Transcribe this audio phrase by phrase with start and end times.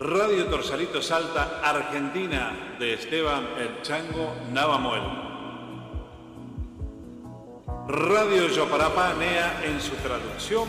[0.00, 5.02] Radio Torsalito Salta, Argentina, de Esteban El Chango Navamuel.
[7.86, 10.68] Radio Yoparapá Nea en su traducción,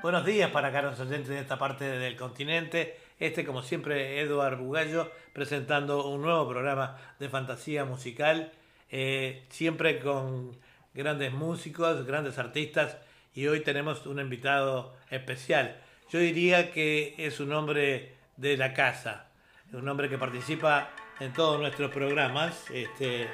[0.06, 2.96] Buenos días para los oyentes de esta parte del continente.
[3.20, 8.52] Este, como siempre, Eduard Bugallo presentando un nuevo programa de fantasía musical,
[8.92, 10.56] eh, siempre con
[10.94, 13.00] grandes músicos, grandes artistas,
[13.34, 15.76] y hoy tenemos un invitado especial.
[16.12, 19.32] Yo diría que es un hombre de la casa,
[19.74, 23.28] un hombre que participa en todos nuestros programas, este,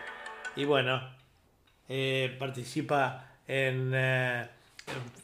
[0.55, 1.01] y bueno,
[1.89, 3.91] eh, participa en...
[3.93, 4.60] Eh,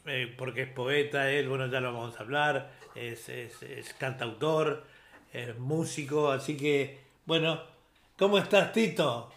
[0.06, 3.30] eh, porque es poeta, él, bueno, ya lo vamos a hablar, es,
[3.98, 4.84] cantautor,
[5.32, 7.60] es músico, así que, bueno,
[8.18, 9.30] ¿cómo estás, Tito?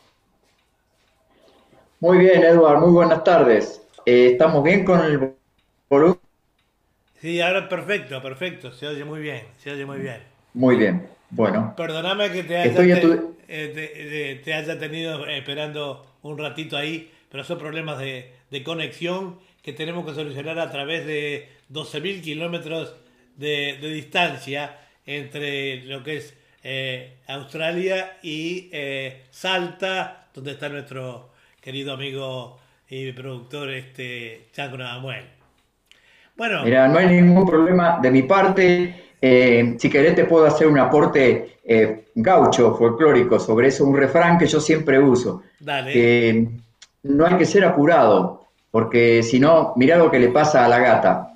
[1.99, 3.81] Muy bien, Eduardo, muy buenas tardes.
[4.05, 5.35] Eh, ¿Estamos bien con el
[5.89, 6.17] volumen?
[7.19, 10.17] Sí, ahora perfecto, perfecto, se oye muy bien, se oye muy bien.
[10.53, 11.73] Muy bien, bueno.
[11.77, 12.99] Perdóname que te haya,
[13.47, 19.73] eh, te, haya tenido esperando un ratito ahí, pero son problemas de, de conexión que
[19.73, 22.95] tenemos que solucionar a través de 12.000 kilómetros
[23.37, 26.33] de, distancia entre lo que es
[26.63, 35.25] eh, Australia y eh, Salta, donde está nuestro querido amigo y productor este Chanco Navamuel.
[36.35, 36.63] Bueno.
[36.63, 38.95] Mira, no hay ningún problema de mi parte.
[39.21, 41.47] Eh, si querés te puedo hacer un aporte
[42.15, 45.43] gaucho, folclórico, sobre eso, un refrán que yo siempre uso.
[45.59, 46.49] Dale.
[47.03, 48.40] no hay que ser apurado,
[48.71, 51.35] porque si no, mirá lo que le pasa a la gata.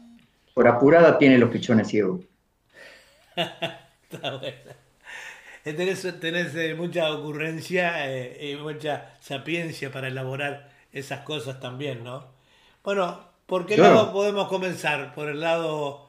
[0.53, 2.21] Por apurada tiene los pichones ciegos.
[3.35, 4.85] Está bueno.
[5.65, 12.23] Eh, tenés, eh, mucha ocurrencia eh, y mucha sapiencia para elaborar esas cosas también, ¿no?
[12.83, 15.13] Bueno, ¿por qué lado podemos comenzar?
[15.13, 16.07] ¿Por el lado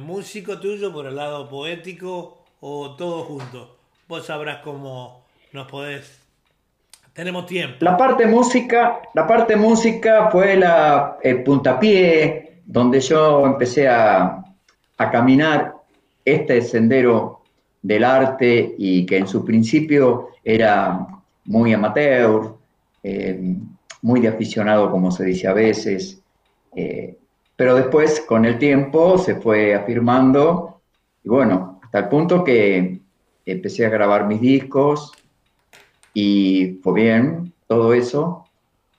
[0.00, 3.78] músico tuyo, por el lado poético o todo junto?
[4.08, 6.19] Vos sabrás cómo nos podés
[7.20, 7.76] tenemos tiempo.
[7.80, 14.42] La parte música, la parte música fue la el puntapié donde yo empecé a,
[14.96, 15.74] caminar
[16.24, 17.40] este sendero
[17.82, 21.06] del arte y que en su principio era
[21.44, 22.54] muy amateur,
[23.02, 23.54] eh,
[24.00, 26.22] muy de aficionado como se dice a veces,
[26.74, 27.18] eh,
[27.54, 30.80] pero después con el tiempo se fue afirmando
[31.22, 32.98] y bueno, hasta el punto que
[33.44, 35.12] empecé a grabar mis discos,
[36.14, 38.44] y fue bien todo eso.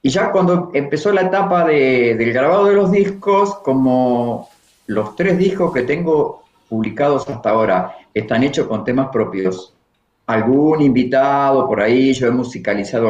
[0.02, 4.50] Y ya cuando empezó la etapa de, del grabado de los discos, como
[4.88, 9.74] los tres discos que tengo publicados hasta ahora están hechos con temas propios,
[10.28, 13.10] algún invitado por ahí, yo he musicalizado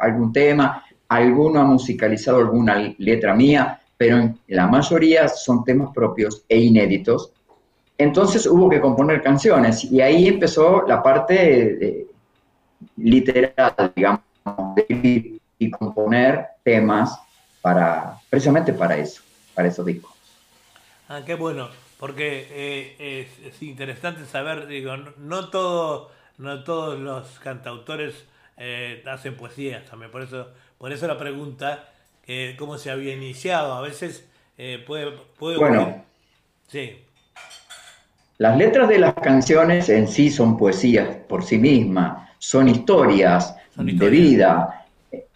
[0.00, 6.44] algún tema, alguno ha musicalizado alguna letra mía, pero en la mayoría son temas propios
[6.48, 7.32] e inéditos.
[7.98, 12.06] Entonces hubo que componer canciones y ahí empezó la parte de,
[12.96, 14.20] literal, digamos,
[14.88, 17.18] y componer temas
[17.62, 19.22] para, precisamente para eso,
[19.54, 20.12] para esos discos.
[21.08, 21.68] Ah, qué bueno,
[21.98, 28.24] porque eh, es, interesante saber, digo, no, todo, no todos los cantautores
[28.56, 30.48] eh, hacen poesía también, por eso,
[30.78, 31.88] por eso la pregunta,
[32.26, 34.28] eh, cómo se había iniciado, a veces
[34.86, 36.04] puede, puede bueno,
[36.68, 37.04] sí.
[38.38, 44.10] Las letras de las canciones en sí son poesías por sí mismas, son historias, de
[44.10, 44.84] vida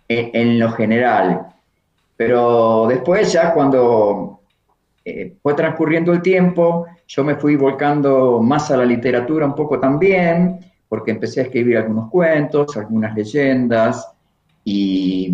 [0.08, 1.46] en, lo general.
[2.16, 4.40] Pero después ya cuando
[5.04, 9.78] eh, fue transcurriendo el tiempo, yo me fui volcando más a la literatura un poco
[9.78, 10.58] también,
[10.88, 14.08] porque empecé a escribir algunos cuentos, algunas leyendas
[14.64, 15.32] y,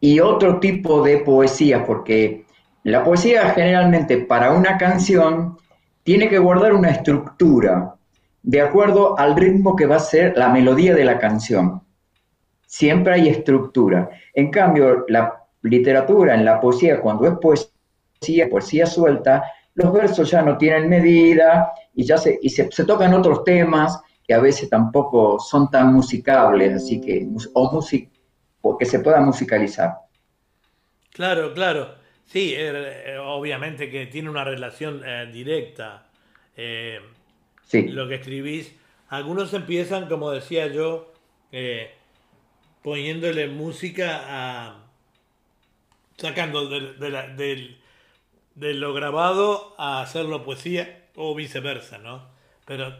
[0.00, 2.46] y otro tipo de poesía, porque
[2.84, 5.58] la poesía generalmente para una canción
[6.02, 7.94] tiene que guardar una estructura
[8.42, 11.82] de acuerdo al ritmo que va a ser la melodía de la canción.
[12.66, 14.10] Siempre hay estructura.
[14.34, 19.44] En cambio, la literatura, en la poesía, cuando es poesía, poesía suelta,
[19.74, 24.34] los versos ya no tienen medida y ya se, y se, tocan otros temas que
[24.34, 29.94] a veces tampoco son tan musicables, así que, o, que se pueda musicalizar.
[31.10, 31.94] Claro, claro.
[32.24, 36.06] Sí, eh, obviamente que tiene una relación eh, directa.
[36.56, 37.00] Eh,
[37.72, 37.88] sí.
[37.88, 38.74] Lo que escribís.
[39.08, 41.12] Algunos empiezan, como decía yo,
[42.82, 44.84] poniéndole música a.
[46.16, 47.76] sacando de,
[48.54, 52.26] lo grabado a hacerlo poesía o viceversa, ¿no?
[52.66, 52.94] Pero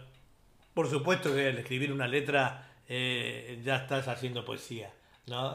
[0.74, 4.90] por supuesto que al escribir una letra ya estás haciendo poesía,
[5.26, 5.54] ¿no?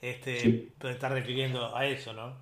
[0.00, 2.34] este, Te estás refiriendo a eso, ¿no?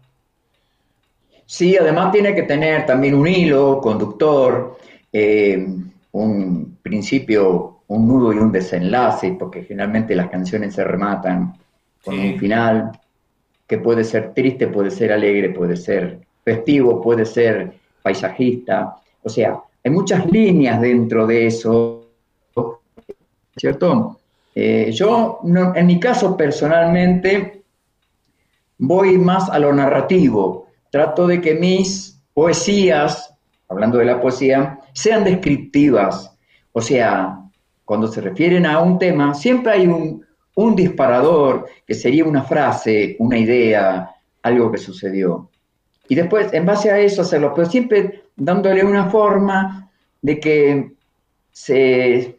[1.46, 4.78] Sí, además tiene que tener también un hilo conductor,
[5.12, 5.66] eh,
[6.12, 11.54] un principio, un nudo y un desenlace, porque generalmente las canciones se rematan
[12.04, 12.92] con un final
[13.66, 17.72] que puede ser triste, puede ser alegre, puede ser festivo, puede ser
[18.02, 18.96] paisajista.
[19.22, 22.06] O sea, hay muchas líneas dentro de eso,
[23.56, 24.18] ¿cierto?
[24.54, 25.40] Eh, yo,
[25.74, 27.62] en mi caso personalmente,
[28.78, 33.34] voy más a lo narrativo, trato de que mis poesías,
[33.68, 36.36] hablando de la poesía, sean descriptivas.
[36.72, 37.38] O sea,
[37.84, 40.22] cuando se refieren a un tema, siempre hay un,
[40.76, 44.10] disparador que sería una frase, una idea,
[44.42, 45.48] algo que sucedió.
[46.08, 49.90] Y después, en base a eso, hacerlo, pero siempre dándole una forma
[50.20, 50.92] de que
[51.50, 52.36] se,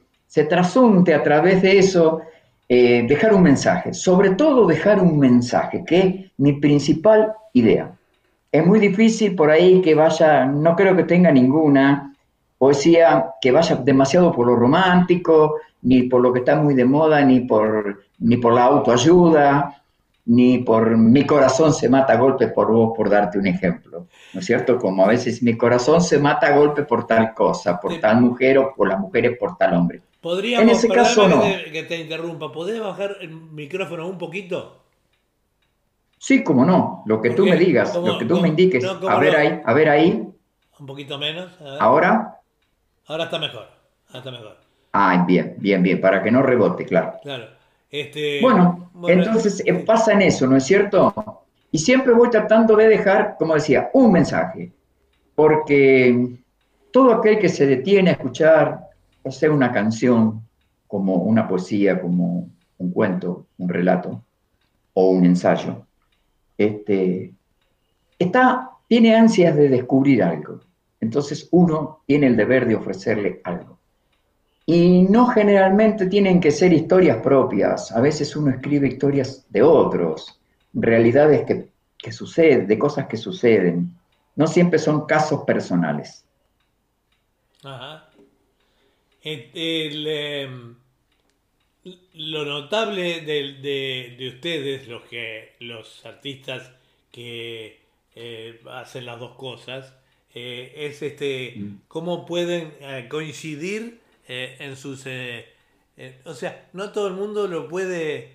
[0.47, 2.21] trasunte a través de eso,
[2.69, 7.93] eh, dejar un mensaje, sobre todo dejar un mensaje, que es mi principal idea
[8.53, 12.12] es muy difícil por ahí que vaya, no creo que tenga ninguna
[12.63, 17.21] poesía que vaya demasiado por lo romántico, ni por lo que está muy de moda,
[17.21, 19.83] ni por, ni por la autoayuda,
[20.27, 24.07] ni por mi corazón se mata a golpe por vos, por darte un ejemplo.
[24.33, 24.77] ¿No es cierto?
[24.77, 28.57] Como a veces mi corazón se mata a golpe por tal cosa, por tal mujer
[28.59, 29.99] o por las mujeres por tal hombre.
[30.21, 31.41] Podríamos, en ese caso no.
[31.41, 34.83] Que te interrumpa, ¿podés bajar el micrófono un poquito?
[36.17, 38.85] Sí, como no, lo que tú me digas, lo que tú me indiques.
[38.85, 40.29] a ver ahí, a ver ahí.
[40.79, 41.51] Un poquito menos.
[41.81, 42.39] ¿Ahora?
[43.07, 43.67] Ahora está mejor,
[44.07, 44.57] ahora está mejor.
[44.93, 47.15] Ah, bien, bien, bien, para que no rebote, claro.
[47.21, 47.45] Claro.
[47.89, 51.43] Este, bueno, entonces eh, pasa en eso, ¿no es cierto?
[51.71, 54.71] Y siempre voy tratando de dejar, como decía, un mensaje,
[55.35, 56.37] porque
[56.91, 58.89] todo aquel que se detiene a escuchar,
[59.23, 60.41] o sea, una canción,
[60.87, 64.23] como una poesía, como un cuento, un relato
[64.93, 65.85] o un ensayo,
[66.57, 67.33] este,
[68.19, 70.61] está, tiene ansias de descubrir algo.
[71.03, 73.77] Entonces uno tiene el deber de ofrecerle algo.
[74.65, 77.91] Y no generalmente tienen que ser historias propias.
[77.91, 80.39] A veces uno escribe historias de otros,
[80.73, 81.45] realidades
[81.97, 83.93] que, suceden, de cosas que suceden.
[84.37, 86.23] No siempre son casos personales.
[87.63, 88.09] Ajá.
[89.21, 90.75] Em,
[92.13, 96.71] lo notable de, ustedes, los, que, los artistas
[97.11, 97.81] que
[98.15, 99.93] eh, hacen las dos cosas,
[100.33, 101.81] eh, es este mm.
[101.87, 105.05] cómo pueden eh, coincidir en sus...
[106.25, 108.31] o sea, no todo el mundo lo puede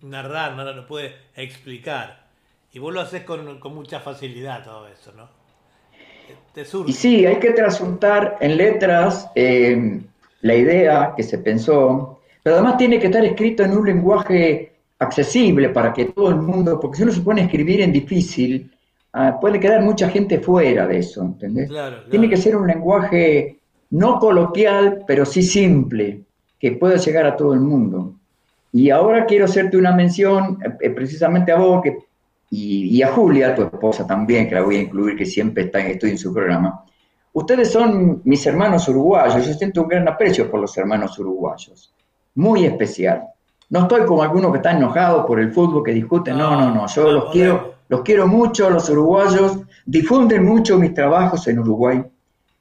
[0.00, 2.28] narrar, no lo puede explicar.
[2.72, 5.28] Y vos lo haces con, con mucha facilidad todo eso, ¿no?
[6.54, 6.90] Te surge.
[6.90, 12.98] Y sí, hay que trasuntar en letras la idea que se pensó pero además tiene
[12.98, 17.12] que estar escrito en un lenguaje accesible para que todo el mundo, porque si uno
[17.12, 18.71] se pone a escribir en difícil,
[19.12, 21.70] ah, puede quedar mucha gente fuera de eso, ¿entendés?
[22.10, 23.58] Tiene que ser un lenguaje
[23.90, 26.22] no coloquial, pero sí simple,
[26.58, 28.14] que pueda llegar a todo el mundo.
[28.72, 31.82] Y ahora quiero hacerte una mención eh, precisamente a vos
[32.50, 35.80] y, y, a Julia, tu esposa también, que la voy a incluir, que siempre está,
[35.80, 36.84] estoy en su programa.
[37.34, 41.92] Ustedes son mis hermanos uruguayos, yo siento un gran aprecio por los hermanos uruguayos
[42.34, 43.24] muy especial.
[43.70, 46.86] No estoy como algunos que están enojados por el fútbol, que discuten, no, no, no,
[46.86, 52.02] yo los quiero, los quiero mucho, los uruguayos, difunden mucho mis trabajos en Uruguay.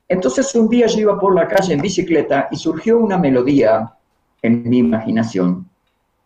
[0.10, 3.94] Entonces un día yo iba por la calle en bicicleta y surgió una melodía
[4.42, 5.70] en mi imaginación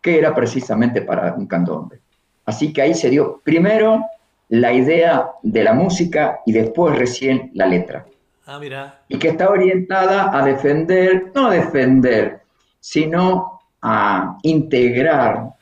[0.02, 2.00] que era precisamente para un candombe.
[2.46, 4.04] Así que ahí se dio primero
[4.50, 8.08] la idea de la música y después recién la letra.
[8.48, 9.02] Ah, mira.
[9.08, 12.42] Y que está orientada a defender, no a defender,
[12.80, 15.55] sino a integrar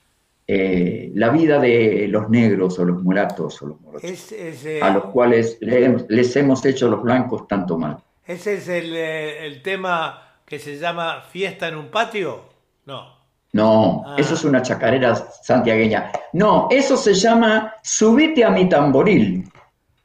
[0.48, 5.06] eh, la vida de los negros o los mulatos o los morochos, eh, a los
[5.06, 7.98] cuales les hemos hecho los blancos tanto mal.
[8.26, 12.42] ¿Ese es el, eh, el tema que se llama Fiesta en un patio?
[12.86, 13.24] No.
[13.54, 14.16] No, ah.
[14.18, 16.12] eso es una chacarera santiagueña.
[16.34, 19.48] No, eso se llama Subite a mi tamboril,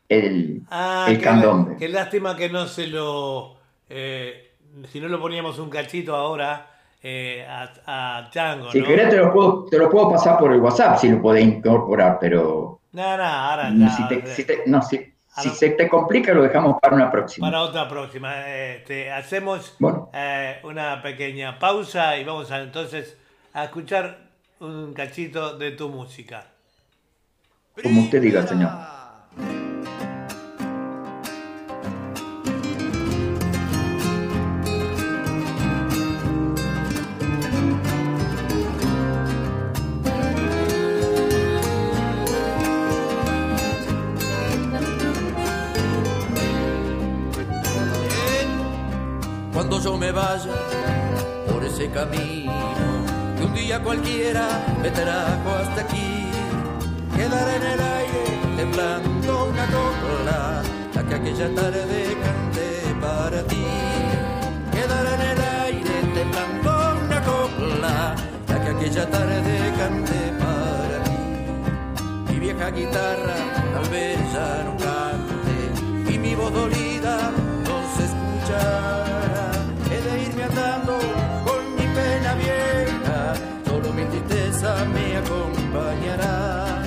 [0.09, 1.77] el, ah, el candombe.
[1.79, 3.57] Qué lástima que no se lo...
[3.89, 4.53] Eh,
[4.93, 9.33] si no lo poníamos un cachito ahora eh, a, a, Chango, Si querés te lo,
[9.33, 12.81] puedo, te lo puedo pasar por el WhatsApp si lo podés incorporar, pero...
[12.93, 13.91] No, no, ahora ya.
[13.91, 15.15] Si, no, si,
[15.55, 17.47] se te complica lo dejamos para una próxima.
[17.47, 18.49] Para otra próxima.
[18.49, 19.77] Este, hacemos
[20.13, 23.17] eh, una pequeña pausa y vamos a entonces
[23.53, 24.19] a escuchar
[24.59, 26.47] un cachito de tu música.
[27.81, 28.71] Como usted diga, señor.
[50.13, 50.55] Vaya
[51.51, 52.89] por ese camino
[53.49, 54.47] un día cualquiera
[54.83, 56.31] me trajo hasta aquí.
[57.15, 58.25] Quedaré en el aire
[58.57, 60.63] temblando una copla,
[60.95, 63.65] la que aquella tarde canté para ti.
[64.73, 66.71] Quedaré en el aire temblando
[67.07, 68.15] una copla,
[68.49, 72.33] la que aquella tarde canté para ti.
[72.33, 73.37] Mi vieja guitarra
[73.75, 77.31] tal vez ya no cante y mi voz dolida
[77.67, 78.98] no se escuchará.
[84.63, 86.83] Me acompañará.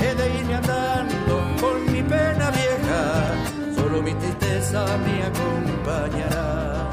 [0.00, 6.88] He de irme andando con mi pena vieja, solo mi tristeza me acompañará.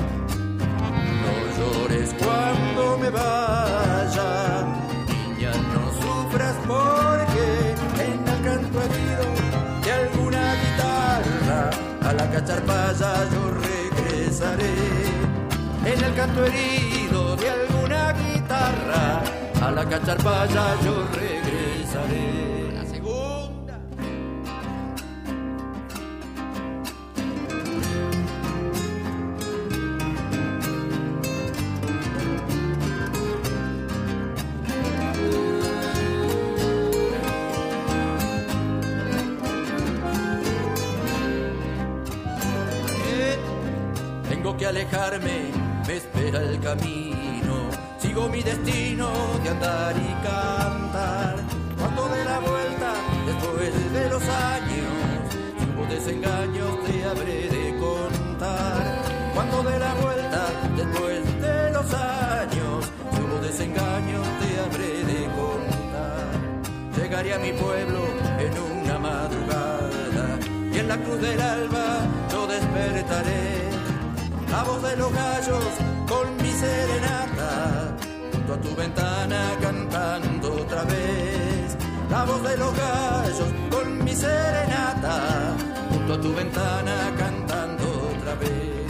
[1.24, 4.66] No llores cuando me vaya,
[5.08, 7.46] niña, no sufras porque
[8.04, 9.26] en el canto herido
[9.86, 11.70] de alguna guitarra
[12.10, 14.76] a la cacharpaya yo regresaré.
[15.86, 19.28] En el canto herido de alguna guitarra
[19.62, 22.72] a la cacharpaya yo regresaré.
[22.74, 23.80] La segunda.
[44.30, 45.51] Tengo que alejarme,
[45.88, 47.10] me espera el camino
[48.00, 51.36] Sigo mi destino de andar y cantar.
[51.77, 52.94] Cuando de la vuelta,
[53.25, 54.91] después de los años,
[55.65, 58.84] hubo desengaños te habré de contar.
[59.34, 60.41] Cuando de la vuelta,
[60.75, 66.27] después de los años, hubo desengaños te habré de contar.
[66.96, 68.01] Llegaré a mi pueblo
[68.46, 70.39] en una madrugada
[70.74, 71.86] y en la cruz del alba
[72.32, 73.70] yo despertaré.
[74.51, 75.63] La voz de los gallos
[76.08, 77.78] con mi serenata
[78.53, 81.77] a tu ventana cantando otra vez
[82.10, 85.56] la voz de los gallos con mi serenata,
[85.91, 87.86] junto a tu ventana cantando
[88.18, 88.88] otra vez.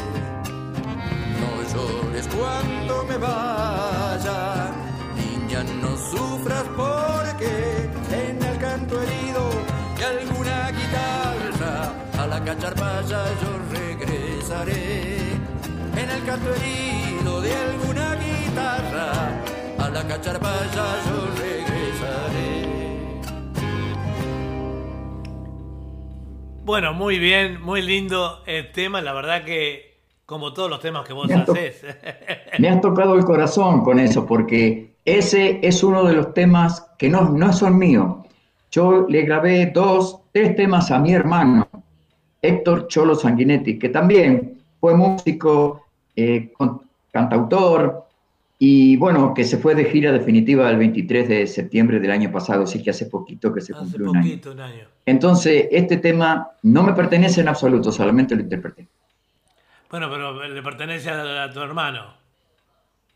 [1.42, 4.72] No llores cuando me vaya,
[5.18, 9.50] niña, no sufras porque en el canto herido
[9.98, 15.20] de alguna guitarra a la cacharpaya yo regresaré.
[15.98, 19.49] En el canto herido de alguna guitarra
[19.90, 22.70] a la cacharpaya yo regresaré.
[26.64, 31.14] Bueno, muy bien, muy lindo el tema, la verdad que como todos los temas que
[31.14, 31.84] vos haces.
[32.60, 37.10] Me has tocado el corazón con eso, porque ese es uno de los temas que
[37.10, 38.18] no, no son míos.
[38.72, 41.68] Yo le grabé dos, tres temas a mi hermano,
[42.44, 46.54] Héctor Cholo Sanguinetti, que también fue músico, eh,
[47.12, 48.09] cantautor,
[48.62, 52.64] y bueno, que se fue de gira definitiva el 23 de septiembre del año pasado,
[52.64, 54.86] así que hace poquito que se cumplió un, año.
[55.06, 58.86] Entonces, este tema no me pertenece en absoluto, solamente lo interpreté.
[59.90, 62.14] Bueno, pero le pertenece a, tu hermano.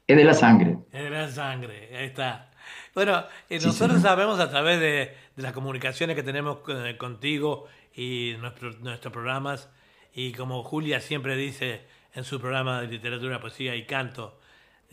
[0.07, 0.77] Es de la sangre.
[0.93, 2.50] Es de la sangre, ahí está.
[2.95, 9.12] Bueno, eh, nosotros sabemos a través de, las comunicaciones que tenemos eh, contigo y nuestros
[9.12, 9.69] programas,
[10.15, 11.81] y como Julia siempre dice
[12.15, 14.39] en su programa de literatura, poesía y canto,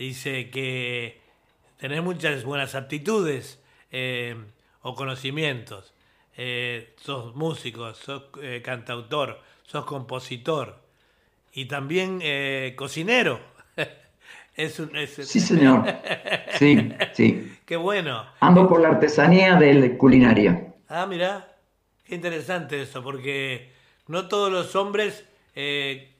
[0.06, 1.20] dice que
[1.78, 4.34] tenés muchas buenas aptitudes eh,
[4.82, 5.92] o conocimientos.
[6.36, 10.80] eh, sos músico, sos eh, cantautor, sos compositor
[11.52, 13.40] y también eh, cocinero.
[14.56, 15.84] es un, Sí, señor.
[16.58, 17.52] Sí, sí.
[17.66, 18.26] Qué bueno.
[18.40, 20.72] Ando por la artesanía de culinaria.
[20.88, 21.56] Ah, mira,
[22.04, 23.72] qué interesante eso, porque
[24.08, 25.26] no todos los hombres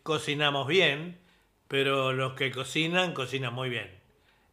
[0.02, 1.16] cocinamos bien,
[1.70, 3.88] pero los que cocinan, cocinan muy bien.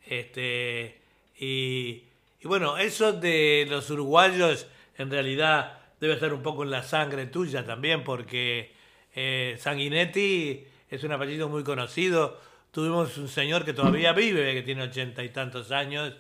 [0.06, 1.02] Este,
[1.40, 2.04] y,
[2.40, 4.68] y bueno, eso de los uruguayos
[5.00, 8.72] en realidad debe estar un poco en la sangre tuya también, porque
[9.16, 12.40] eh, Sanguinetti es un apellido muy conocido.
[12.72, 16.14] Tuvimos un señor que todavía vive, que tiene ochenta y tantos años,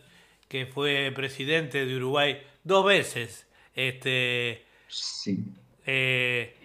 [0.47, 3.45] que fue presidente de Uruguay dos veces.
[3.75, 5.43] Este, sí.
[5.85, 6.55] Eh,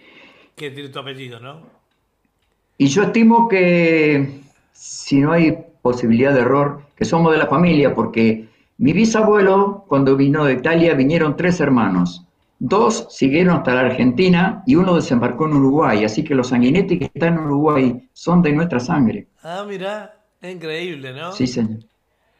[0.55, 1.82] que tiene tu apellido, ¿no?
[2.83, 4.41] Y yo estimo que
[4.73, 10.17] si no hay posibilidad de error, que somos de la familia, porque mi bisabuelo, cuando
[10.17, 12.25] vino de Italia, vinieron tres hermanos.
[12.59, 16.03] Dos siguieron hasta la Argentina y uno desembarcó en Uruguay.
[16.03, 19.27] Así que los sanguinetti que están en Uruguay son de nuestra sangre.
[19.43, 21.31] Ah, mira, es increíble, ¿no?
[21.31, 21.79] Sí, señor.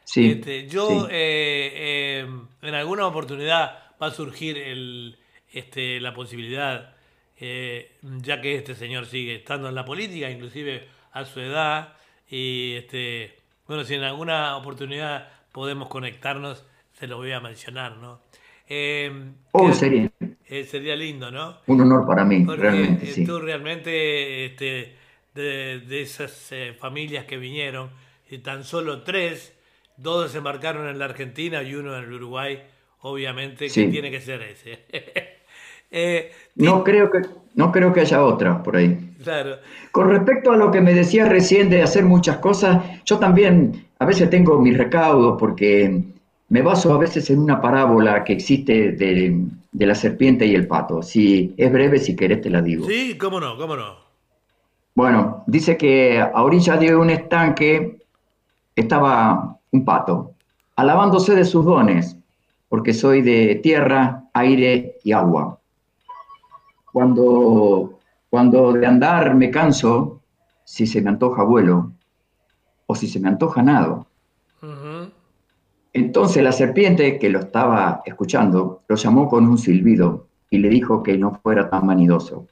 [0.04, 2.28] Sí, este, yo eh, eh,
[2.60, 5.16] en alguna oportunidad va a surgir el,
[5.54, 6.93] este, la posibilidad,
[7.38, 11.94] eh, ya que este señor sigue estando en la política, inclusive a su edad,
[12.28, 13.34] y este,
[13.66, 18.20] bueno, si en alguna oportunidad podemos conectarnos, se lo voy a mencionar, ¿no?
[18.68, 19.10] Eh,
[19.52, 20.10] oh, sería.
[20.46, 21.58] Eh, sería lindo, ¿no?
[21.66, 23.06] Un honor para mí, realmente.
[23.06, 23.24] Sí.
[23.24, 24.96] Tú realmente, este,
[25.34, 27.90] de, esas eh, familias que vinieron,
[28.30, 29.54] y tan solo tres,
[29.96, 32.62] dos desembarcaron en la Argentina y uno en el Uruguay,
[33.00, 34.84] obviamente que tiene que ser ese.
[36.56, 37.22] no, creo que,
[37.54, 39.14] no creo que haya otra por ahí.
[39.22, 39.56] Claro.
[39.90, 44.06] Con respecto a lo que me decías recién de hacer muchas cosas, yo también a
[44.06, 46.02] veces tengo mis recaudos porque
[46.48, 49.40] me baso a veces en una parábola que existe de,
[49.72, 51.02] la serpiente y el pato.
[51.02, 52.86] Si es breve, si querés te la digo.
[52.86, 53.96] Sí, cómo no, cómo no.
[54.94, 57.96] Bueno, dice que a orilla de un estanque
[58.76, 60.32] estaba un pato,
[60.76, 62.16] alabándose de sus dones,
[62.68, 65.58] porque soy de tierra, aire y agua.
[66.94, 67.98] Cuando,
[68.30, 70.20] cuando de andar me canso,
[70.62, 71.90] si se me antoja vuelo,
[72.86, 74.06] o si se me antoja nado.
[75.92, 81.02] Entonces la serpiente, que lo estaba escuchando, lo llamó con un silbido y le dijo
[81.02, 82.46] que no fuera tan vanidoso,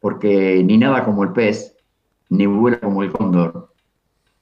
[0.00, 1.74] porque ni nada como el pez,
[2.28, 3.72] ni vuela como el cóndor,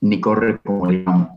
[0.01, 1.29] ni corre como el león.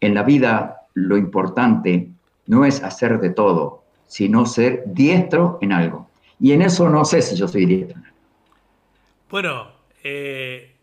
[0.00, 2.10] En la vida lo importante
[2.46, 6.09] no es hacer de todo, sino ser diestro en algo.
[6.40, 8.00] Y en eso no sé si yo soy diestro.
[9.30, 9.68] Bueno,
[10.02, 10.74] eh,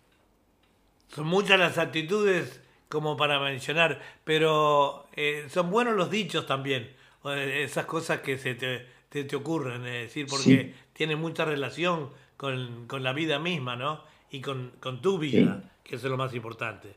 [1.09, 6.89] son muchas las actitudes como para mencionar, pero eh, son buenos los dichos también,
[7.25, 13.11] esas cosas que se te, te, ocurren, es decir, porque tienen mucha relación con, la
[13.11, 14.03] vida misma, ¿no?
[14.31, 16.95] Y con, tu vida, que eso es lo más importante.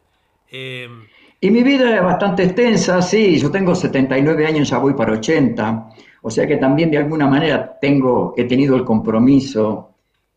[0.49, 1.07] Em,
[1.41, 5.89] y mi vida es bastante extensa, sí, yo tengo 79 años, ya voy para 80,
[6.23, 9.91] o sea que también de alguna manera tengo, he tenido el compromiso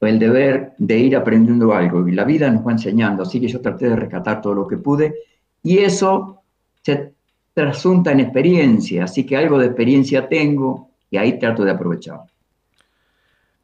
[0.08, 2.08] el deber de ir aprendiendo algo.
[2.08, 4.78] Y la vida nos va enseñando, así que yo traté de rescatar todo lo que
[4.78, 5.16] pude.
[5.62, 6.44] Y eso
[6.82, 7.14] se
[7.54, 12.22] trasunta en experiencia, así que algo de experiencia tengo y ahí trato de aprovechar.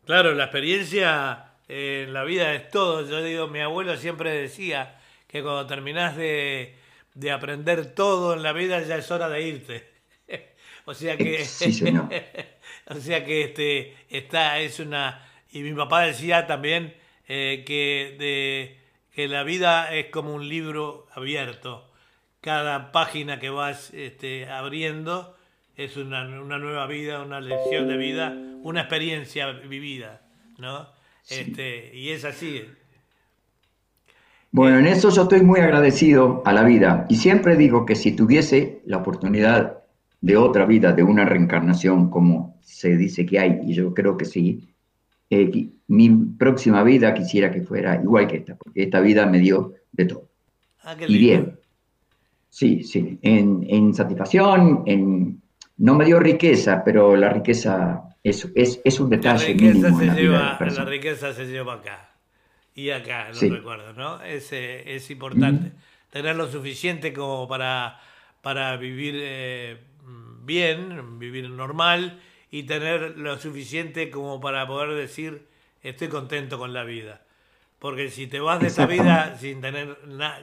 [0.05, 3.07] Claro, la experiencia en la vida es todo.
[3.07, 4.95] Yo digo, mi abuelo siempre decía
[5.27, 6.75] que cuando terminás de,
[7.13, 9.89] de aprender todo en la vida ya es hora de irte.
[10.85, 12.09] o sea que, sí, señor.
[12.87, 16.93] o sea que este, está, es una y mi papá decía también
[17.27, 18.77] eh, que, de,
[19.13, 21.91] que la vida es como un libro abierto.
[22.41, 25.35] Cada página que vas este, abriendo
[25.75, 28.29] es una, nueva vida, una lección de vida,
[28.61, 30.21] una experiencia vivida,
[30.57, 30.89] ¿no?
[31.29, 32.65] Este, y es así.
[34.51, 38.13] Bueno, en eso yo estoy muy agradecido a la vida y siempre digo que si
[38.13, 39.83] tuviese la oportunidad
[40.21, 44.25] de otra vida, de una reencarnación como se dice que hay, y yo creo que
[44.25, 44.69] sí,
[45.29, 49.75] eh, mi próxima vida quisiera que fuera igual que esta, porque esta vida me dio
[49.91, 50.27] de todo.
[50.83, 51.59] Ah, y bien.
[52.49, 55.39] Sí, sí, en, satisfacción, en,
[55.77, 59.99] no me dio riqueza, pero la riqueza es, es, un detalle la mínimo.
[59.99, 62.09] Se la, lleva, la riqueza se lleva acá
[62.79, 64.21] y acá, los recuerdos, ¿no?
[64.21, 65.73] Es, eh, es importante.
[66.11, 67.99] Tener lo suficiente como para,
[68.41, 69.77] para vivir eh,
[70.45, 75.45] bien, vivir normal y tener lo suficiente como para poder decir
[75.83, 77.21] estoy contento con la vida.
[77.79, 79.97] Porque si te vas de esta vida sin tener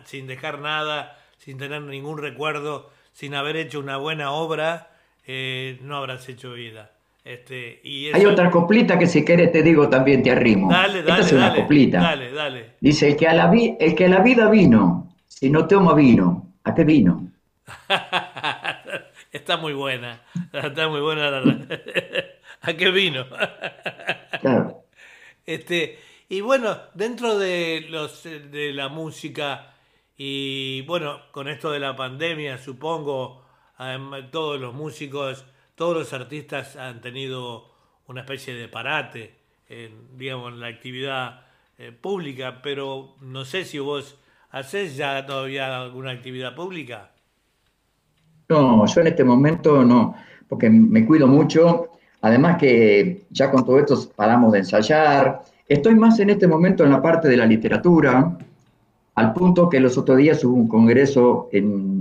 [0.05, 4.91] sin dejar nada, sin tener ningún recuerdo, sin haber hecho una buena obra,
[5.27, 6.91] eh, no habrás hecho vida.
[7.27, 10.71] Este, y Hay otra coplita que si quieres te digo también te arrimo.
[10.71, 12.01] Dale, dale, Esta es una dale, coplita.
[12.01, 12.71] dale, dale.
[12.81, 15.93] Dice, el que, a la vi- el que a la vida vino, si no toma
[15.95, 17.33] vino, ¿a qué vino?
[19.33, 21.31] Está muy buena, está muy buena.
[21.31, 21.67] la-
[22.63, 23.27] ¿A qué vino?
[24.41, 24.83] Claro.
[25.47, 25.97] Este,
[26.29, 29.75] y bueno, dentro de los de la música
[30.19, 33.45] y bueno, con esto de la pandemia, supongo,
[34.33, 35.45] todos los músicos,
[35.77, 37.71] todos los artistas han tenido
[38.09, 39.35] una especie de parate
[39.69, 41.43] en, digamos, en la actividad
[41.79, 44.17] eh, pública, pero no sé si vos
[44.51, 47.11] hacés ya todavía alguna actividad pública.
[48.49, 50.15] No, yo en este momento no,
[50.49, 51.91] porque me cuido mucho.
[52.23, 55.43] Además que ya con todo esto paramos de ensayar.
[55.69, 58.39] Estoy más en este momento en la parte de la literatura,
[59.15, 61.96] al punto que los otros días hubo un congreso en,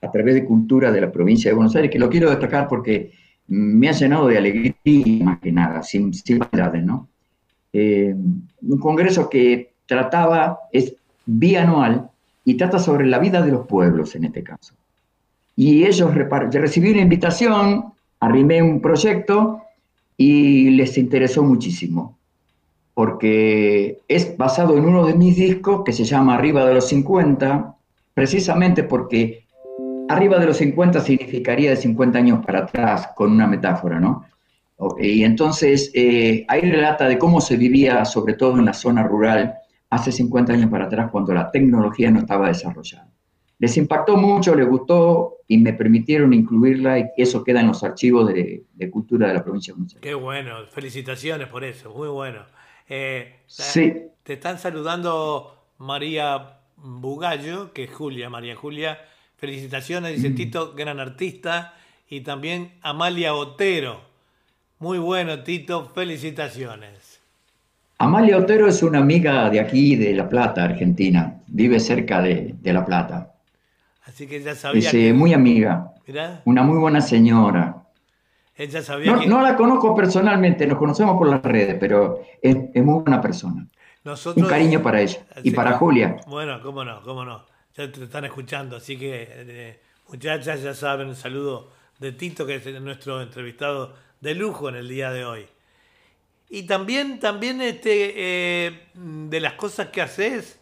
[0.00, 3.12] a través de cultura de la provincia de Buenos Aires, que lo quiero destacar porque
[3.48, 4.74] me ha llenado de alegría
[5.24, 7.08] más que nada, sin, sin vanidades, ¿no?
[7.72, 8.14] Eh,
[8.62, 10.94] un congreso que trataba, es
[11.26, 12.10] bianual,
[12.44, 14.74] y trata sobre la vida de los pueblos en este caso.
[15.54, 19.62] Y ellos recibí una invitación, arrimé un proyecto
[20.16, 22.16] y les interesó muchísimo,
[22.94, 27.76] porque es basado en uno de mis discos que se llama Arriba de los 50,
[28.14, 29.37] precisamente porque
[30.08, 34.24] arriba de los 50 significaría de 50 años para atrás, con una metáfora, ¿no?
[34.98, 39.54] Y entonces eh, ahí relata de cómo se vivía, sobre todo en la zona rural,
[39.90, 43.08] hace 50 años para atrás, cuando la tecnología no estaba desarrollada.
[43.58, 48.28] Les impactó mucho, les gustó y me permitieron incluirla y eso queda en los archivos
[48.28, 50.08] de, de cultura de la provincia de Buenos Aires.
[50.08, 52.42] Qué bueno, felicitaciones por eso, muy bueno.
[52.88, 58.98] Eh, Sí, Te están saludando María Bugallo, que es Julia, María Julia.
[59.38, 61.74] Felicitaciones, dice Tito, gran artista.
[62.10, 64.00] Y también Amalia Otero.
[64.78, 67.20] Muy bueno, Tito, felicitaciones.
[67.98, 71.40] Amalia Otero es una amiga de aquí, de La Plata, Argentina.
[71.48, 73.32] Vive cerca de, de La Plata.
[74.04, 75.12] Así que ella sabía Es que.
[75.12, 77.82] muy amiga, Mirá, una muy buena señora.
[78.56, 82.56] ella sabía No, que no la conozco personalmente, nos conocemos por las redes, pero es,
[82.72, 83.66] es muy buena persona.
[84.04, 84.42] nosotros.
[84.42, 86.16] Un cariño para ella y para que- Julia.
[86.26, 87.44] Bueno, cómo no, cómo no.
[87.78, 92.56] Ya te están escuchando, así que eh, muchachas ya saben, un saludo de Tito, que
[92.56, 95.46] es nuestro entrevistado de lujo en el día de hoy.
[96.50, 98.14] Y también, también este,
[98.66, 100.58] eh, de las cosas que haces,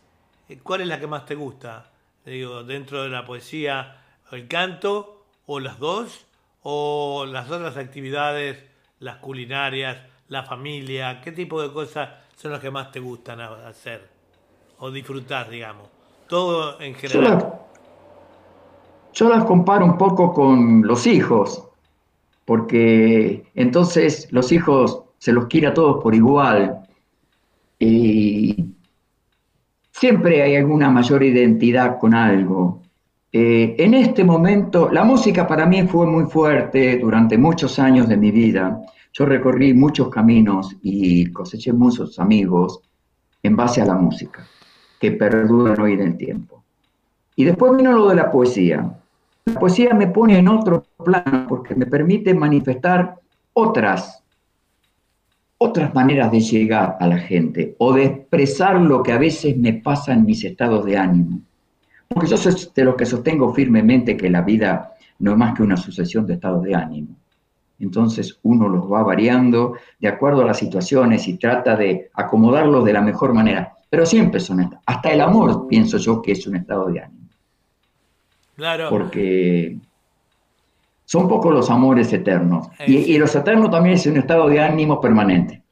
[0.51, 1.91] eh, ¿cuál es la que más te gusta?
[2.27, 3.97] Digo, dentro de la poesía,
[4.31, 6.27] el canto, o las dos,
[6.65, 8.63] o las otras actividades,
[8.99, 14.07] las culinarias, la familia, ¿qué tipo de cosas son las que más te gustan hacer?
[14.81, 15.96] O disfrutar, digamos.
[16.29, 17.35] Todo en Yo general.
[17.35, 17.45] las,
[19.13, 21.63] yo las comparo un poco con los hijos,
[22.45, 26.87] porque entonces los hijos se los quiere a todos por igual
[27.79, 28.67] y
[29.93, 32.83] siempre hay alguna mayor identidad con algo.
[33.33, 38.17] Eh, en este momento, la música para mí fue muy fuerte durante muchos años de
[38.17, 38.81] mi vida.
[39.13, 42.81] Yo recorrí muchos caminos y coseché muchos amigos
[43.43, 44.47] en base a la música,
[45.01, 46.63] que perduran hoy en el tiempo.
[47.35, 48.91] Y después vino lo de la poesía.
[49.45, 53.17] La poesía me pone en otro plano porque me permite manifestar
[53.53, 54.23] otras,
[55.59, 59.75] otras maneras de llegar a la gente o de expresar lo que a veces me
[59.75, 61.41] pasa en mis estados de ánimo.
[62.09, 65.63] Porque yo soy de los que sostengo firmemente que la vida no es más que
[65.63, 67.17] una sucesión de estados de ánimo.
[67.79, 72.93] Entonces uno los va variando de acuerdo a las situaciones y trata de acomodarlos de
[72.93, 73.76] la mejor manera.
[73.89, 74.79] Pero siempre son.
[74.85, 77.29] Hasta el amor pienso yo que es un estado de ánimo
[78.57, 78.89] Claro.
[78.89, 79.77] porque
[81.05, 82.69] son pocos los amores eternos.
[82.87, 85.63] Y los eternos también es un estado de ánimo permanente.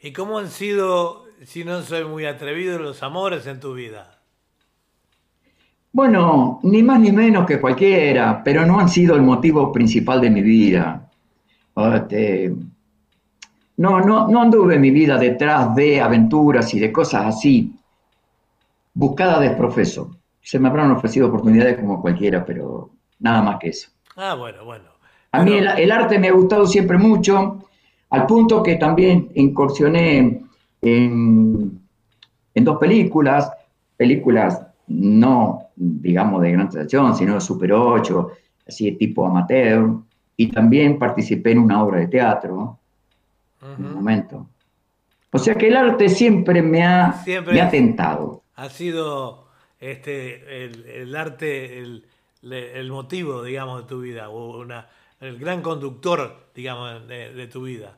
[0.00, 4.20] ¿Y cómo han sido, si no soy muy atrevido, los amores en tu vida?
[5.92, 10.30] Bueno, ni más ni menos que cualquiera, pero no han sido el motivo principal de
[10.30, 11.08] mi vida.
[11.94, 12.54] Este,
[13.76, 17.72] no, no, no anduve mi vida detrás de aventuras y de cosas así,
[18.94, 20.16] buscada de profeso.
[20.40, 23.90] Se me habrán ofrecido oportunidades como cualquiera, pero nada más que eso.
[24.16, 24.84] Ah, bueno, bueno.
[25.32, 27.58] A mí el arte me ha gustado siempre mucho,
[28.10, 30.40] al punto que también incursioné
[30.80, 31.80] en,
[32.54, 33.52] en dos películas,
[33.96, 38.30] películas no, digamos, de gran tradición, sino de Super 8,
[38.66, 39.90] así de tipo amateur,
[40.36, 42.78] y también participé en una obra de teatro
[43.78, 44.48] en un momento.
[45.32, 48.42] O sea que el arte siempre me ha, Siempre me ha tentado.
[48.54, 49.46] ha sido
[49.80, 51.78] este el, el arte
[52.42, 54.86] el, motivo, digamos, de tu vida, o una,
[55.20, 57.96] el gran conductor, digamos, de, tu vida.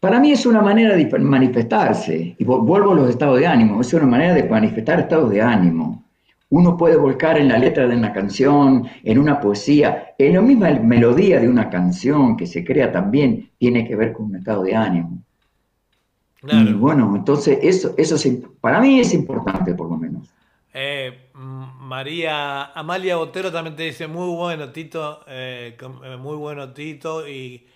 [0.00, 3.92] Para mí es una manera de manifestarse, y vuelvo a los estados de ánimo, es
[3.92, 6.04] una manera de manifestar estados de ánimo.
[6.50, 10.70] Uno puede volcar en la letra de una canción, en una poesía, en la misma
[10.70, 14.74] melodía de una canción que se crea también tiene que ver con un estado de
[14.74, 15.22] ánimo.
[16.42, 18.16] Y bueno, entonces eso, eso
[18.60, 20.28] para mí es importante por lo menos.
[20.72, 27.28] Eh, María Amalia Botero también te dice muy bueno Tito, eh, eh, muy bueno Tito
[27.28, 27.66] y,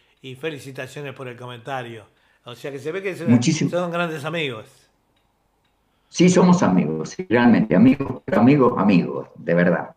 [0.40, 2.04] felicitaciones por el comentario.
[2.44, 4.81] O sea que se ve que son, grandes amigos.
[6.12, 9.94] Sí, somos amigos, realmente amigos, amigos, amigos, de verdad.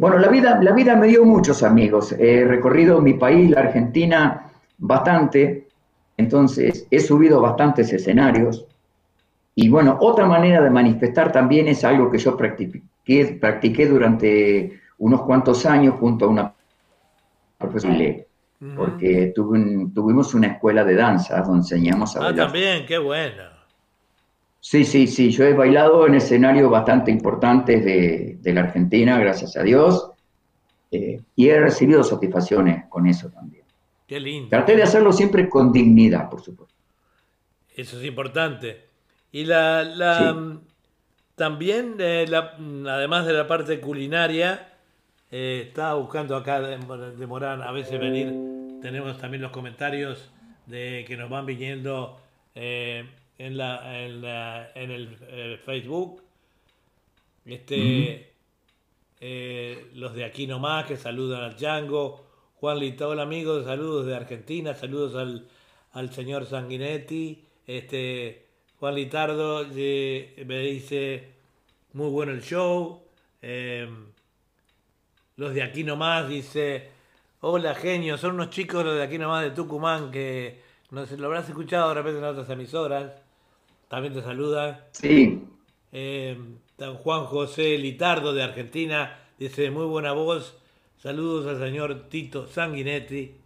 [0.00, 2.10] bueno, la vida, la vida me dio muchos amigos.
[2.10, 5.68] He recorrido mi país, la Argentina, bastante.
[6.16, 8.66] Entonces, he subido bastantes escenarios.
[9.54, 15.22] Y bueno, otra manera de manifestar también es algo que yo practiqué, practiqué durante unos
[15.22, 16.54] cuantos años junto a una
[17.56, 18.16] profesora,
[18.74, 22.40] porque tuvimos una escuela de danza donde enseñamos a ah, bailar.
[22.40, 23.55] Ah, también, qué bueno.
[24.60, 29.62] Sí, sí, sí, yo he bailado en escenarios bastante importantes de, la Argentina, gracias a
[29.62, 30.10] Dios,
[30.90, 33.64] eh, y he recibido satisfacciones con eso también.
[34.06, 34.48] Qué lindo.
[34.48, 36.74] Traté de hacerlo siempre con dignidad, por supuesto.
[37.76, 38.86] Eso es importante.
[39.32, 40.58] Y la, la
[41.36, 42.26] también, eh,
[42.88, 44.72] además de la parte culinaria,
[45.30, 48.32] eh, estaba buscando acá, demorar a veces venir,
[48.80, 50.30] tenemos también los comentarios
[50.64, 52.18] de que nos van viniendo
[52.54, 53.04] eh,
[53.38, 56.22] en, la, en, la, en, el Facebook.
[57.44, 58.32] Este,
[59.94, 62.24] los de aquí nomás que saludan al Django.
[62.56, 65.46] Juan Lito, hola amigos, saludos de Argentina, saludos al,
[65.92, 67.44] al señor Sanguinetti.
[67.66, 68.46] Este,
[68.78, 71.32] Juan Litardo me dice,
[71.92, 73.02] muy bueno el show.
[73.42, 74.06] Em,
[75.36, 76.90] los de aquí nomás dice,
[77.40, 81.26] hola genio, son unos chicos los de aquí nomás de Tucumán que no sé, lo
[81.26, 83.12] habrás escuchado de repente en otras emisoras.
[83.88, 84.80] También te saludan.
[84.92, 85.44] Sí.
[85.92, 86.58] Em,
[87.02, 90.58] Juan José Litardo de Argentina dice, muy buena voz.
[90.98, 93.36] Saludos al señor Tito Sanguinetti.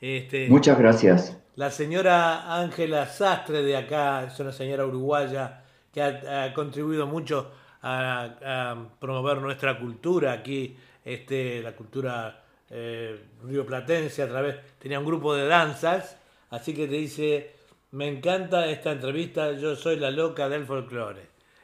[0.00, 1.38] Este, Muchas gracias.
[1.56, 7.50] La señora Ángela Sastre de acá, es una señora uruguaya que ha, contribuido mucho
[7.82, 15.34] a, promover nuestra cultura aquí, este, la cultura eh, rioplatense a través, tenía un grupo
[15.34, 16.18] de danzas,
[16.50, 17.55] así que te dice,
[17.92, 21.22] me encanta esta entrevista, yo soy la loca del folclore.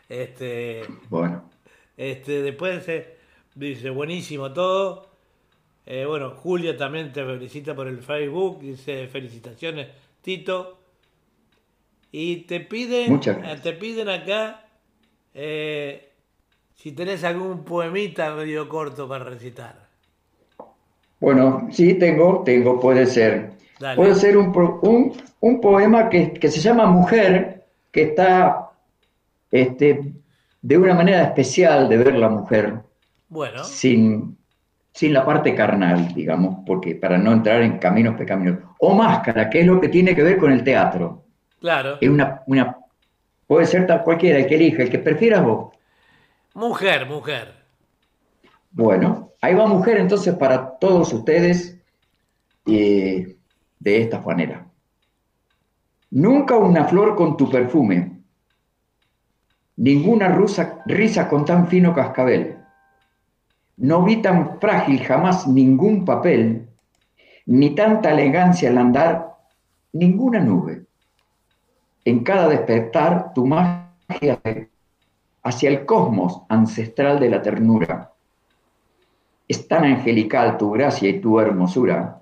[0.09, 1.51] Este, bueno.
[1.97, 2.87] Este, después
[3.55, 5.11] dice, buenísimo todo.
[5.85, 9.89] Eh, bueno, Julia también te felicita por el Facebook, dice felicitaciones,
[10.21, 10.79] Tito.
[12.13, 14.67] Y te piden, eh, te piden acá
[15.35, 16.11] eh,
[16.75, 19.89] si tenés algún poemita medio corto para recitar.
[21.21, 23.53] Bueno, sí, tengo, tengo, puede ser.
[23.97, 28.71] Puede ser un, un, poema que, que, se llama Mujer, que está
[29.51, 30.13] este,
[30.61, 32.81] de una manera especial de ver la mujer.
[33.29, 33.65] Bueno.
[33.65, 34.37] Sin,
[34.93, 38.65] sin la parte carnal, digamos, porque para no entrar en caminos pecaminosos.
[38.79, 41.25] O máscara, que es lo que tiene que ver con el teatro.
[41.61, 41.99] Claro.
[42.01, 42.77] Es una, una,
[43.47, 45.75] puede ser tal cualquiera, el que elija, el que prefieras vos.
[46.55, 47.55] Mujer, mujer.
[48.71, 51.79] Bueno, ahí va mujer entonces para todos ustedes
[52.67, 53.37] eh,
[53.83, 54.67] de esta manera.
[56.11, 58.21] Nunca una flor con tu perfume,
[59.77, 62.63] ninguna rusa, risa con tan fino cascabel
[63.83, 66.69] no vi tan frágil jamás ningún papel,
[67.47, 69.35] ni tanta elegancia al andar,
[69.93, 70.85] ninguna nube.
[72.05, 74.41] En cada despertar tu magia
[75.43, 78.13] hacia el cosmos ancestral de la ternura.
[79.49, 82.22] Es tan angelical tu gracia y tu hermosura.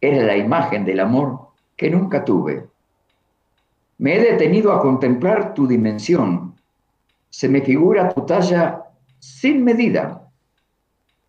[0.00, 2.66] Eres la imagen del amor que nunca tuve.
[3.98, 6.54] Me he detenido a contemplar tu dimensión.
[7.28, 8.84] Se me figura tu talla
[9.18, 10.20] sin medida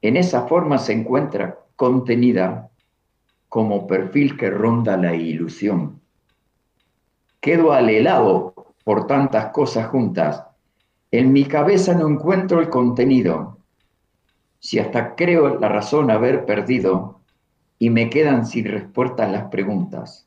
[0.01, 2.69] en esa forma se encuentra contenida
[3.49, 6.01] como perfil que ronda la ilusión.
[7.39, 8.53] Quedo alelado
[8.83, 10.43] por tantas cosas juntas.
[11.11, 13.57] En mi cabeza no encuentro el contenido.
[14.59, 17.20] Si hasta creo la razón haber perdido
[17.81, 20.23] y me quedan sin respuestas las preguntas.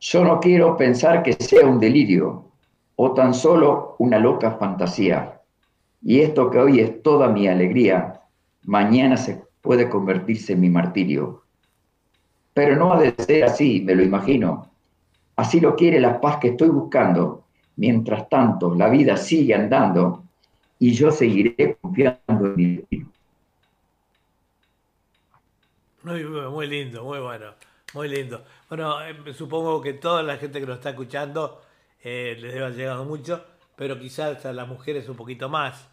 [0.00, 2.42] Yo no quiero pensar que sea un delirio
[2.96, 5.42] o tan solo una loca fantasía.
[6.00, 8.22] Y esto que hoy es toda mi alegría,
[8.64, 11.42] mañana se puede convertirse en mi martirio.
[12.54, 14.70] Pero no ha de ser así, me lo imagino.
[15.36, 17.44] Así lo quiere la paz que estoy buscando.
[17.76, 20.22] Mientras tanto, la vida sigue andando
[20.78, 23.15] y yo seguiré confiando en mi destino.
[26.06, 27.54] Muy, lindo, muy bueno,
[27.92, 28.44] muy lindo.
[28.68, 31.60] Bueno, eh, supongo que toda la gente que nos está escuchando
[32.04, 35.88] eh, les debe haber llegado mucho, pero quizás a las mujeres un poquito más.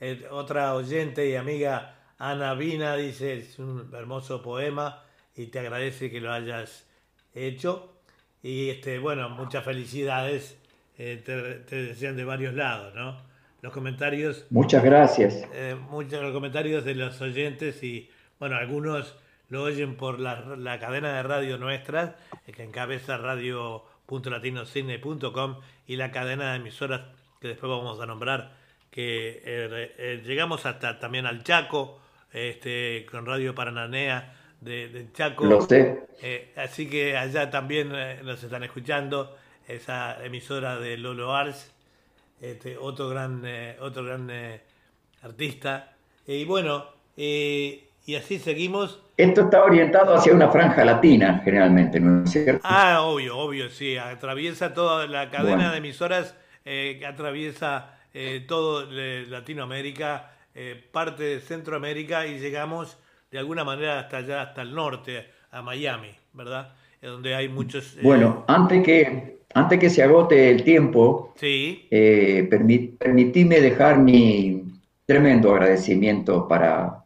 [0.00, 5.04] Eh, otra oyente y amiga, Ana Vina, dice, es un hermoso poema
[5.36, 6.84] y te agradece que lo hayas
[7.32, 8.00] hecho.
[8.42, 10.58] Y este, bueno, muchas felicidades,
[10.98, 13.16] eh, te, te decían de varios lados, ¿no?
[13.60, 15.44] Los comentarios Muchas gracias.
[15.52, 19.14] eh, muchos los comentarios de los oyentes y bueno, algunos
[19.52, 22.16] lo oyen por la, la cadena de radio nuestra,
[22.56, 27.02] que encabeza radio.latinocine.com y la cadena de emisoras
[27.38, 28.56] que después vamos a nombrar,
[28.90, 32.00] que eh, eh, llegamos hasta también al Chaco,
[32.32, 35.44] este, con Radio Parananea de, de Chaco.
[35.44, 36.06] Lo sé.
[36.22, 37.92] Eh, así que allá también
[38.24, 39.36] nos están escuchando,
[39.68, 41.74] esa emisora de Lolo Ars,
[42.40, 43.44] este, otro gran,
[43.80, 44.30] otro gran
[45.22, 45.94] artista.
[46.26, 46.86] y bueno,
[47.18, 49.00] eh, y así seguimos.
[49.16, 52.60] Esto está orientado hacia una franja latina, generalmente, ¿no es cierto?
[52.64, 55.70] Ah, obvio, obvio, sí, atraviesa toda la cadena Bueno.
[55.72, 56.34] de emisoras,
[56.64, 62.98] eh, que atraviesa eh, todo eh, Latinoamérica, eh, parte de Centroamérica y llegamos
[63.30, 66.74] de alguna manera hasta allá, hasta el norte, a Miami, ¿verdad?
[67.00, 67.96] Donde hay muchos...
[68.02, 74.62] Bueno, antes que, antes que se agote el tiempo, Sí, eh, permi- permitime dejar mi
[75.06, 77.01] tremendo agradecimiento para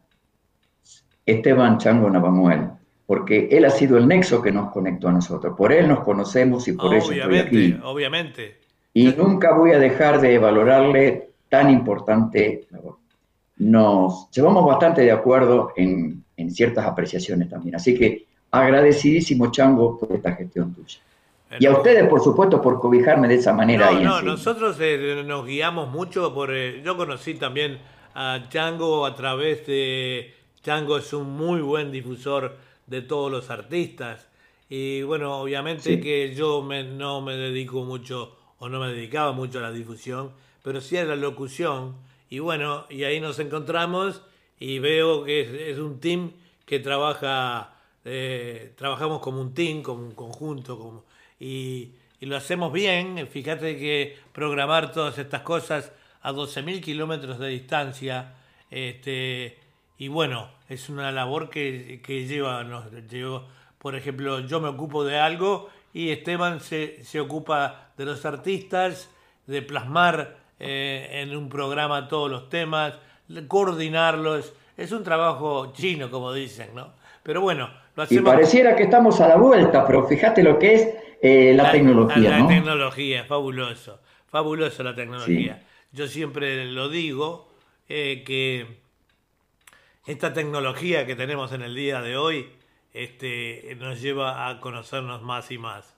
[1.27, 2.69] Esteban Chango Navamuel,
[3.07, 5.55] porque él ha sido el nexo que nos conectó a nosotros.
[5.57, 7.77] Por él nos conocemos y por eso estoy aquí.
[7.83, 8.59] obviamente.
[8.95, 12.97] Y nunca voy a dejar de valorarle tan importante labor.
[13.59, 17.75] Nos llevamos bastante de acuerdo en, en ciertas apreciaciones también.
[17.77, 20.99] Así que agradecidísimo, Chango, por esta gestión tuya.
[21.59, 23.91] Y a ustedes, por supuesto, por cobijarme de esa manera.
[23.93, 26.55] No, no, nosotros eh, nos guiamos mucho por...
[26.55, 27.79] eh, yo conocí también
[28.15, 30.35] a Chango a través de...
[30.66, 32.57] Chango es un muy buen difusor
[32.88, 34.26] de todos los artistas.
[34.68, 36.00] Y bueno, obviamente Sí.
[36.00, 40.33] que yo me- no me dedico mucho o no me dedicaba mucho a la difusión,
[40.64, 41.94] pero sí a la locución.
[42.31, 44.22] Y bueno, y ahí nos encontramos
[44.59, 46.33] y veo que es, es un team
[46.64, 47.72] que trabaja,
[48.05, 51.05] eh, trabajamos como un team, como un conjunto, como,
[51.38, 53.29] y, y lo hacemos bien.
[53.31, 58.35] Fíjate que programar todas estas cosas a 12.000 kilómetros de distancia,
[58.68, 59.59] este,
[59.98, 63.44] y bueno, es una labor que, que lleva, nos llevó,
[63.78, 69.11] por ejemplo, yo me ocupo de algo y Esteban se, se ocupa de los artistas,
[69.46, 72.94] de plasmar eh, en un programa todos los temas,
[73.48, 74.52] coordinarlos.
[74.76, 76.92] Es un trabajo chino, como dicen, ¿no?
[77.22, 78.32] Pero bueno, lo Y hacemos.
[78.35, 80.88] pareciera que estamos a la vuelta, pero fíjate lo que es
[81.22, 82.48] eh, la, tecnología, la ¿no?
[82.48, 84.00] tecnología, fabuloso.
[84.26, 85.62] Fabuloso la tecnología.
[85.92, 87.48] Yo siempre lo digo,
[87.88, 88.86] eh, que
[90.07, 92.49] esta tecnología que tenemos en el día de hoy
[92.95, 95.95] este, nos lleva a conocernos más y más.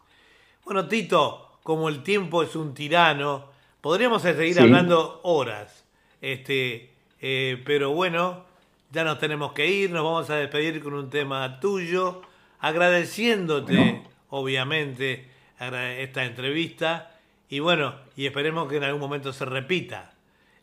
[0.64, 3.46] Bueno, Tito, como el tiempo es un tirano,
[3.80, 4.60] podríamos seguir Sí.
[4.60, 5.84] hablando horas.
[6.20, 6.90] Este,
[7.20, 8.44] eh, pero bueno,
[8.90, 12.22] ya nos tenemos que ir, nos vamos a despedir con un tema tuyo,
[12.60, 14.08] agradeciéndote, Bueno.
[14.30, 15.28] obviamente,
[15.60, 17.14] esta entrevista.
[17.50, 20.12] Y bueno, y esperemos que en algún momento se repita.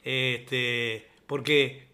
[0.04, 1.88] Este, porque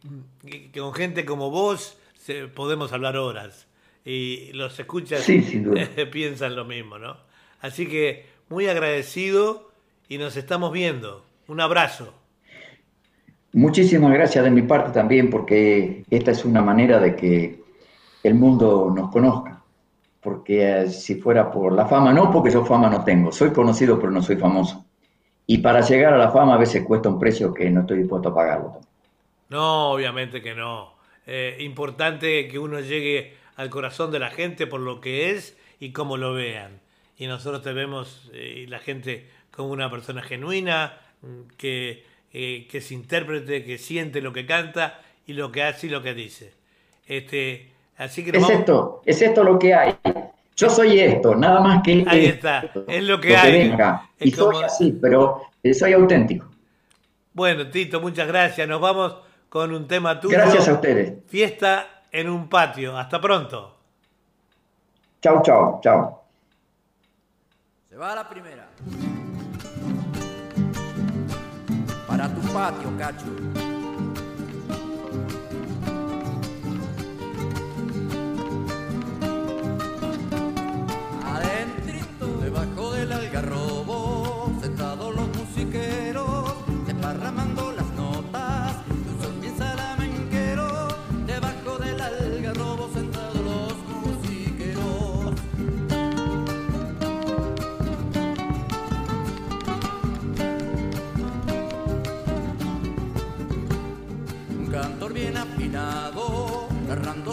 [0.77, 3.67] con gente como vos se- podemos hablar horas.
[4.05, 5.41] Y los escuchas Sí,
[6.11, 7.17] piensan lo mismo, ¿no?
[7.61, 9.71] Así que muy agradecido
[10.09, 11.25] y nos estamos viendo.
[11.47, 12.13] Un abrazo.
[13.53, 17.61] Muchísimas gracias de mi parte también, porque esta es una manera de que
[18.23, 19.63] el mundo nos conozca.
[20.21, 23.99] Porque eh, si fuera por la fama, no porque yo fama no tengo, soy conocido
[23.99, 24.85] pero no soy famoso.
[25.47, 28.29] Y para llegar a la fama a veces cuesta un precio que no estoy dispuesto
[28.29, 28.79] a pagarlo.
[29.51, 30.95] No, obviamente que no.
[31.27, 35.91] Eh, importante que uno llegue al corazón de la gente por lo que es y
[35.91, 36.79] cómo lo vean.
[37.17, 42.65] Y nosotros te vemos eh, y la gente como una persona genuina, mm, que, eh,
[42.71, 46.13] que es intérprete, que siente lo que canta y lo que hace y lo que
[46.13, 46.53] dice.
[47.05, 49.93] Este, así que Es vamos- esto, es esto lo que hay.
[50.55, 53.51] Yo soy esto, nada más que Ahí esto, está, es lo que hay.
[53.69, 54.09] venga.
[54.17, 56.49] Es Y soy así, pero eh, soy auténtico.
[57.33, 58.67] Bueno, Tito, muchas gracias.
[58.67, 59.15] Nos vamos
[59.51, 60.37] con un tema tuyo.
[60.37, 61.25] Gracias a ustedes.
[61.27, 62.97] Fiesta en un patio.
[62.97, 63.75] Hasta pronto.
[65.21, 66.21] Chau, chau, chau.
[67.89, 68.69] Se va la primera.
[72.07, 73.25] Para tu patio, cacho.
[81.25, 83.80] Adentrito, debajo del algarrobo,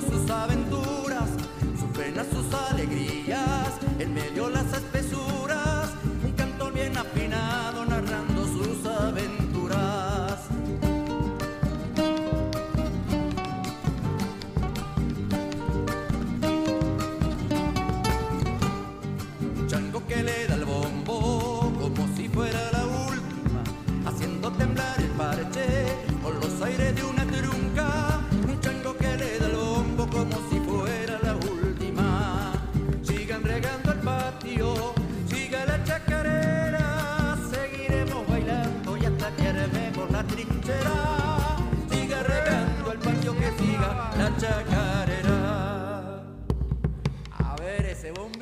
[0.01, 0.68] narrando sus
[48.09, 48.38] A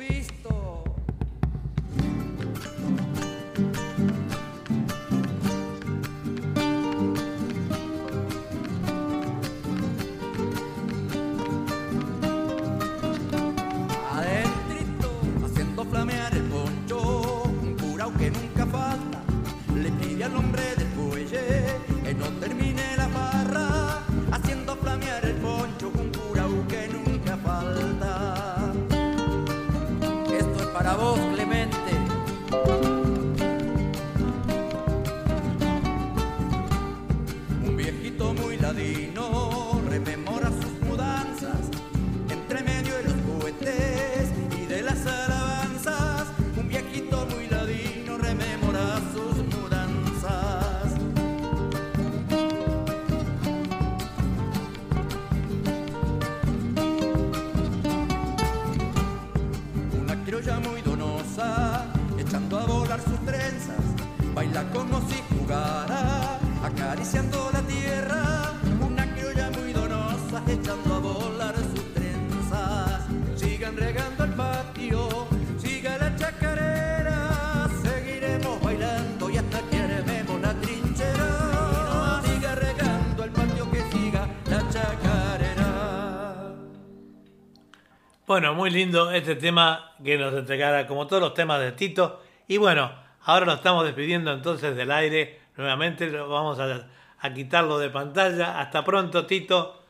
[88.37, 92.21] Bueno, muy lindo este tema que nos entregara, como todos los temas de Tito.
[92.47, 92.91] Y bueno,
[93.23, 95.39] ahora nos estamos despidiendo entonces del aire.
[95.57, 98.59] Nuevamente lo vamos a, quitarlo de pantalla.
[98.59, 99.81] Hasta pronto, Tito.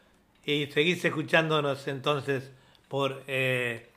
[0.45, 2.49] Y seguís escuchándonos entonces
[2.87, 3.89] por, eh,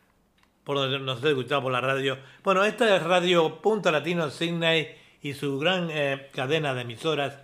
[0.65, 2.19] por nos escuchado por la radio.
[2.43, 7.39] Bueno, esta es Radio Punto Latino Sydney y su gran eh, cadena de emisoras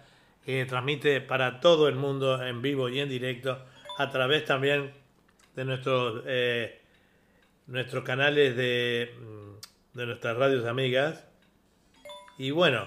[0.44, 3.60] que transmite para todo el mundo en vivo y en directo
[3.96, 4.92] a través también
[5.54, 6.80] de nuestros eh,
[7.66, 11.24] nuestros canales de, mm, de nuestras radios amigas.
[12.38, 12.86] Y bueno,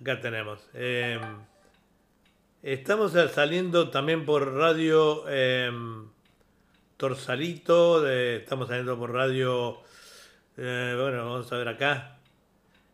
[0.00, 0.68] acá tenemos.
[0.74, 1.20] eh,
[2.62, 5.70] estamos saliendo también por radio eh,
[6.98, 9.78] Torsalito, eh, estamos saliendo por radio,
[10.56, 12.18] eh, bueno, vamos a ver acá.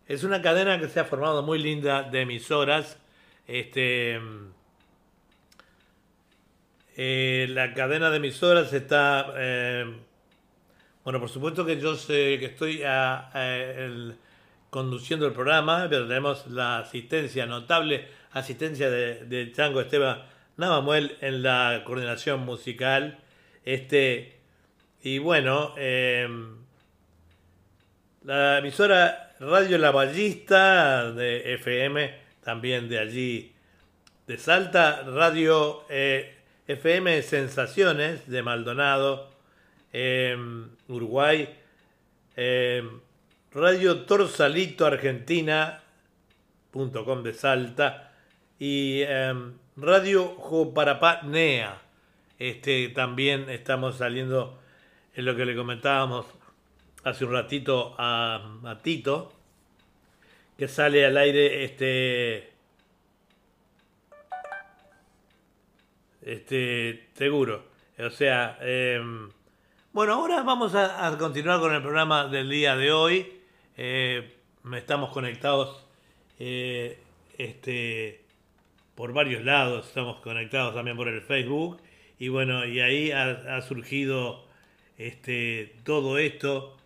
[0.06, 2.98] Es una cadena que se ha formado muy linda de emisoras.
[3.46, 4.20] Este,
[6.96, 9.32] eh, la cadena de emisoras está...
[9.36, 9.94] eh,
[11.04, 12.82] bueno, por supuesto que yo sé que estoy
[14.70, 20.22] conduciendo el programa, pero tenemos la asistencia, notable asistencia de, de Chango Esteban
[20.56, 23.18] Navamuel en la coordinación musical.
[23.64, 24.38] Este,
[25.02, 26.28] y bueno, eh,
[28.24, 33.52] la emisora Radio La Ballista de FM, también de allí
[34.26, 35.84] de Salta, Radio
[36.66, 39.28] FM Sensaciones de Maldonado,
[39.92, 40.34] eh,
[40.88, 41.54] Uruguay,
[42.36, 42.82] eh,
[43.52, 48.12] Radio Torsalito Argentina.com de Salta
[48.58, 49.34] y eh,
[49.76, 51.82] Radio Joparapá NEA.
[52.38, 54.58] Este, también estamos saliendo
[55.14, 56.24] en lo que le comentábamos
[57.04, 59.34] hace un ratito a, a Tito,
[60.56, 62.53] que sale al aire este
[66.24, 67.64] este seguro.
[67.98, 69.30] O sea em,
[69.92, 73.32] bueno ahora vamos a, continuar con el programa del día de hoy.
[73.76, 74.34] Eh,
[74.76, 75.86] estamos conectados
[76.38, 76.98] eh,
[77.38, 78.22] este
[78.94, 79.86] por varios lados.
[79.86, 81.80] Estamos conectados también por el Facebook.
[82.18, 84.44] Y bueno y ahí ha, ha surgido
[84.98, 86.76] este todo esto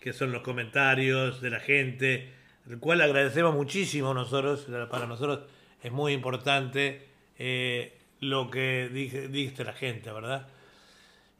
[0.00, 2.34] que son los comentarios de la gente
[2.68, 4.66] el cual agradecemos muchísimo nosotros.
[4.90, 5.40] Para nosotros
[5.82, 7.08] es muy importante.
[7.38, 7.92] Eh,
[8.24, 10.46] lo que dice la gente, ¿verdad?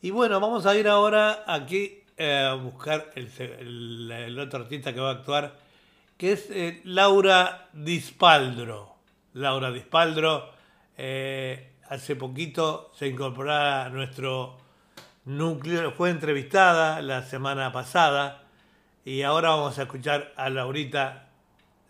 [0.02, 5.08] Y bueno, vamos a ir ahora aquí eh, a buscar el, otro artista que va
[5.10, 5.58] a actuar,
[6.18, 8.96] que es eh, Laura Dispaldro.
[9.32, 10.50] Laura Dispaldro,
[10.98, 14.58] eh, hace poquito se incorporó a nuestro
[15.24, 18.42] núcleo, fue entrevistada la semana pasada
[19.06, 21.28] y ahora vamos a escuchar a Laurita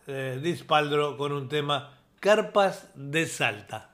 [0.07, 3.94] Dispaldro con un tema Carpas de Salta.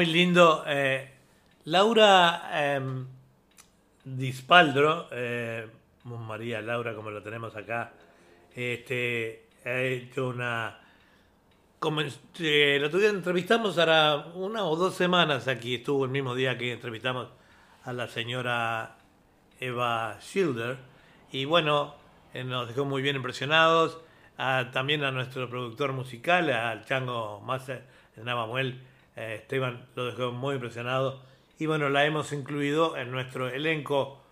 [0.00, 0.64] Muy lindo.
[0.66, 1.10] Eh,
[1.64, 3.06] Laura em,
[4.02, 5.68] Dispaldro, eh,
[6.04, 7.92] María Laura, como lo tenemos acá,
[8.54, 10.78] este, ha hecho una.
[11.78, 17.28] Como, eh, entrevistamos ahora una o dos semanas aquí, estuvo el mismo día que entrevistamos
[17.84, 18.96] a la señora
[19.60, 20.78] Eva Schilder.
[21.30, 21.94] Y bueno,
[22.46, 23.98] nos dejó muy bien impresionados.
[24.72, 27.84] también a nuestro productor musical, al Chango Master,
[28.16, 28.89] Navamuel
[29.20, 31.20] eh, Esteban lo dejó muy impresionado.
[31.58, 34.22] Y bueno, la hemos incluido en nuestro elenco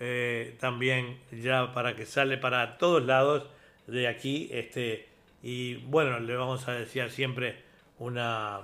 [0.00, 3.44] eh, también ya para que sale para todos lados
[3.86, 4.48] de aquí.
[4.50, 5.06] Este,
[5.42, 7.62] y bueno, le vamos a desear siempre
[7.98, 8.60] una,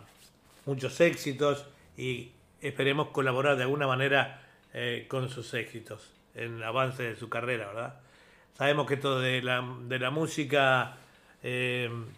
[0.65, 1.67] muchos éxitos
[1.99, 2.31] y
[2.63, 4.41] esperemos colaborar de alguna manera
[4.73, 8.01] eh, con sus éxitos en el avance de su carrera, ¿verdad?
[8.57, 10.97] Sabemos que todo de la, de la música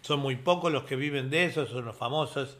[0.03, 2.57] son muy pocos los que viven de eso, son los famosos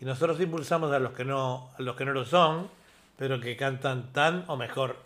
[0.00, 2.68] y nosotros impulsamos a los que no, a los que no lo son,
[3.16, 4.96] pero que cantan tan o mejor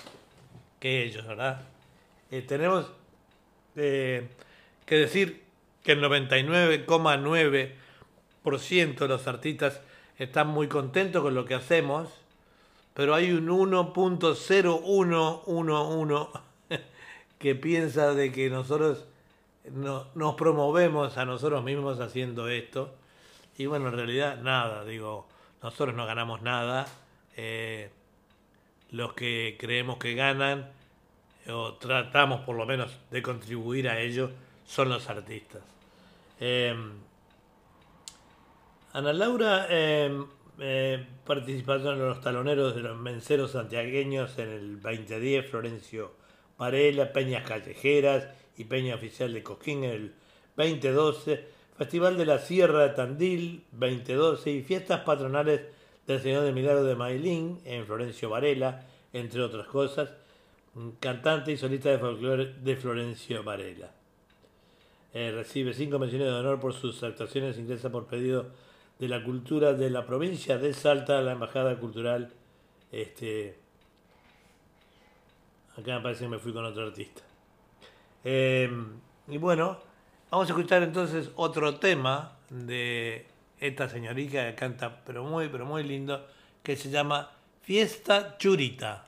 [0.78, 1.62] que ellos, ¿verdad?
[2.30, 2.92] Eh, tenemos
[3.76, 4.28] eh,
[4.84, 5.44] que decir
[5.82, 9.80] que el 99,9% de los artistas
[10.18, 12.10] están muy contentos con lo que hacemos,
[12.92, 16.28] pero hay un 1.0111
[17.38, 19.06] que piensa de que nosotros
[19.70, 22.92] no, nos promovemos a nosotros mismos haciendo esto
[23.58, 25.26] y bueno, en realidad nada, digo,
[25.62, 26.86] nosotros no ganamos nada.
[27.36, 27.90] Eh,
[28.90, 30.70] los que creemos que ganan,
[31.48, 34.30] o tratamos por lo menos de contribuir a ello,
[34.66, 35.62] son los artistas.
[36.40, 36.92] Em,
[38.92, 40.24] Ana Laura eh,
[40.58, 46.12] eh, participando en los taloneros de los menceros santiagueños en el 2010, Florencio
[46.58, 50.14] Varela, Peñas Callejeras y Peña Oficial de Coquín en el
[50.56, 55.62] 2012 Festival de la Sierra de Tandil 2012 y fiestas patronales
[56.06, 60.10] del Señor de Milagro de Mailín en Florencio Varela, entre otras cosas,
[61.00, 63.90] cantante y solista de folclore de Florencio Varela.
[65.12, 68.46] Eh, recibe cinco menciones de honor por sus actuaciones, ingresa por pedido
[69.00, 72.32] de la cultura de la provincia de Salta, la Embajada Cultural.
[72.92, 73.56] Este,
[75.76, 77.22] acá me parece que me fui con otro artista.
[78.22, 78.70] Eh,
[79.26, 79.90] y bueno,
[80.32, 83.26] vamos a escuchar entonces otro tema de
[83.60, 86.26] esta señorita que canta, pero muy, pero muy lindo,
[86.62, 87.30] que se llama
[87.60, 89.04] Fiesta Churita.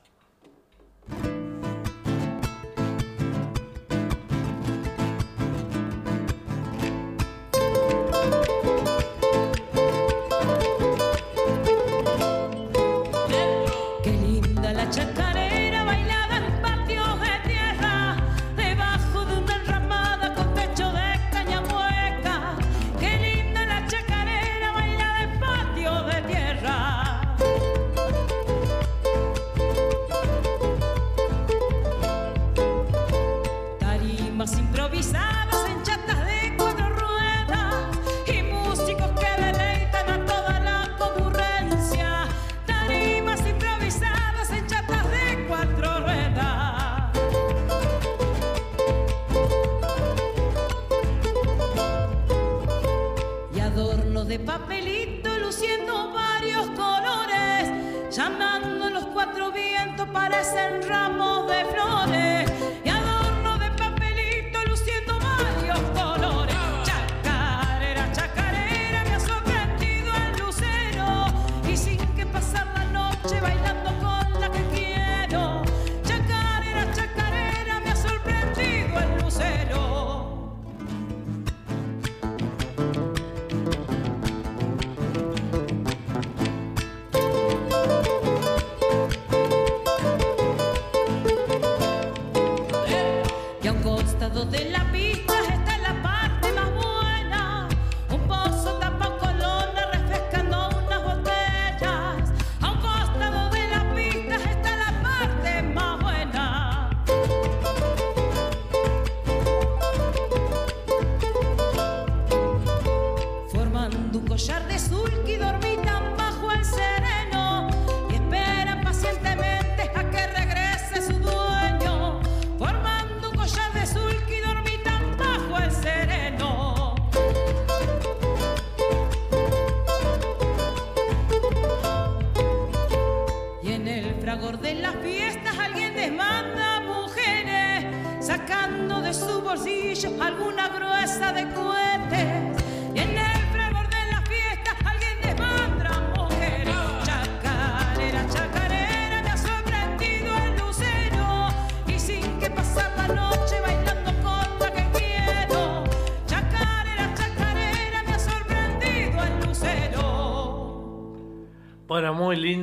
[60.45, 62.04] florecen ramos de flores.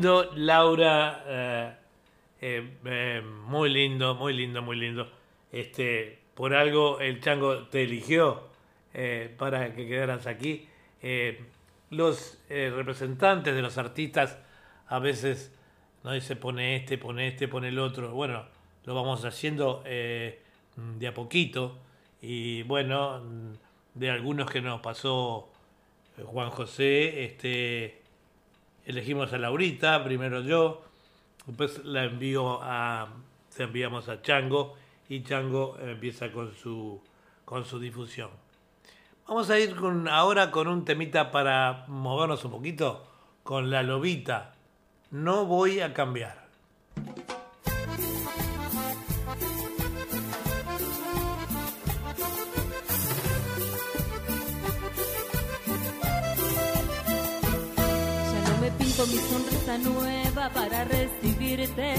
[0.02, 1.74] Laura, eh,
[2.42, 5.08] eh, eh, muy lindo, muy lindo, muy lindo.
[5.52, 8.50] Este, por algo el chango te eligió
[9.38, 10.68] para que quedaras aquí.
[11.92, 14.38] los representantes de los artistas
[14.88, 15.54] a veces
[16.04, 18.12] no dice pone este, pone este, pone el otro.
[18.12, 18.46] Bueno,
[18.86, 21.78] lo vamos haciendo de a poquito.
[22.22, 23.22] Y bueno,
[23.94, 25.50] de algunos que nos pasó
[26.26, 28.01] Juan José, este
[28.92, 30.84] elegimos a Laurita, primero yo,
[31.46, 33.10] después la envío a,
[33.50, 34.76] se enviamos a Chango
[35.10, 37.02] y Chango empieza con su,
[37.46, 38.30] con su difusión.
[39.28, 43.06] Vamos a ir con, ahora con un temita para movernos un poquito
[43.44, 44.56] con la lobita.
[45.10, 46.48] No voy a cambiar.
[59.78, 61.96] Nueva para recibirte.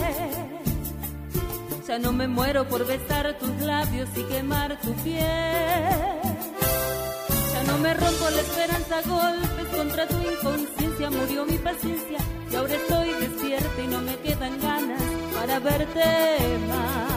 [1.86, 5.24] Ya no me muero por besar tus labios y quemar tu piel.
[7.52, 11.10] Ya no me rompo la esperanza golpes contra tu inconsciencia.
[11.10, 12.18] Murió mi paciencia
[12.50, 15.02] y ahora estoy despierta y no me quedan ganas
[15.34, 16.04] para verte
[16.68, 17.12] más.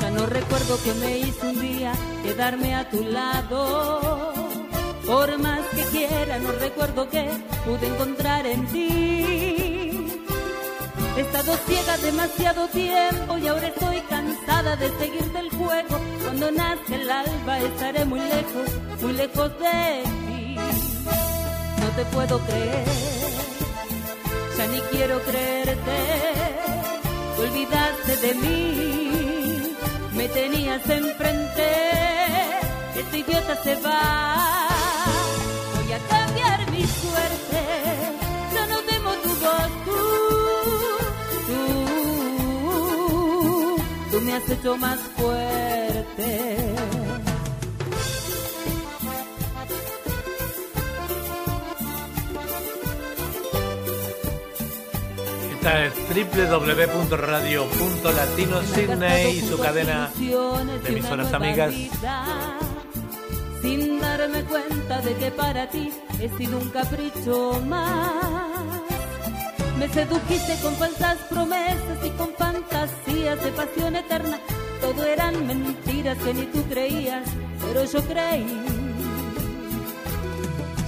[0.00, 1.92] Ya no recuerdo que me hizo un día
[2.22, 4.37] quedarme a tu lado
[5.08, 7.24] por más que quiera, no recuerdo que
[7.64, 10.06] pude encontrar en ti.
[11.16, 15.98] He estado ciega demasiado tiempo y ahora estoy cansada de seguirte el juego.
[16.22, 18.68] Cuando nazca el alba estaré muy lejos,
[19.00, 20.56] muy lejos de ti.
[21.80, 22.84] No te puedo creer,
[24.58, 25.98] ya ni quiero creerte.
[27.34, 29.76] Te olvidaste de mí,
[30.14, 31.66] me tenías enfrente.
[32.94, 34.67] Este idiota se va,
[44.28, 46.56] me has hecho más fuerte.
[55.54, 61.72] Esta es www.radio.latino Sydney y su cadena de emisoras amigas.
[63.62, 68.87] Sin darme cuenta de que para ti he sido un capricho más.
[69.78, 74.40] Me sedujiste con falsas promesas y con fantasías de pasión eterna.
[74.80, 77.28] Todo eran mentiras que ni tú creías,
[77.60, 78.60] pero yo creí.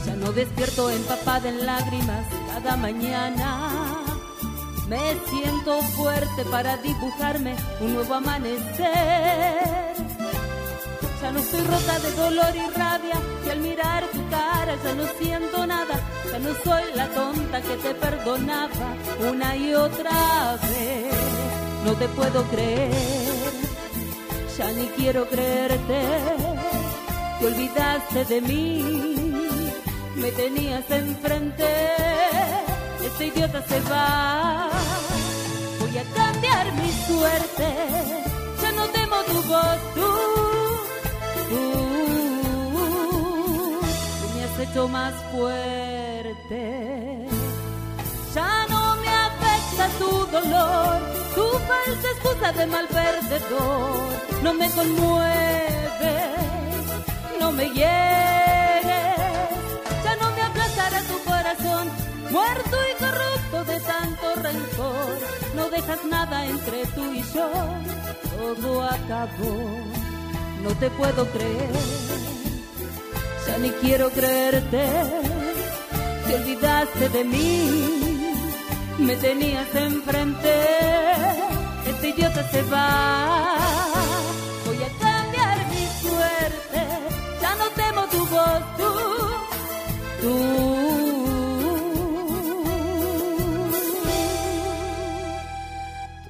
[0.05, 3.71] Ya no despierto empapada en lágrimas cada mañana.
[4.89, 9.95] Me siento fuerte para dibujarme un nuevo amanecer.
[11.21, 15.05] Ya no estoy rota de dolor y rabia y al mirar tu cara ya no
[15.19, 16.01] siento nada.
[16.33, 18.95] Ya no soy la tonta que te perdonaba
[19.31, 21.15] una y otra vez.
[21.85, 23.53] No te puedo creer,
[24.57, 26.01] ya ni quiero creerte.
[27.39, 29.15] Te olvidaste de mí,
[30.17, 31.69] me tenías enfrente.
[33.05, 34.71] Este idiota se va,
[35.81, 37.67] voy a cambiar mi suerte.
[38.63, 40.30] Ya no temo tu voz, tú
[41.51, 41.63] tú,
[44.35, 46.63] me has hecho más fuerte.
[48.35, 50.97] Ya no me afecta tu dolor,
[51.35, 54.01] tu falsa excusa de mal perdedor.
[54.45, 56.15] No me conmueve,
[57.41, 59.19] no me hieres.
[60.05, 61.89] Ya no me aplastará tu corazón,
[62.31, 65.19] muerto y corrupto de tanto rencor.
[65.57, 67.51] No dejas nada entre tú y yo,
[68.39, 70.10] todo acabó
[70.63, 71.71] no te puedo creer,
[73.47, 74.85] ya ni quiero creerte,
[76.27, 78.33] te olvidaste de mí,
[78.99, 80.55] me tenías enfrente,
[81.87, 83.57] este idiota se va,
[84.67, 86.81] voy a cambiar mi suerte,
[87.41, 88.93] ya no temo tu voz, tú,
[90.23, 90.35] tú,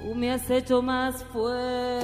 [0.02, 2.00] tú me has hecho más fuerte.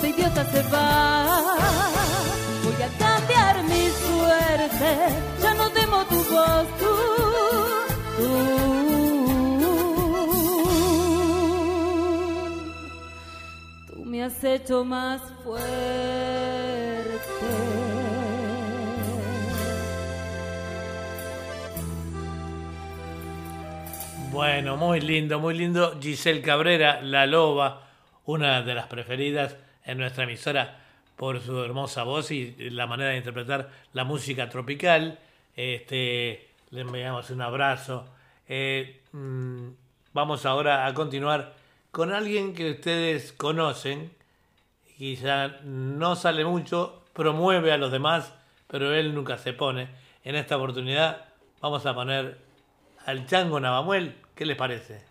[0.00, 1.56] Este idiota se va.
[2.64, 4.96] Voy a cambiar mi suerte,
[5.42, 6.94] ya no temo tu voz, tú.
[13.88, 15.60] Tú me has hecho más fuerte.
[24.32, 25.98] Bueno, muy lindo, muy lindo.
[26.00, 27.82] Giselle Cabrera, La Loba,
[28.24, 30.80] una de las preferidas en nuestra emisora
[31.16, 35.18] por su hermosa voz y la manera de interpretar la música tropical.
[35.54, 38.06] Este, le enviamos un abrazo.
[38.48, 39.68] Eh, mm,
[40.14, 41.54] vamos ahora a continuar
[41.90, 44.10] con alguien que ustedes conocen.
[44.96, 48.32] Quizá no sale mucho, promueve a los demás,
[48.66, 49.88] pero él nunca se pone.
[50.24, 51.26] En esta oportunidad
[51.60, 52.38] vamos a poner
[53.04, 54.16] al Chango Navamuel.
[54.34, 55.02] ¿Qué les parece?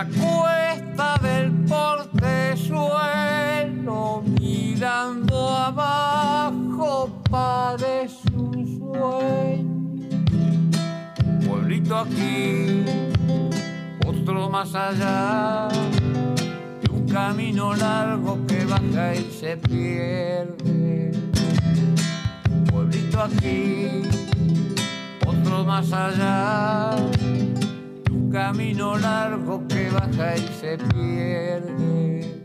[0.00, 10.24] La cuesta del portezuelo, mirando abajo, parece un sueño.
[11.46, 12.82] Pueblito aquí,
[14.06, 15.68] otro más allá,
[16.82, 21.12] de un camino largo que baja y se pierde.
[22.70, 24.00] Pueblito aquí,
[25.26, 26.96] otro más allá,
[28.30, 32.42] camino largo que baja y se pierde.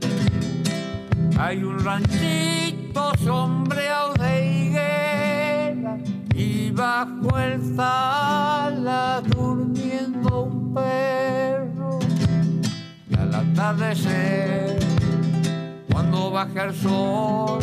[1.37, 5.97] Hay un ranchito sombreado de higuera
[6.33, 11.99] y bajo el sala durmiendo un perro.
[13.09, 14.79] Y al atardecer,
[15.91, 17.59] cuando baja el sol,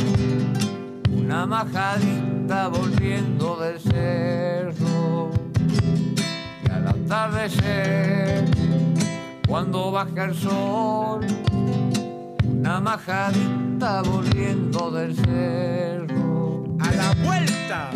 [1.11, 5.42] una majadita volviendo del cerro.
[7.13, 8.49] Atardecer,
[9.47, 11.27] cuando baja el sol,
[12.43, 16.65] una majadita volviendo del cerro.
[16.81, 17.91] A la vuelta.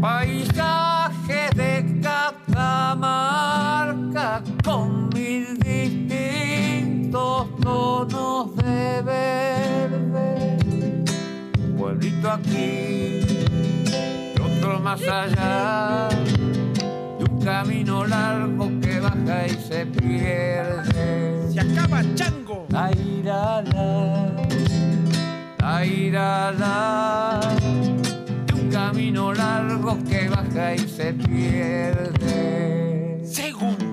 [0.00, 2.72] Paisaje de Catamarca
[4.64, 10.56] con mil distintos tonos de verde.
[11.58, 16.08] Un pueblito aquí y otro más allá.
[17.44, 21.52] Camino largo que baja y se pierde.
[21.52, 22.66] Se acaba chango.
[22.68, 24.40] La irala,
[26.52, 27.40] la
[28.46, 32.12] de un camino largo que baja y se pierde.
[33.24, 33.91] Segundito.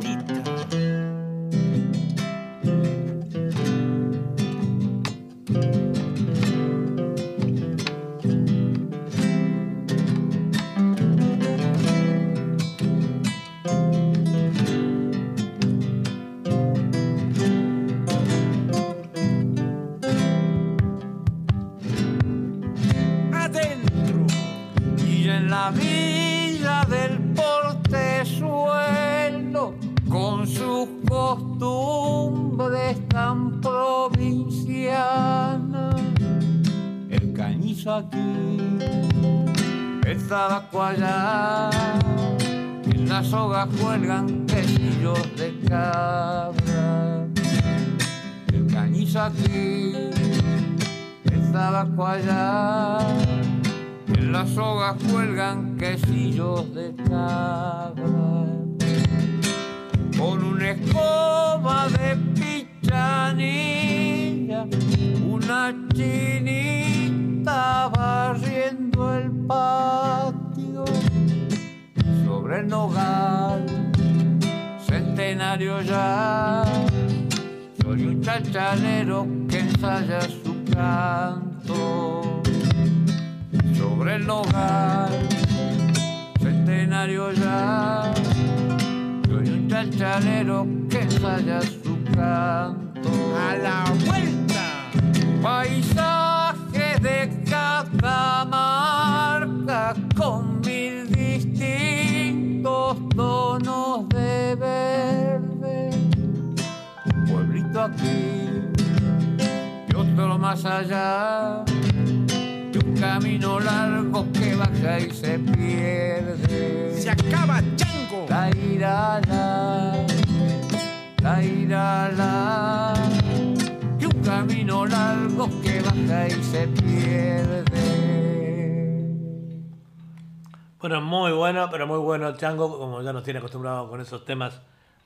[133.99, 134.61] Con esos temas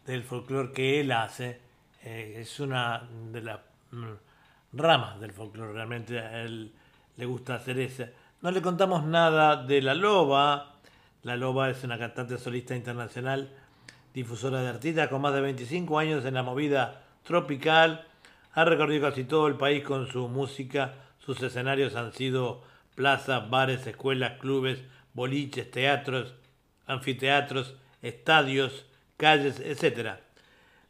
[0.06, 1.60] del folclore que él hace.
[2.04, 4.12] Eh, es una de las mm,
[4.74, 6.72] ramas del folclore, realmente a él
[7.18, 8.10] le gusta hacer esa.
[8.44, 10.76] No le contamos nada de La Loba.
[11.24, 13.50] La Loba es una cantante solista internacional,
[14.14, 18.06] difusora de artistas con más de 25 años en la movida tropical.
[18.54, 20.94] Ha recorrido casi todo el país con su música.
[21.18, 22.62] Sus escenarios han sido
[22.94, 24.84] plazas, bares, escuelas, clubes,
[25.16, 26.36] boliches, teatros,
[26.86, 28.86] anfiteatros, estadios,
[29.18, 30.20] calles, etc.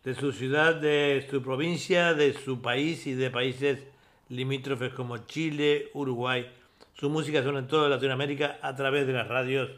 [0.03, 3.79] De su ciudad, de su provincia, de su país y de países
[4.27, 6.51] limítrofes como Chile, Uruguay.
[6.95, 9.69] Su música suena en toda Latinoamérica a través de las radios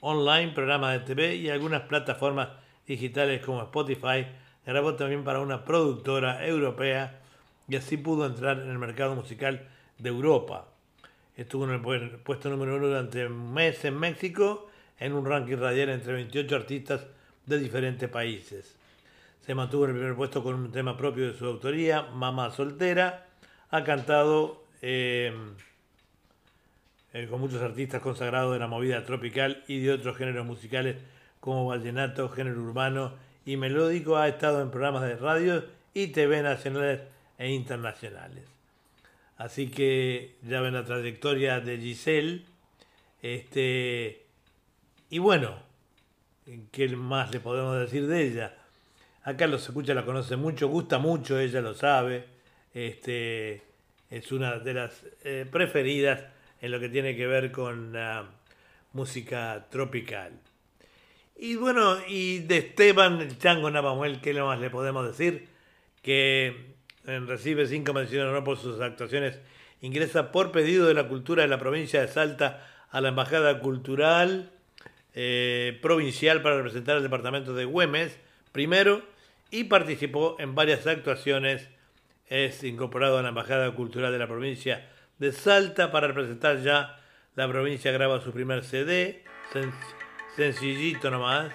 [0.00, 2.48] online, programas de TV y algunas plataformas
[2.86, 4.26] digitales como Spotify.
[4.66, 7.20] Grabó también para una productora europea
[7.68, 9.66] y así pudo entrar en el mercado musical
[9.98, 10.68] de Europa.
[11.36, 14.67] Estuvo en el pu- puesto número uno durante un mes en México
[14.98, 17.06] en un ranking radial entre 28 artistas
[17.46, 18.76] de diferentes países.
[19.44, 23.26] Se mantuvo en el primer puesto con un tema propio de su autoría, Mamá Soltera.
[23.70, 25.32] Ha cantado eh,
[27.14, 30.96] eh, con muchos artistas consagrados de la movida tropical y de otros géneros musicales
[31.40, 33.14] como vallenato, género urbano
[33.46, 34.16] y melódico.
[34.16, 37.00] Ha estado en programas de radio y TV nacionales
[37.38, 38.44] e internacionales.
[39.38, 42.42] Así que ya ven la trayectoria de Giselle.
[43.22, 44.27] Este,
[45.10, 45.56] y bueno,
[46.70, 48.54] ¿qué más le podemos decir de ella?
[49.22, 52.26] Acá los escucha, la conoce mucho, gusta mucho, ella lo sabe.
[52.74, 53.62] Este,
[54.10, 56.24] es una de las eh, preferidas
[56.60, 58.26] en lo que tiene que ver con la
[58.92, 60.32] música tropical.
[61.36, 65.48] Y bueno, y de Esteban el Chango Navamuel, ¿qué más le podemos decir?
[66.02, 69.40] Que recibe cinco menciones honor por sus actuaciones.
[69.80, 74.50] Ingresa por pedido de la cultura de la provincia de Salta a la Embajada Cultural
[75.20, 78.16] eh, Provincial para representar el departamento de Güemes,
[78.52, 79.02] primero,
[79.50, 81.68] y participó en varias actuaciones.
[82.28, 84.88] Es incorporado a la Embajada Cultural de la provincia
[85.18, 87.00] de Salta para representar ya
[87.34, 87.90] la provincia.
[87.90, 89.72] Graba su primer CD, sen-
[90.36, 91.52] sencillito nomás.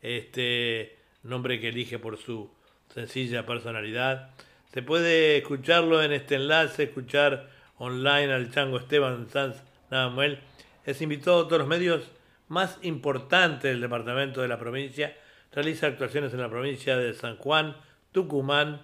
[0.00, 2.50] Este nombre que elige por su
[2.94, 4.30] sencilla personalidad.
[4.72, 9.56] Se puede escucharlo en este enlace, escuchar online al Chango Esteban Sanz
[9.90, 10.38] Navamuel.
[10.86, 12.10] Es invitado a todos los medios
[12.48, 15.16] más importantes del departamento de la provincia.
[15.52, 17.76] Realiza actuaciones en la provincia de San Juan,
[18.12, 18.82] Tucumán.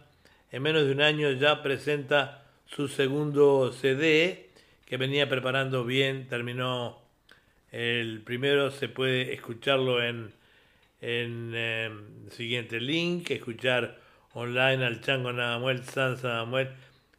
[0.51, 4.51] En menos de un año ya presenta su segundo CD
[4.87, 6.29] que venía preparando bien.
[6.29, 6.99] Terminó
[7.73, 10.33] el primero, se puede escucharlo en,
[11.01, 11.91] en eh,
[12.27, 13.99] el siguiente link, escuchar
[14.33, 16.69] online al Chango Nadamuel, Sansa Nadamuel.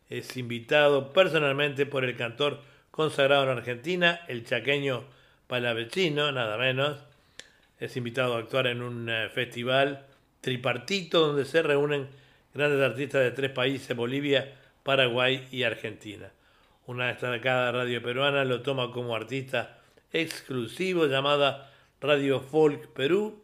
[0.09, 5.03] Es invitado personalmente por el cantor consagrado en Argentina, el chaqueño
[5.47, 6.97] palavecino, nada menos.
[7.79, 10.05] Es invitado a actuar en un eh, festival
[10.41, 12.07] tripartito donde se reúnen
[12.53, 16.31] grandes artistas de tres países, Bolivia, Paraguay y Argentina.
[16.87, 19.79] Una destacada radio peruana lo toma como artista
[20.13, 23.41] exclusivo llamada Radio Folk Perú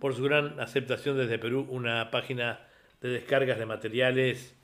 [0.00, 2.60] por su gran aceptación desde Perú, una página
[3.00, 4.54] de descargas de materiales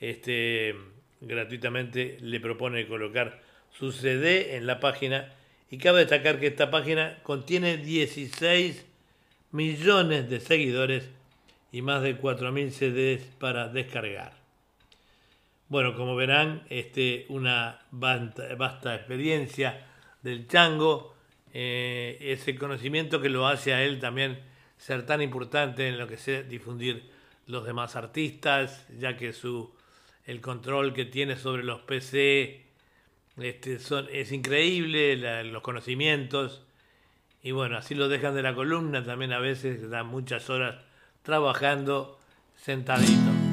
[0.00, 0.74] este,
[1.20, 3.40] gratuitamente le propone colocar
[3.70, 5.32] su CD en la página
[5.70, 8.84] y cabe destacar que esta página contiene 16
[9.52, 11.10] millones de seguidores
[11.72, 14.32] y más de 4.000 CDs para descargar.
[15.68, 19.86] Bueno, como verán, este, una vasta, experiencia
[20.22, 21.14] del chango,
[21.52, 24.40] eh, ese conocimiento que lo hace a él también
[24.76, 27.10] ser tan importante en lo que sé difundir
[27.46, 29.72] los demás artistas, ya que su
[30.26, 32.63] el control que tiene sobre los PC
[33.38, 36.62] este, son, es increíble, los conocimientos,
[37.42, 40.76] y bueno, así lo dejan de la columna también a veces, dan muchas horas
[41.22, 42.18] trabajando
[42.56, 43.43] sentadito.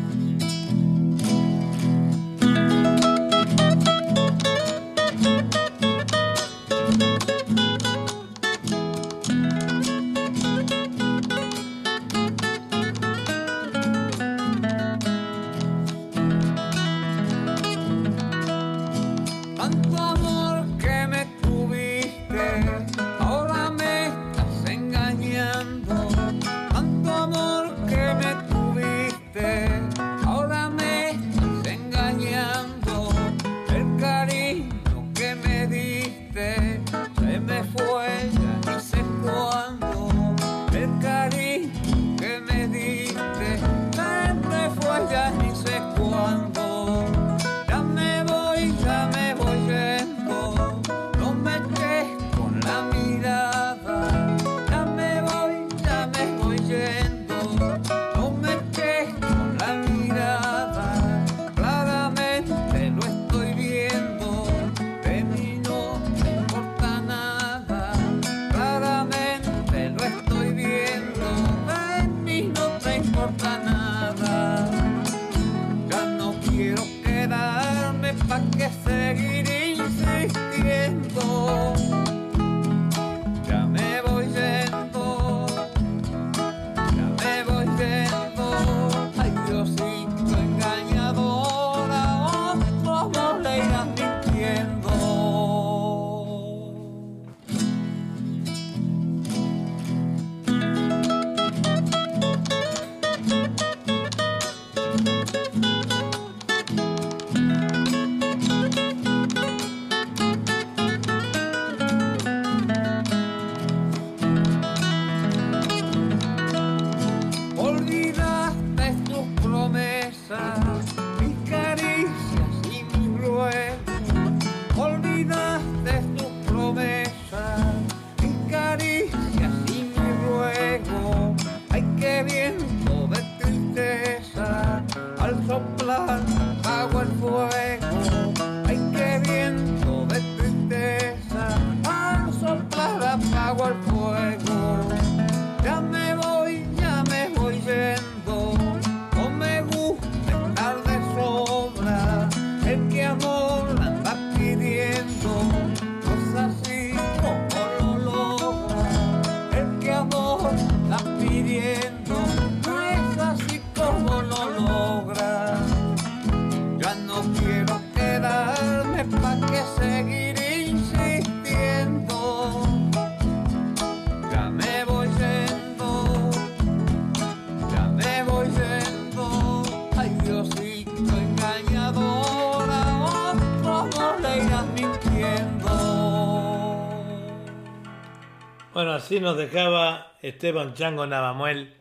[189.12, 191.74] Así nos dejaba Esteban Chango Navamuel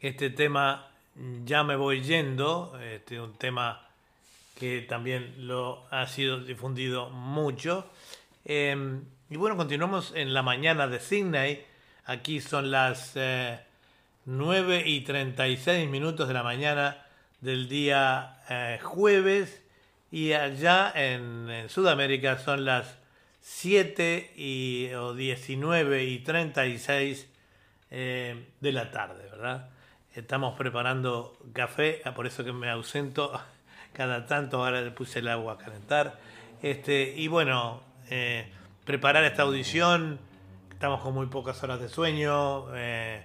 [0.00, 0.88] este tema
[1.44, 3.86] Ya me voy yendo, este, un tema
[4.58, 7.90] que también lo ha sido difundido mucho.
[8.46, 11.62] Eh, y bueno, continuamos en la mañana de Sydney.
[12.06, 13.60] Aquí son las eh,
[14.24, 17.04] 9 y 36 minutos de la mañana
[17.42, 19.60] del día eh, jueves.
[20.10, 23.01] Y allá en, en Sudamérica son las
[23.42, 27.28] 7 y, o 19 y 36
[27.90, 29.68] eh, de la tarde, ¿verdad?
[30.14, 33.32] Estamos preparando café, ah, por eso que me ausento
[33.92, 36.20] cada tanto, ahora le puse el agua a calentar.
[36.62, 38.48] Este, y bueno, eh,
[38.84, 40.20] preparar esta audición,
[40.70, 43.24] estamos con muy pocas horas de sueño, eh,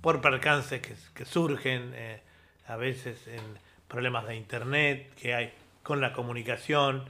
[0.00, 1.92] por percances que, surgen
[2.66, 3.42] a veces en
[3.88, 5.52] problemas de internet que hay
[5.82, 7.04] con la comunicación.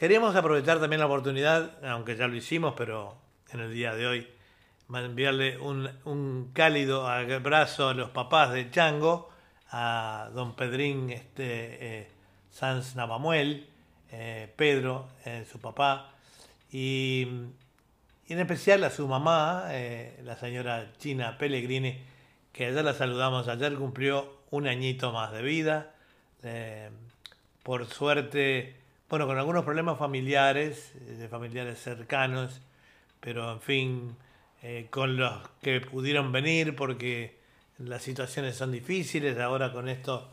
[0.00, 3.18] Queríamos aprovechar también la oportunidad, aunque ya lo hicimos, pero
[3.52, 4.26] en el día de hoy,
[4.88, 9.28] enviarle un, cálido abrazo a los papás de Chango,
[9.70, 12.08] a don Pedrín este, eh,
[12.48, 13.68] Sanz Navamuel,
[14.10, 16.14] eh, Pedro, eh, su papá,
[16.72, 17.28] y,
[18.26, 19.66] y en especial a su mamá,
[20.24, 22.00] la señora China Pellegrini,
[22.54, 25.94] que ayer la saludamos, ayer cumplió un añito más de vida,
[27.62, 28.79] por suerte,
[29.10, 32.60] bueno, con algunos problemas familiares, eh, de familiares cercanos,
[33.18, 34.16] pero en fin,
[34.62, 37.36] eh, con los que pudieron venir porque
[37.78, 40.30] las situaciones son difíciles ahora con esto,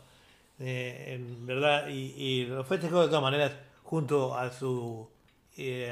[0.60, 3.52] eh, verdad, y, y lo festejó de todas maneras
[3.82, 5.08] junto a su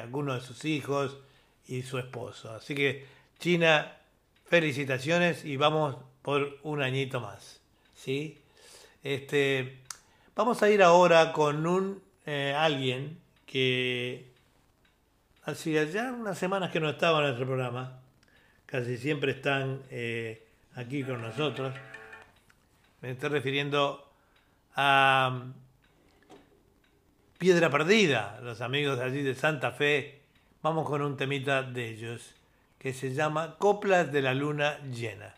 [0.01, 1.19] algunos de sus hijos
[1.67, 2.55] y su esposo.
[2.55, 3.05] Así que,
[3.41, 3.97] China,
[4.45, 7.61] felicitaciones y vamos por un añito más.
[7.97, 8.39] ¿sí?
[9.03, 9.81] Este,
[10.37, 14.27] vamos a ir ahora con un eh, alguien que
[15.45, 18.01] hacía ya unas semanas que no estaba en nuestro programa.
[18.67, 21.73] Casi siempre están eh, aquí con nosotros.
[23.01, 24.11] Me estoy refiriendo
[24.75, 25.45] a
[27.39, 30.23] Piedra Perdida, los amigos de allí de Santa Fe.
[30.63, 32.35] Vamos con un temita de ellos
[32.77, 35.36] que se llama Coplas de la Luna Llena.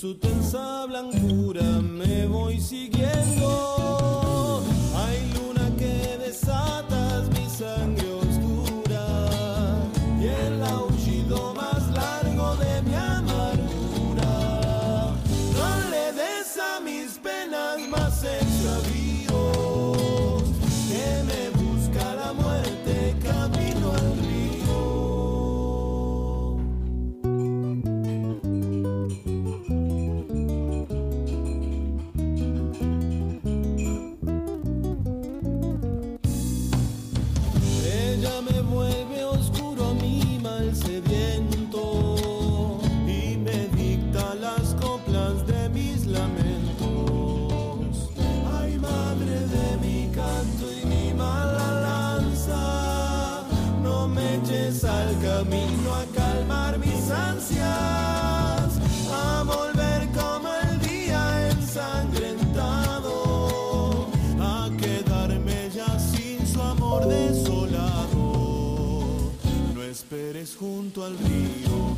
[0.00, 3.37] Su tensa blancura me voy siguiendo.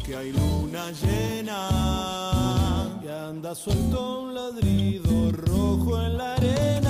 [0.05, 1.69] Que hay luna llena
[3.03, 6.90] y anda suelto un ladrido rojo en la arena.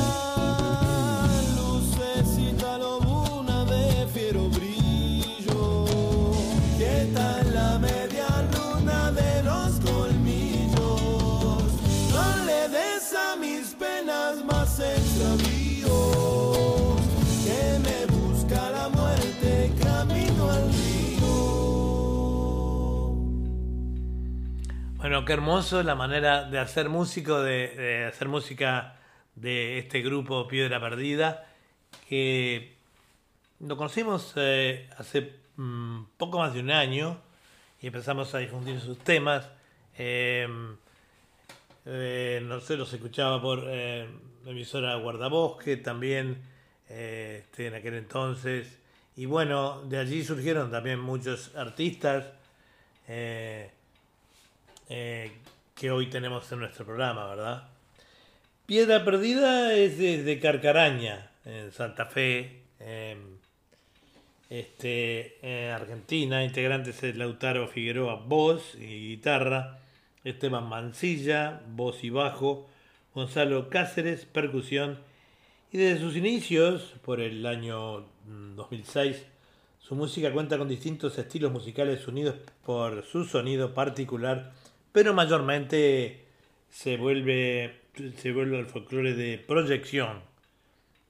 [25.26, 28.96] Qué hermoso la manera de hacer músico, de, hacer música
[29.34, 31.46] de este grupo Piedra Perdida,
[32.08, 32.76] que
[33.58, 37.20] lo conocimos eh, hace mm, poco más de un año
[37.80, 39.50] y empezamos a difundir sus temas.
[39.98, 40.48] Eh,
[41.84, 44.08] eh, no sé, los escuchaba por eh,
[44.44, 46.40] la emisora Guardabosque también
[46.88, 48.78] este, en aquel entonces.
[49.16, 52.26] Y bueno, de allí surgieron también muchos artistas
[54.90, 55.30] eh,
[55.74, 57.68] que hoy tenemos en nuestro programa, ¿verdad?
[58.66, 63.38] Piedra Perdida es desde Carcaraña, en Santa Fe, em,
[64.50, 66.44] este, en Argentina.
[66.44, 69.78] Integrantes es Lautaro Figueroa, voz y guitarra.
[70.24, 72.68] Esteban Mancilla, voz y bajo.
[73.14, 74.98] Gonzalo Cáceres, percusión.
[75.72, 79.24] Y desde sus inicios, por el año mm, 2006,
[79.78, 84.52] su música cuenta con distintos estilos musicales unidos por su sonido particular,
[84.92, 86.24] pero mayormente
[86.68, 87.80] se vuelve,
[88.16, 90.30] se vuelve el folclore de proyección.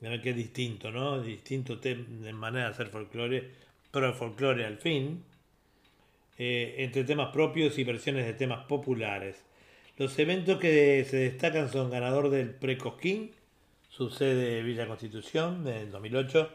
[0.00, 1.20] Que es distinto, ¿no?
[1.20, 3.50] Distinto de manera de hacer folclore,
[3.90, 5.22] pero el folclore al fin,
[6.38, 9.44] eh, entre temas propios y versiones de temas populares.
[9.98, 13.32] Los eventos que se destacan son ganador del Precosquín,
[13.90, 16.50] su sede Villa Constitución, en 2008,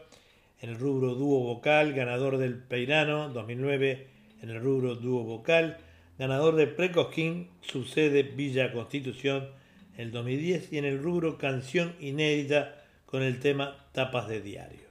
[0.62, 4.08] en el rubro dúo vocal, ganador del Peirano, 2009,
[4.42, 5.78] en el rubro dúo vocal,
[6.18, 9.50] ganador del Precosquín, su sede Villa Constitución,
[9.96, 14.86] en el 2010, y en el rubro canción inédita con el tema Tapas de Diario.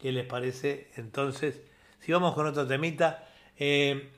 [0.00, 0.88] ¿Qué les parece?
[0.96, 1.60] Entonces,
[2.00, 3.24] si vamos con otro temita,
[3.58, 4.10] eh,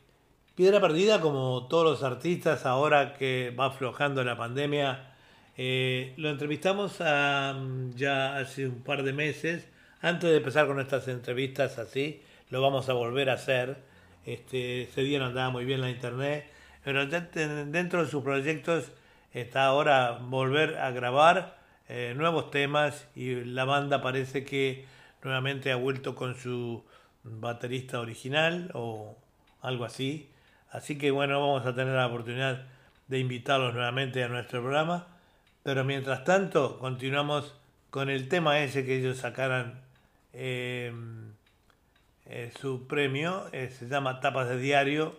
[0.55, 5.15] Piedra Perdida, como todos los artistas, ahora que va aflojando la pandemia,
[5.57, 9.69] eh, lo entrevistamos ya hace un par de meses.
[10.01, 13.77] Antes de empezar con estas entrevistas así, lo vamos a volver a hacer.
[14.27, 16.47] Este, ese día no andaba muy bien la internet,
[16.85, 18.91] pero de- de- dentro de sus proyectos
[19.33, 24.87] está ahora volver a grabar eh, nuevos temas y la banda parece que
[25.23, 26.83] nuevamente ha vuelto con su
[27.25, 29.17] baterista original o
[29.61, 30.31] algo así.
[30.71, 32.65] Así que bueno, vamos a tener la oportunidad
[33.09, 35.07] de invitarlos nuevamente a nuestro programa.
[35.63, 37.55] Pero mientras tanto, continuamos
[37.91, 39.81] con el tema ese que ellos sacaran
[40.33, 40.93] eh,
[42.27, 43.47] eh, su premio.
[43.53, 45.15] eh, se llama Tapas de Diario.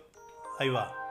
[0.58, 1.05] Ahí va.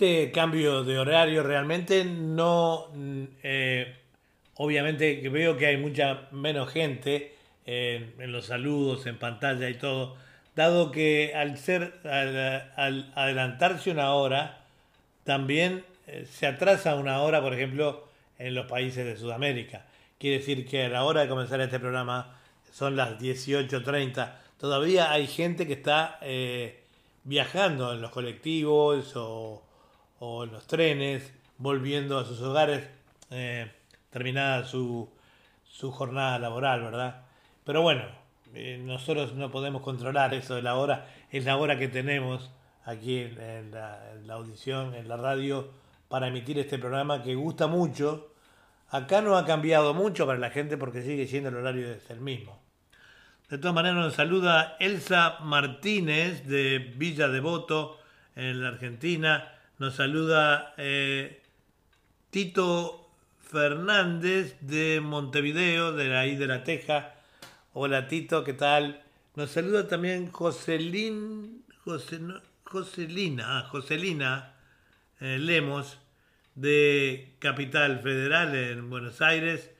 [0.00, 3.96] Este cambio de horario realmente no, mm, eh,
[4.54, 7.34] obviamente veo que hay mucha menos gente
[7.66, 10.14] en, en los saludos, en pantalla y todo,
[10.54, 14.60] dado que al ser, al adelantarse una hora,
[15.24, 18.06] también eh, se atrasa una hora, por ejemplo,
[18.38, 19.84] en los países de Sudamérica.
[20.20, 22.38] Quiere decir que a la hora de comenzar este programa
[22.70, 24.32] son las 18.30.
[24.58, 26.84] Todavía hay gente que está eh,
[27.24, 29.64] viajando en los colectivos o,
[30.20, 32.88] o en los trenes, volviendo a sus hogares,
[33.30, 33.70] eh,
[34.10, 35.08] terminada su,
[35.64, 37.22] su jornada laboral, ¿verdad?
[37.64, 38.04] Pero bueno,
[38.54, 42.50] eh, nosotros no podemos controlar eso de la hora, es la hora que tenemos
[42.84, 45.70] aquí en, en la, en la audición, en la radio,
[46.08, 48.32] para emitir este programa que gusta mucho.
[48.90, 52.20] Acá no ha cambiado mucho para la gente porque sigue siendo el horario es el
[52.20, 52.58] mismo.
[53.50, 57.98] De todas maneras nos saluda Elsa Martínez de Villa Devoto
[58.36, 59.52] en la Argentina.
[59.78, 61.40] Nos saluda eh,
[62.30, 67.14] Tito Fernández de Montevideo, de ahí de la Teja.
[67.74, 69.04] Hola Tito, ¿qué tal?
[69.36, 71.62] Nos saluda también Joselina,
[73.44, 73.70] ah,
[75.20, 75.98] eh, Lemos
[76.56, 79.70] de Capital Federal en Buenos Aires.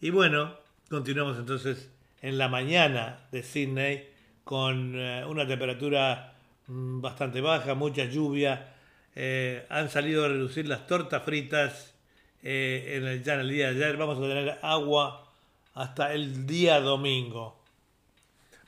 [0.00, 0.56] Y bueno,
[0.88, 1.90] continuamos entonces
[2.22, 4.08] en la mañana de Sydney
[4.44, 6.38] con eh, una temperatura
[6.68, 8.72] mm, bastante baja, mucha lluvia.
[9.14, 11.94] Eh, han salido a reducir las tortas fritas
[12.42, 13.96] eh, ya en el día de ayer.
[13.96, 15.30] Vamos a tener agua
[15.74, 17.60] hasta el día domingo.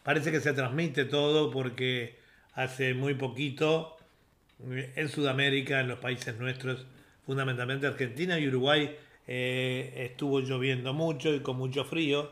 [0.02, 2.18] Parece que se transmite todo porque
[2.54, 3.96] hace muy poquito
[4.70, 6.84] eh, en Sudamérica, en los países nuestros,
[7.24, 8.96] fundamentalmente Argentina y Uruguay,
[9.26, 12.30] estuvo lloviendo mucho y con mucho frío.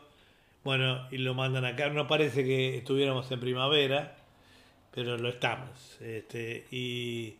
[0.63, 1.89] Bueno, y lo mandan acá.
[1.89, 4.15] No parece que estuviéramos en primavera,
[4.93, 5.97] pero lo estamos.
[5.99, 7.35] Este, y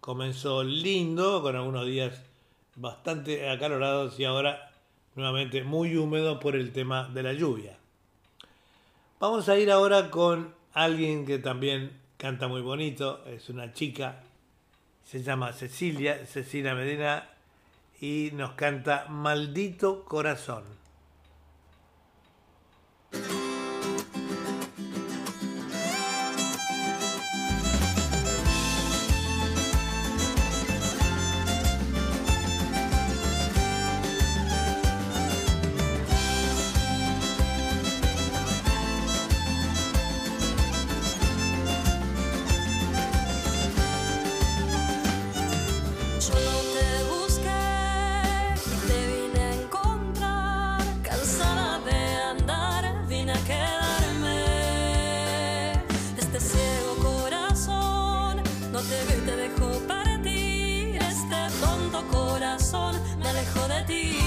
[0.00, 2.22] comenzó lindo, con algunos días
[2.76, 4.72] bastante acalorados y ahora
[5.14, 7.76] nuevamente muy húmedo por el tema de la lluvia.
[9.18, 14.22] Vamos a ir ahora con alguien que también canta muy bonito, es una chica,
[15.04, 17.28] se llama Cecilia, Cecilia Medina,
[18.00, 20.79] y nos canta Maldito Corazón.
[56.40, 58.42] Este ciego corazón
[58.72, 60.96] no te vio y te dejó partir.
[60.96, 64.19] Este tonto corazón me alejó de ti.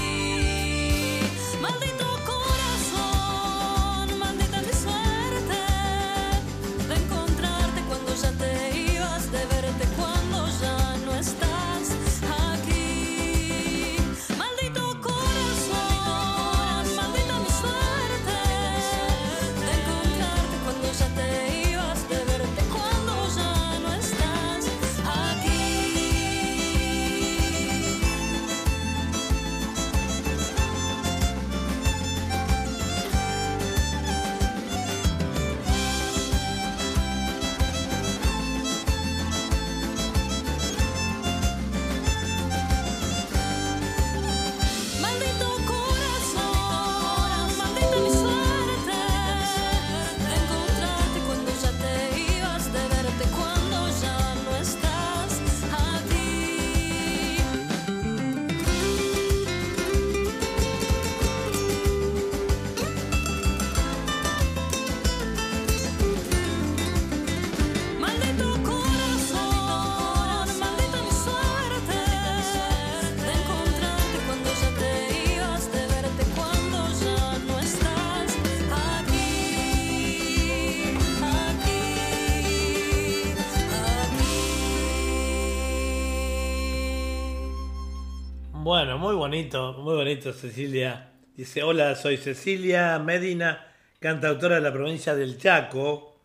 [88.98, 91.10] Muy bonito, muy bonito Cecilia.
[91.36, 93.66] Dice, hola, soy Cecilia Medina,
[93.98, 96.16] cantautora de la provincia del Chaco,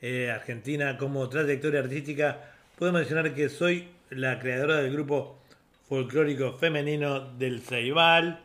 [0.00, 0.96] eh, Argentina.
[0.96, 5.38] Como trayectoria artística, puedo mencionar que soy la creadora del grupo
[5.86, 8.40] folclórico femenino del Ceibal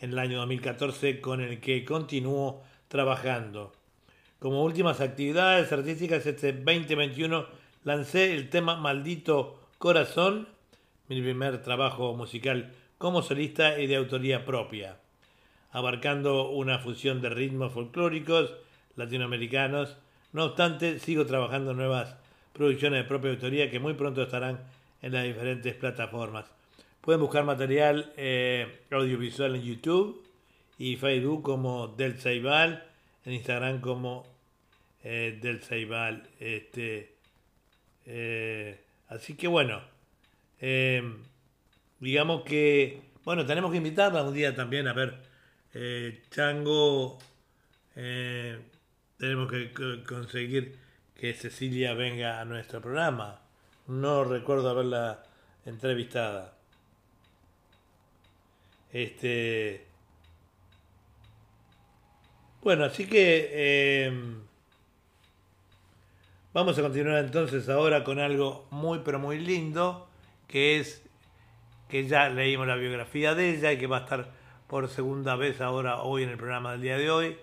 [0.00, 3.72] en el año 2014, con el que continúo trabajando.
[4.38, 7.46] Como últimas actividades artísticas, este 2021
[7.84, 10.46] lancé el tema Maldito Corazón,
[11.08, 14.98] mi primer trabajo musical como solista y de autoría propia,
[15.70, 18.54] abarcando una fusión de ritmos folclóricos
[18.96, 19.96] latinoamericanos.
[20.32, 22.16] No obstante, sigo trabajando en nuevas
[22.52, 24.60] producciones de propia autoría que muy pronto estarán
[25.02, 26.46] en las diferentes plataformas.
[27.00, 30.24] Pueden buscar material eh, audiovisual en YouTube
[30.78, 32.82] y Facebook como Del Ceibal,
[33.26, 34.26] en Instagram como
[35.02, 36.26] eh, Del Ceibal.
[36.40, 37.12] Este,
[38.06, 39.82] eh, así que bueno,
[42.04, 45.10] digamos que, bueno, tenemos que invitarla un día también a ver
[45.74, 47.18] eh, Chango.
[47.96, 48.58] eh,
[49.18, 50.78] tenemos que co- conseguir
[51.16, 53.40] que Cecilia venga a nuestro programa.
[53.86, 55.24] No recuerdo haberla
[55.66, 56.54] entrevistada.
[58.92, 59.84] Este.
[62.62, 64.12] Bueno, así que eh,
[66.52, 70.08] vamos a continuar entonces ahora con algo muy pero muy lindo,
[70.48, 71.02] que es
[71.94, 74.26] que ya leímos la biografía de ella y que va a estar
[74.66, 77.38] por segunda vez ahora hoy en el programa del día de hoy.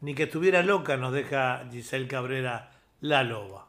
[0.00, 3.68] Ni que estuviera loca nos deja Giselle Cabrera La Loba.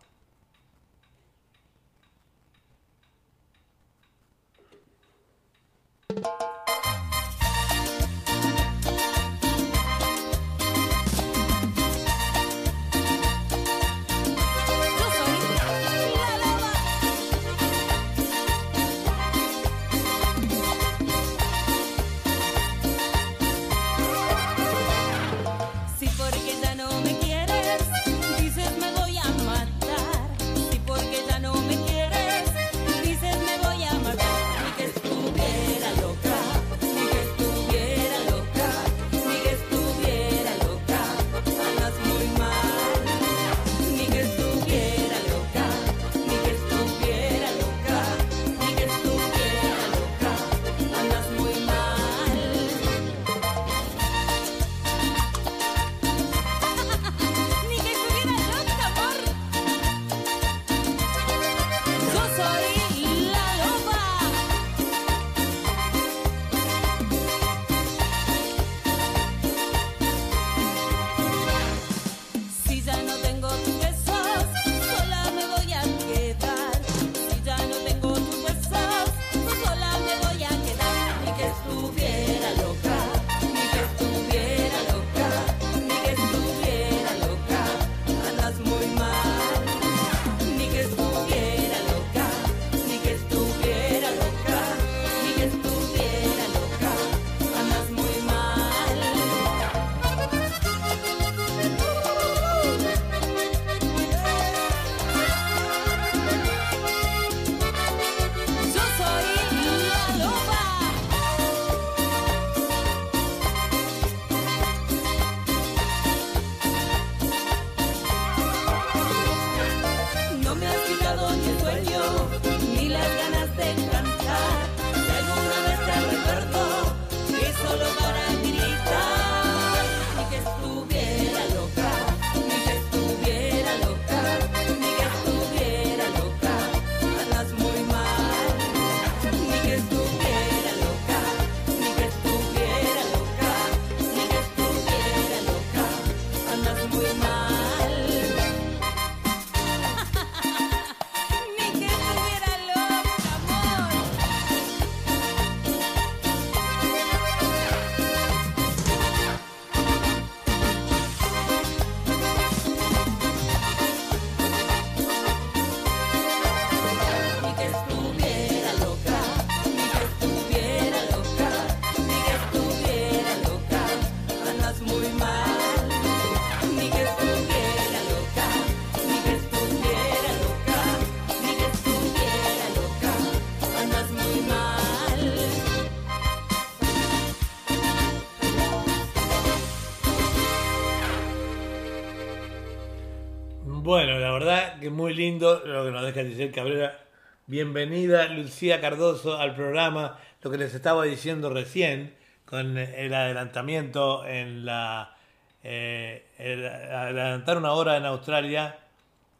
[194.91, 196.99] Muy lindo lo que nos deja Giselle Cabrera.
[197.47, 200.19] Bienvenida Lucía Cardoso al programa.
[200.41, 202.13] Lo que les estaba diciendo recién
[202.45, 205.15] con el adelantamiento en la
[205.63, 208.77] eh, el adelantar una hora en Australia,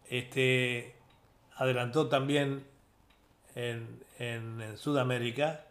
[0.10, 0.96] este
[1.56, 2.64] adelantó también
[3.54, 5.66] en- en Sudamérica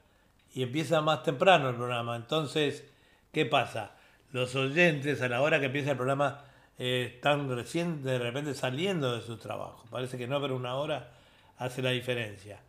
[0.55, 2.15] y empieza más temprano el programa.
[2.15, 2.85] Entonces,
[3.33, 3.97] ¿qué pasa?
[4.31, 6.44] Los oyentes a la hora que empieza el programa
[6.79, 9.85] eh, están recién de repente saliendo de su trabajo.
[9.91, 11.13] Parece que no, pero una hora
[11.59, 12.61] hace la diferencia.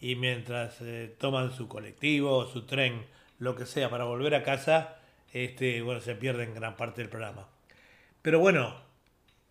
[0.00, 3.06] Y mientras eh, toman su colectivo o su tren,
[3.38, 4.96] lo que sea, para volver a casa,
[5.32, 7.48] este, bueno, se pierden gran parte del programa.
[8.22, 8.74] Pero bueno,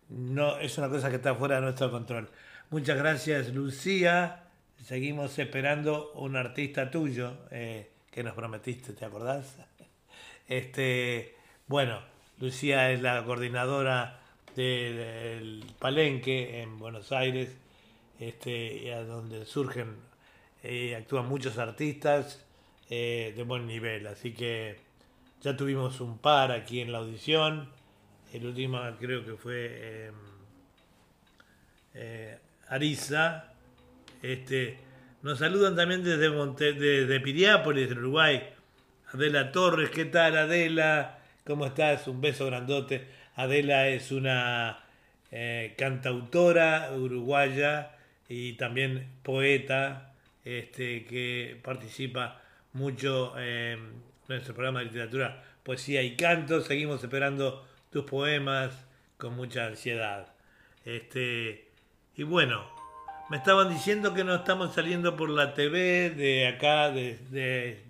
[0.08, 2.30] no es una cosa que está fuera de nuestro control.
[2.70, 4.44] Muchas gracias, Lucía.
[4.84, 9.58] Seguimos esperando un artista tuyo eh, que nos prometiste, ¿te acordás?
[10.46, 11.34] Este,
[11.66, 12.02] bueno,
[12.40, 14.20] Lucía es la coordinadora
[14.56, 17.56] de- del Palenque en Buenos Aires,
[18.20, 19.96] este, donde surgen
[20.62, 22.44] y actúan muchos artistas
[22.90, 24.06] eh, de buen nivel.
[24.06, 24.76] Así que
[25.42, 27.70] ya tuvimos un par aquí en la audición.
[28.32, 30.10] El último creo que fue eh,
[31.94, 32.38] eh,
[32.68, 33.52] Arisa.
[34.22, 34.78] Este,
[35.22, 38.42] nos saludan también desde, Monte, desde Piriápolis, Uruguay.
[39.12, 41.18] Adela Torres, ¿qué tal Adela?
[41.46, 42.08] ¿Cómo estás?
[42.08, 43.06] Un beso grandote.
[43.36, 44.78] Adela es una
[45.30, 47.90] eh, cantautora uruguaya
[48.30, 52.40] y también poeta este, que participa
[52.72, 53.92] mucho en
[54.26, 56.62] nuestro programa de literatura, poesía y canto.
[56.62, 58.72] Seguimos esperando tus poemas
[59.18, 60.32] con mucha ansiedad.
[60.86, 61.68] Este,
[62.16, 62.64] y bueno,
[63.28, 67.82] me estaban diciendo que no estamos saliendo por la TV de acá, de, de,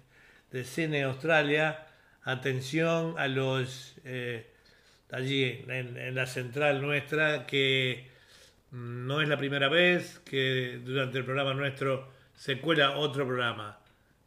[0.50, 1.83] de Cine Australia.
[2.24, 4.46] Atención a los eh,
[5.10, 8.08] allí en, la central nuestra que
[8.72, 13.78] no es la primera vez que durante el programa nuestro se cuela otro programa.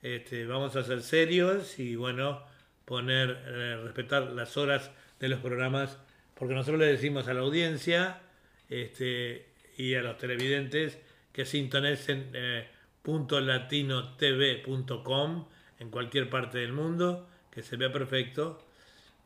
[0.02, 2.44] Este, vamos a ser serios y bueno,
[2.86, 5.98] poner, eh, respetar las horas de los programas,
[6.36, 8.22] porque nosotros le decimos a la audiencia
[8.70, 9.48] este,
[9.78, 10.98] y a los televidentes
[11.34, 12.70] que sintonicen eh,
[13.04, 15.48] .latinotv.com
[15.80, 18.64] en cualquier parte del mundo, que se vea perfecto.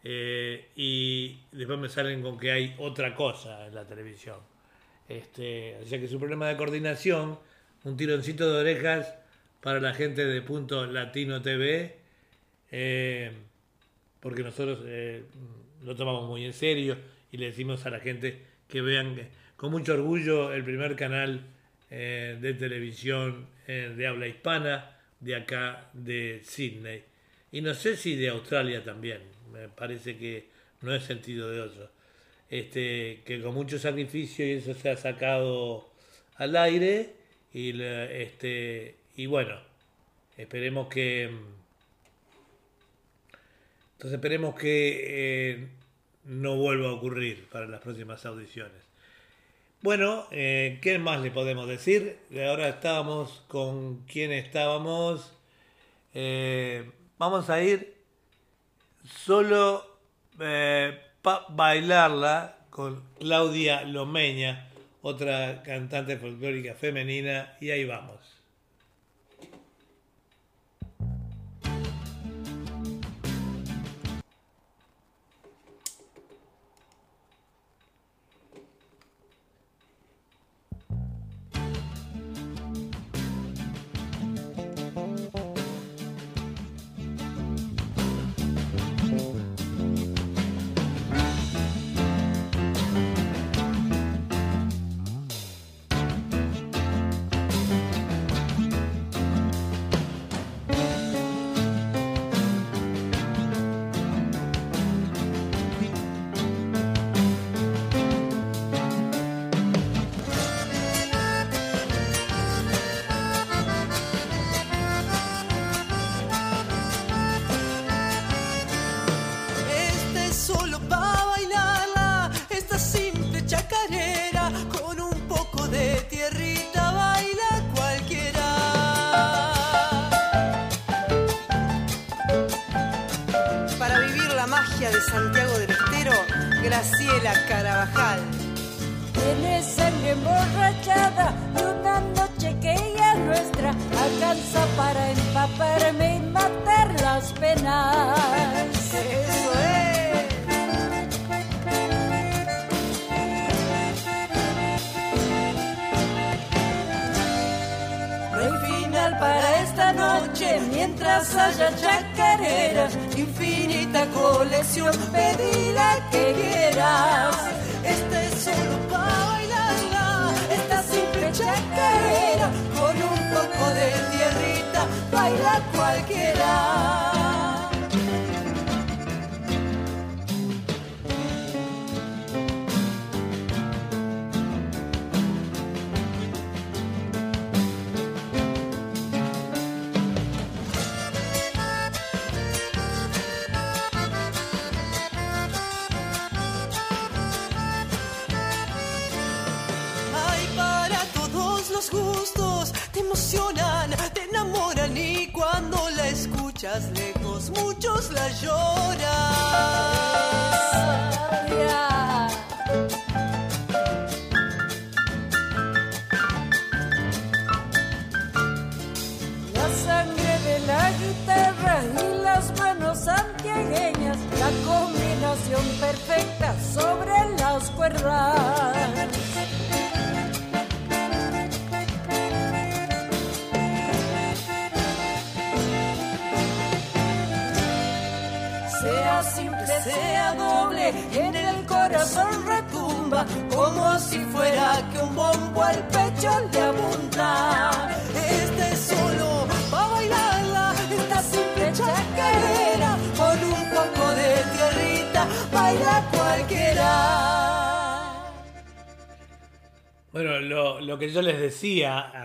[0.05, 4.37] eh, y después me salen con que hay otra cosa en la televisión.
[5.09, 7.37] Este, o sea que es un problema de coordinación,
[7.83, 9.13] un tironcito de orejas
[9.59, 11.97] para la gente de Punto Latino TV,
[12.71, 13.33] eh,
[14.21, 15.25] porque nosotros eh,
[15.83, 16.97] lo tomamos muy en serio
[17.33, 19.27] y le decimos a la gente que vean
[19.57, 21.47] con mucho orgullo el primer canal
[21.89, 27.11] de televisión de habla hispana de acá de Sydney.
[27.51, 29.21] Y no sé si de Australia también,
[29.51, 30.47] me parece que
[30.81, 31.89] no es sentido de otro.
[32.49, 35.89] Este, que con mucho sacrificio y eso se ha sacado
[36.35, 37.13] al aire
[37.53, 39.59] y, este, y bueno,
[40.37, 41.29] esperemos que...
[43.93, 45.67] Entonces esperemos que eh,
[46.25, 48.81] no vuelva a ocurrir para las próximas audiciones.
[49.81, 52.17] Bueno, eh, ¿qué más le podemos decir?
[52.47, 55.33] Ahora estábamos con quién estábamos.
[56.13, 56.89] Eh,
[57.21, 58.03] vamos a ir
[59.05, 59.85] solo
[60.35, 64.71] para bailarla con Claudia Lomeña,
[65.03, 68.40] otra cantante folclórica femenina, y ahí vamos.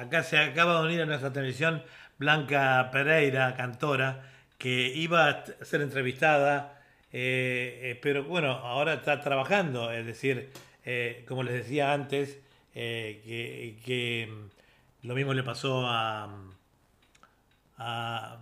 [0.06, 1.82] Acá se acaba de unir a nuestra televisión
[2.18, 4.22] Blanca Pereira, cantora,
[4.58, 6.80] que iba a ser entrevistada,
[7.12, 10.50] eh, eh, pero bueno, ahora está trabajando, es decir,
[10.84, 12.38] eh, como les decía antes,
[12.72, 16.30] que, mm, lo mismo le pasó a,
[17.78, 18.38] a,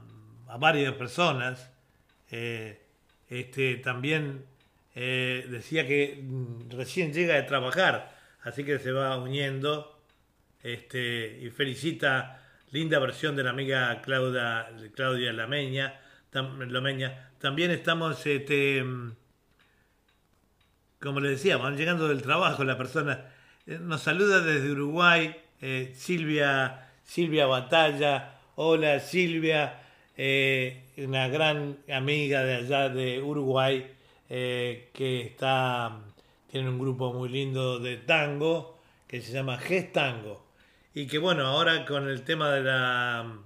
[0.49, 1.71] a varias personas.
[3.29, 4.45] este, también
[4.95, 8.13] decía que mm, recién llega de trabajar,
[8.43, 9.94] así que se va uniendo
[10.65, 12.41] este, y felicita
[12.73, 16.01] linda versión de la amiga Claudia, Claudia Lameña,
[16.33, 17.31] Lomeña.
[17.39, 18.83] También estamos, este,
[20.99, 23.31] como les decía, van llegando del trabajo la persona.
[23.67, 28.41] Eh, Nos saluda desde Uruguay eh, Silvia, Silvia Batalla.
[28.57, 29.83] Hola Silvia,
[30.17, 33.91] eh, una gran amiga de allá de Uruguay
[34.27, 36.01] que está,
[36.51, 40.44] tiene un grupo muy lindo de tango que se llama Gestango.
[40.95, 43.39] Y que bueno, ahora con el tema de la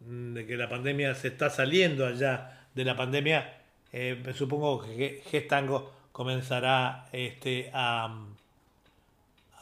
[0.00, 3.58] de que la pandemia se está saliendo allá de la pandemia,
[3.92, 8.08] eh, supongo que Gestango comenzará este, a,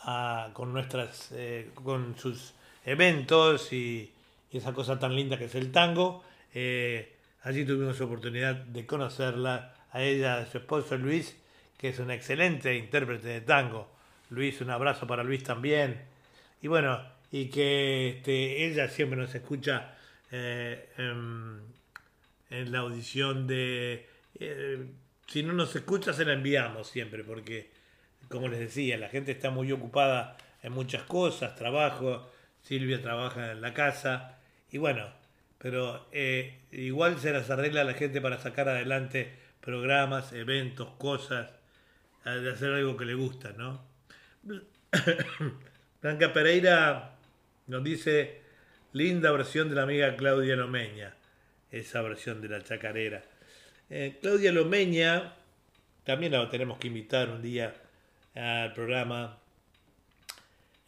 [0.04, 2.54] a- con nuestras eh, con sus
[2.84, 4.12] eventos y,
[4.50, 6.24] y esa cosa tan linda que es el tango.
[6.54, 7.12] Eh,
[7.42, 11.36] allí tuvimos oportunidad de conocerla, a ella, a su esposo Luis,
[11.76, 13.88] que es un excelente intérprete de tango.
[14.30, 16.00] Luis, un abrazo para Luis también.
[16.62, 17.00] Y bueno,
[17.30, 19.94] y que este, ella siempre nos escucha
[20.30, 21.60] eh, en,
[22.72, 24.06] la audición de...
[24.38, 24.86] eh,
[25.26, 27.70] si no nos escucha, se la enviamos siempre, porque,
[28.28, 32.30] como les decía, la gente está muy ocupada en muchas cosas, trabajo,
[32.62, 34.38] Silvia trabaja en la casa,
[34.72, 35.08] y bueno,
[35.58, 41.50] pero eh, igual se las arregla la gente para sacar adelante programas, eventos, cosas,
[42.24, 43.82] a- de hacer algo que le gusta, ¿no?
[46.02, 47.12] Blanca Pereira
[47.66, 48.40] nos dice,
[48.94, 51.14] linda versión de la amiga Claudia Lomeña,
[51.70, 53.22] esa versión de la chacarera.
[53.90, 55.34] Eh, Claudia Lomeña,
[56.04, 57.74] también la tenemos que invitar un día
[58.34, 59.38] al programa.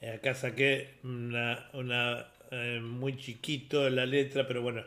[0.00, 4.82] Eh, acá saqué una, una, eh, muy chiquito la letra, pero bueno,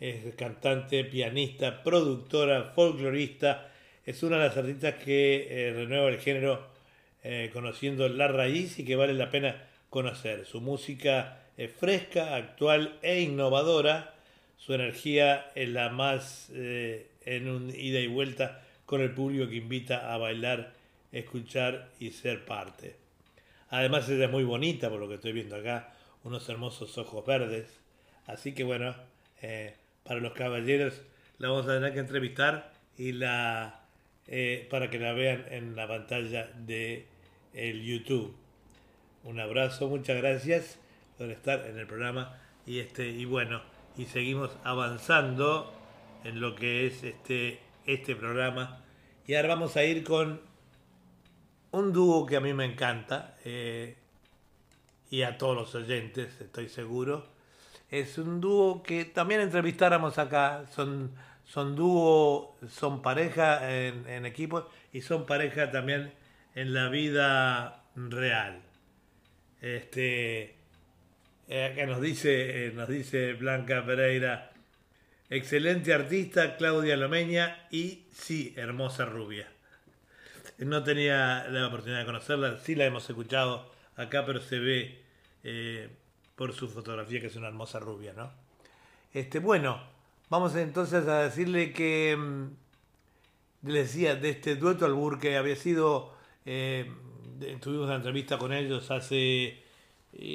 [0.00, 3.70] es cantante, pianista, productora, folclorista.
[4.06, 6.71] Es una de las artistas que eh, renueva el género
[7.22, 10.46] eh, conociendo la raíz y que vale la pena conocer.
[10.46, 14.14] Su música es fresca, actual e innovadora.
[14.56, 19.56] Su energía es la más eh, en un ida y vuelta con el público que
[19.56, 20.74] invita a bailar,
[21.12, 22.96] escuchar y ser parte.
[23.70, 25.94] Además ella es muy bonita por lo que estoy viendo acá,
[26.24, 27.66] unos hermosos ojos verdes.
[28.26, 28.94] Así que bueno,
[29.40, 29.74] eh,
[30.04, 31.00] para los caballeros
[31.38, 33.80] la vamos a tener que entrevistar y la
[34.28, 37.06] eh, para que la vean en la pantalla de
[37.54, 38.34] el YouTube.
[39.24, 40.78] Un abrazo, muchas gracias
[41.18, 43.62] por estar en el programa y este y bueno
[43.96, 45.72] y seguimos avanzando
[46.24, 48.82] en lo que es este este programa
[49.26, 50.40] y ahora vamos a ir con
[51.72, 53.96] un dúo que a mí me encanta eh,
[55.10, 57.28] y a todos los oyentes estoy seguro
[57.90, 60.64] Es un dúo que también entrevistáramos acá.
[60.74, 61.12] Son,
[61.44, 66.14] son dúo, son pareja en, equipo y son pareja también
[66.54, 68.62] en la vida real.
[69.60, 70.56] Este,
[71.48, 74.52] eh, acá nos dice, eh, nos dice Blanca Pereira,
[75.30, 79.48] excelente artista Claudia Lomeña y sí, hermosa rubia.
[80.58, 85.02] No tenía la oportunidad de conocerla, sí la hemos escuchado acá, pero se ve
[85.44, 85.88] eh,
[86.36, 88.32] por su fotografía que es una hermosa rubia, ¿no?
[89.12, 89.82] Este, bueno,
[90.30, 96.14] vamos entonces a decirle que mm, le decía de este dueto albur que había sido
[96.44, 96.90] eh,
[97.60, 99.62] tuvimos una entrevista con ellos hace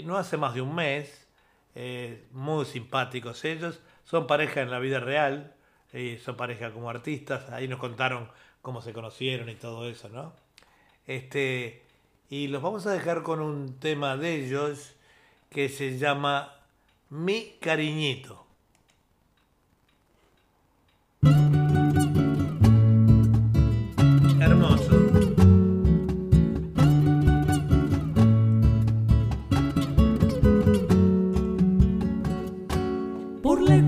[0.04, 1.28] no hace más de un mes.
[1.76, 3.80] Eh, muy simpáticos ellos.
[4.04, 5.54] Son pareja en la vida real
[5.94, 7.50] eh, son pareja como artistas.
[7.50, 8.30] Ahí nos contaron
[8.62, 10.34] cómo se conocieron y todo eso no
[11.08, 11.84] este
[12.30, 14.94] y los vamos a dejar con un tema de ellos
[15.50, 16.54] que se llama
[17.10, 18.46] Mi cariñito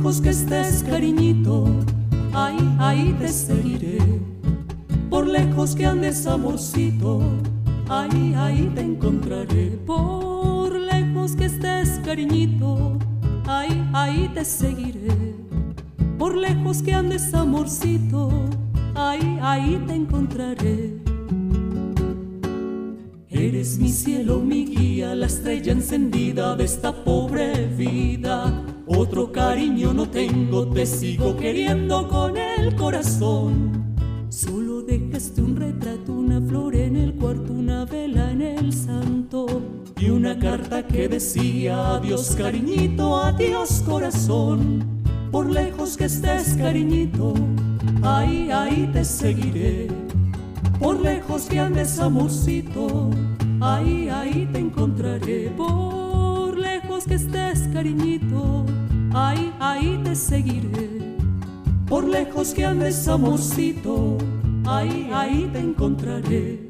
[0.10, 1.68] lejos que estés, cariñito,
[2.34, 3.99] ahí, ahí te seguiré.
[5.07, 7.22] Por lejos que andes, amorcito,
[7.88, 9.68] ahí, ahí te encontraré.
[9.86, 12.98] Por lejos que estés, cariñito,
[13.45, 15.36] ahí, ahí te seguiré.
[16.18, 18.31] Por lejos que andes, amorcito,
[18.95, 20.98] ahí, ahí te encontraré.
[23.30, 28.69] Eres mi cielo, mi guía, la estrella encendida de esta pobre vida.
[28.99, 33.95] Otro cariño no tengo, te sigo queriendo con el corazón.
[34.27, 39.45] Solo dejaste un retrato, una flor en el cuarto, una vela en el santo
[39.97, 44.84] y una carta que decía adiós cariñito, adiós corazón.
[45.31, 47.34] Por lejos que estés cariñito,
[48.01, 49.88] ahí, ahí te seguiré.
[50.77, 53.11] Por lejos que andes, amorcito,
[53.61, 55.53] ahí, ahí te encontraré.
[55.55, 58.65] Por lejos que estés, cariñito,
[59.14, 61.18] ahí, ahí te seguiré.
[61.88, 64.18] Por lejos que andes, amorcito,
[64.65, 66.68] ahí, ahí te encontraré.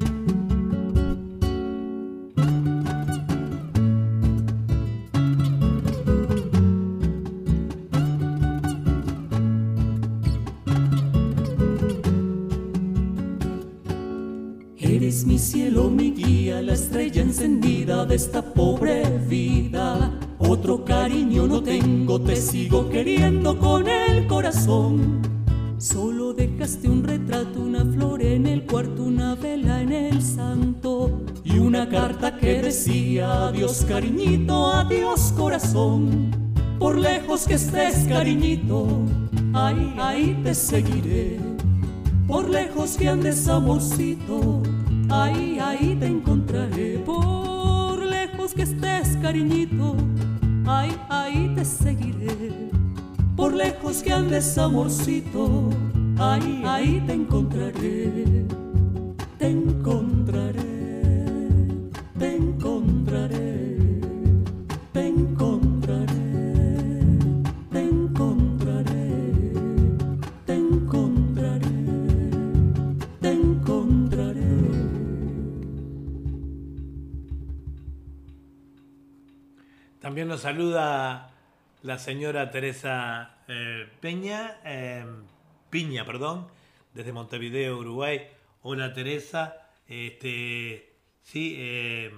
[14.78, 18.49] Eres mi cielo, mi guía, la estrella encendida de esta
[37.40, 39.06] lejos que estés cariñito,
[39.54, 41.38] ahí, ahí te seguiré.
[42.26, 44.62] Por lejos que andes amorcito,
[45.08, 46.98] ahí, ahí te encontraré.
[46.98, 49.96] Por lejos que estés cariñito,
[50.66, 52.70] ahí, ahí te seguiré.
[53.36, 55.70] Por lejos que andes amorcito,
[56.18, 58.39] ahí, ahí te encontraré.
[80.50, 81.30] Saluda
[81.84, 85.04] la señora Teresa eh, Peña, eh,
[85.70, 86.48] Piña, perdón,
[86.92, 88.22] desde Montevideo, Uruguay.
[88.62, 90.90] Hola Teresa, este,
[91.22, 92.10] sí, eh,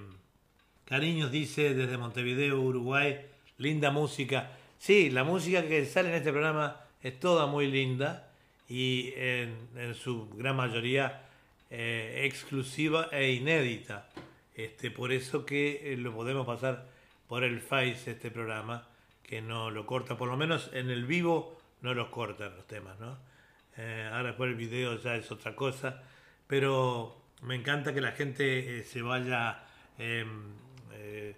[0.85, 3.21] cariños dice desde Montevideo, Uruguay,
[3.59, 4.49] linda música.
[4.79, 8.31] Sí, la música que sale en este programa es toda muy linda
[8.67, 11.21] y en, en su gran mayoría
[11.69, 14.09] exclusiva e inédita.
[14.55, 16.92] Este, por eso que lo podemos pasar
[17.27, 18.87] por el Face este programa,
[19.21, 22.99] que no lo corta, por lo menos en el vivo no los cortan los temas,
[22.99, 23.17] ¿no?
[23.77, 26.03] Eh, ahora por el video ya es otra cosa,
[26.47, 29.63] pero me encanta que la gente eh, se vaya
[29.97, 30.25] eh,
[30.93, 31.35] eh,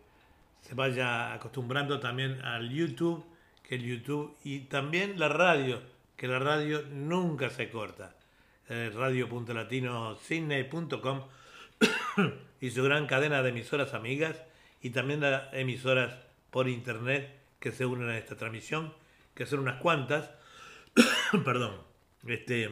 [0.61, 3.25] se vaya acostumbrando también al YouTube,
[3.61, 5.83] que el YouTube y también la radio,
[6.15, 8.15] que la radio nunca se corta.
[8.67, 11.21] Eh, radio.latinosidney.com
[12.61, 14.41] y su gran cadena de emisoras amigas
[14.85, 16.15] y también las emisoras
[16.51, 18.93] por internet que se unen a esta transmisión,
[19.33, 20.29] que son unas cuantas.
[21.43, 21.81] Perdón.
[22.27, 22.69] Este,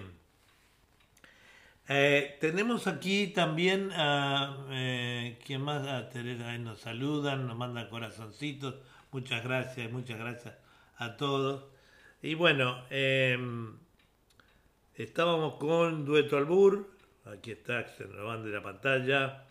[1.88, 4.64] eh, tenemos aquí también a.
[4.70, 5.88] Eh, ¿Quién más?
[5.88, 8.76] A Teresa nos saludan, nos mandan corazoncitos.
[9.12, 10.54] Muchas gracias, muchas gracias
[10.98, 11.66] a todos.
[12.22, 13.40] Y bueno, eh,
[14.94, 16.92] estábamos con Dueto Albur.
[17.26, 19.48] Aquí está, se nos van de la pantalla.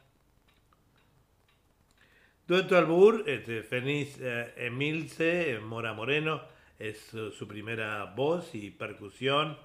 [2.52, 6.42] Dueto Albur, este, Feliz eh, Emilce, Mora Moreno,
[6.78, 9.56] es su, su primera voz y percusión.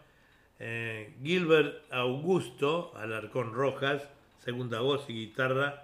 [0.58, 4.08] Eh, Gilbert Augusto, Alarcón Rojas,
[4.40, 5.84] segunda voz y guitarra.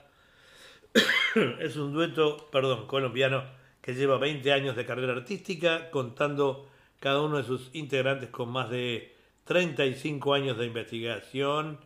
[1.60, 3.44] es un dueto, perdón, colombiano
[3.82, 6.70] que lleva 20 años de carrera artística, contando
[7.02, 9.14] cada uno de sus integrantes con más de
[9.44, 11.80] 35 años de investigación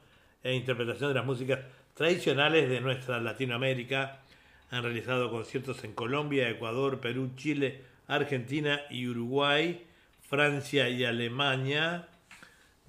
[0.44, 1.62] e interpretación de las músicas
[1.96, 4.22] tradicionales de nuestra Latinoamérica.
[4.70, 9.86] Han realizado conciertos en Colombia, Ecuador, Perú, Chile, Argentina y Uruguay,
[10.30, 12.10] Francia y Alemania,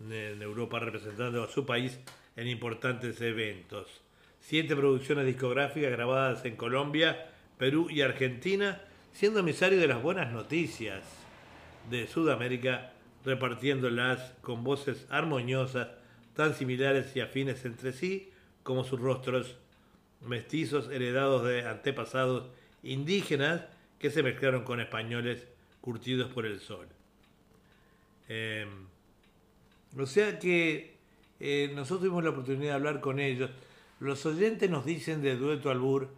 [0.01, 1.99] en Europa representando a su país
[2.37, 4.01] en importantes eventos.
[4.41, 8.81] Siete producciones discográficas grabadas en Colombia, Perú y Argentina,
[9.13, 11.03] siendo emisario de las buenas noticias
[11.91, 12.93] de Sudamérica,
[13.25, 15.89] repartiéndolas con voces armoniosas,
[16.35, 18.31] tan similares y afines entre sí
[18.63, 19.57] como sus rostros
[20.21, 22.49] mestizos heredados de antepasados
[22.83, 23.63] indígenas
[23.99, 25.47] que se mezclaron con españoles
[25.81, 26.87] curtidos por el sol.
[28.29, 28.67] Eh,
[29.99, 30.97] o sea que
[31.41, 33.51] eh, nosotros tuvimos la oportunidad de hablar con ellos.
[34.01, 36.09] Los oyentes nos dicen de Dueto Albur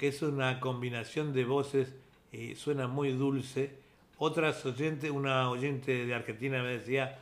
[0.00, 1.92] que es una combinación de voces,
[2.32, 3.76] eh, suena muy dulce.
[4.16, 7.18] Otras oyentes, una oyente de Argentina me decía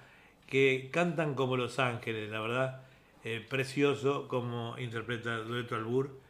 [0.47, 2.83] que cantan como Los Ángeles, la verdad,
[3.25, 6.21] eh, precioso como interpreta Dueto Albur.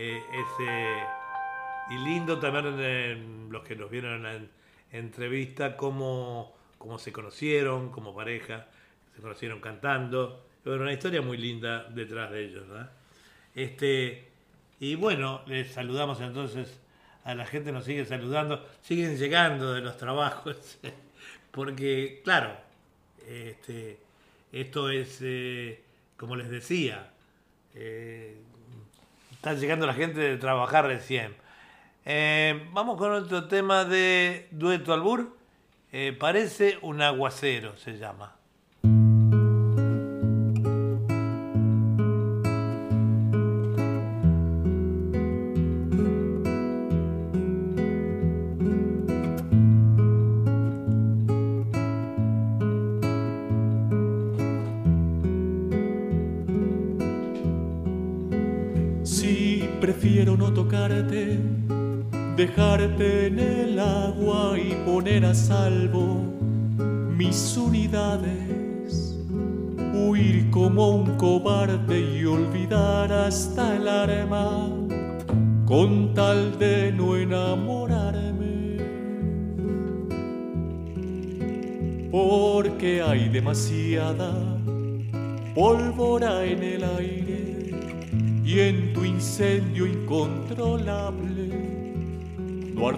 [0.00, 4.50] Eh, ese, y lindo también los que nos vieron en la en-
[4.92, 8.68] entrevista, cómo, cómo se conocieron como pareja,
[9.16, 10.46] se conocieron cantando.
[10.64, 12.64] Bueno, una historia muy linda detrás de ellos.
[13.56, 14.28] Este,
[14.78, 16.78] y bueno, les saludamos entonces
[17.24, 20.78] a la gente, nos sigue saludando, siguen llegando de los trabajos,
[21.50, 22.52] porque claro,
[23.26, 23.98] este,
[24.52, 25.82] esto es, eh,
[26.16, 27.10] como les decía,
[27.74, 28.36] eh,
[29.38, 31.36] está llegando la gente de trabajar recién.
[32.04, 35.36] Eh, vamos con otro tema de Dueto Albur,
[35.92, 38.37] eh, parece un aguacero, se llama.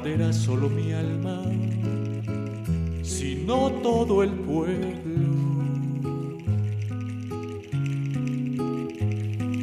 [0.01, 1.43] Arderá solo mi alma,
[3.03, 5.29] sino todo el pueblo.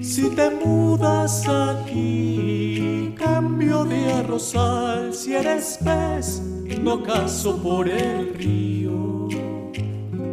[0.03, 6.41] Si te mudas aquí, cambio de arrozal, si eres pez,
[6.81, 9.27] no caso por el río.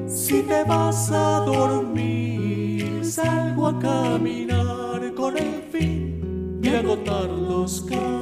[0.06, 8.13] Si te vas a dormir, salgo a caminar con el fin de agotar los caminos.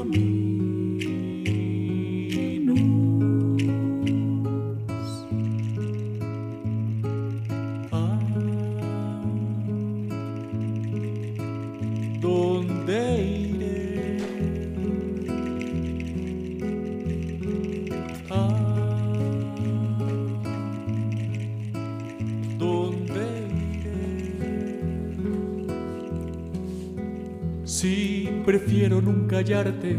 [29.35, 29.97] Hallarte,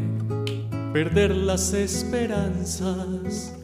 [0.94, 3.56] perder las esperanzas,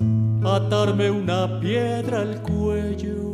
[0.43, 3.33] atarme una piedra al cuello,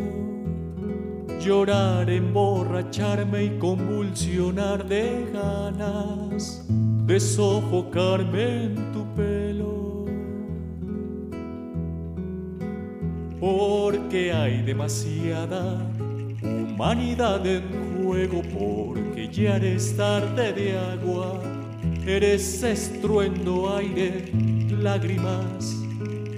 [1.39, 6.65] llorar, emborracharme y convulsionar de ganas
[7.05, 10.05] de sofocarme en tu pelo.
[13.39, 15.79] Porque hay demasiada
[16.41, 17.63] humanidad en
[18.03, 21.39] juego, porque ya eres tarde de agua,
[22.07, 24.31] eres estruendo, aire,
[24.69, 25.75] lágrimas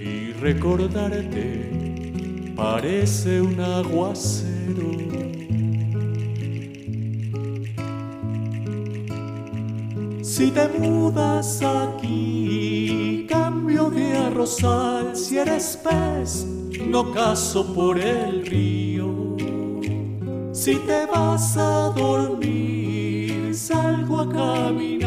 [0.00, 1.88] y recordarte
[2.56, 4.48] parece un aguacero.
[10.22, 15.16] Si te mudas aquí, cambio de arrozal.
[15.16, 16.46] Si eres pez,
[16.86, 19.36] no caso por el río.
[20.52, 24.97] Si te vas a dormir, salgo a caminar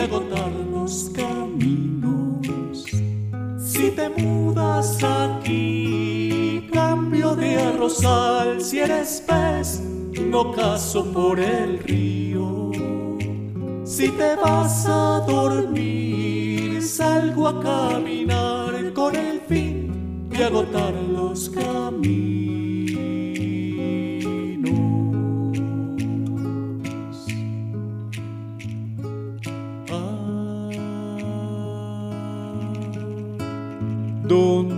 [0.00, 2.84] fin de agotar los caminos.
[3.58, 8.60] Si te mudas aquí, cambio de arrozal.
[8.60, 9.82] Si eres pez,
[10.20, 12.70] no caso por el río.
[13.84, 22.79] Si te vas a dormir, salgo a caminar con el fin de agotar los caminos.
[34.32, 34.69] Ah,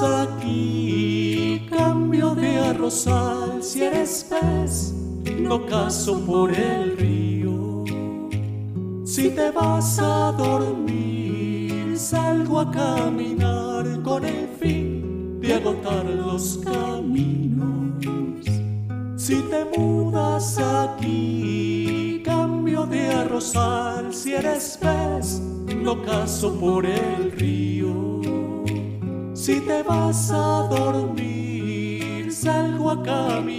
[0.00, 3.60] aquí, cambio de arrozal.
[3.62, 4.94] Si eres pez,
[5.40, 7.84] no caso por el río.
[9.04, 18.04] Si te vas a dormir, salgo a caminar con el fin de agotar los caminos.
[19.16, 24.14] Si te mudas aquí, cambio de arrozal.
[24.14, 25.40] Si eres pez,
[25.76, 27.11] no caso por el
[30.12, 33.51] vas a dormir, salgo a caminar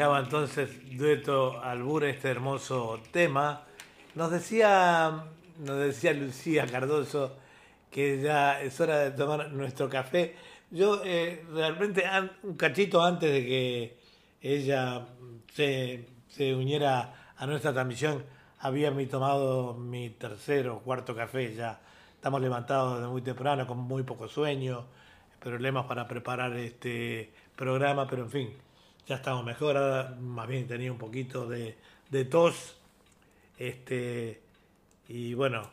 [0.00, 3.66] dejaba entonces dueto albur este hermoso tema.
[4.14, 5.24] Nos decía,
[5.58, 7.36] nos decía Lucía Cardoso
[7.90, 10.36] que ya es hora de tomar nuestro café.
[10.70, 12.04] Yo eh, realmente
[12.44, 13.98] un cachito antes de que
[14.40, 15.06] ella
[15.52, 18.24] se, se uniera a nuestra transmisión
[18.60, 21.78] había mi tomado mi tercero o cuarto café ya.
[22.14, 24.86] Estamos levantados desde muy temprano con muy poco sueño,
[25.40, 28.69] problemas para preparar este programa, pero en fin,
[29.10, 29.76] ya estamos mejor.
[29.76, 31.76] Ahora más bien tenía un poquito de,
[32.10, 32.76] de tos.
[33.58, 34.40] Este,
[35.08, 35.68] y bueno,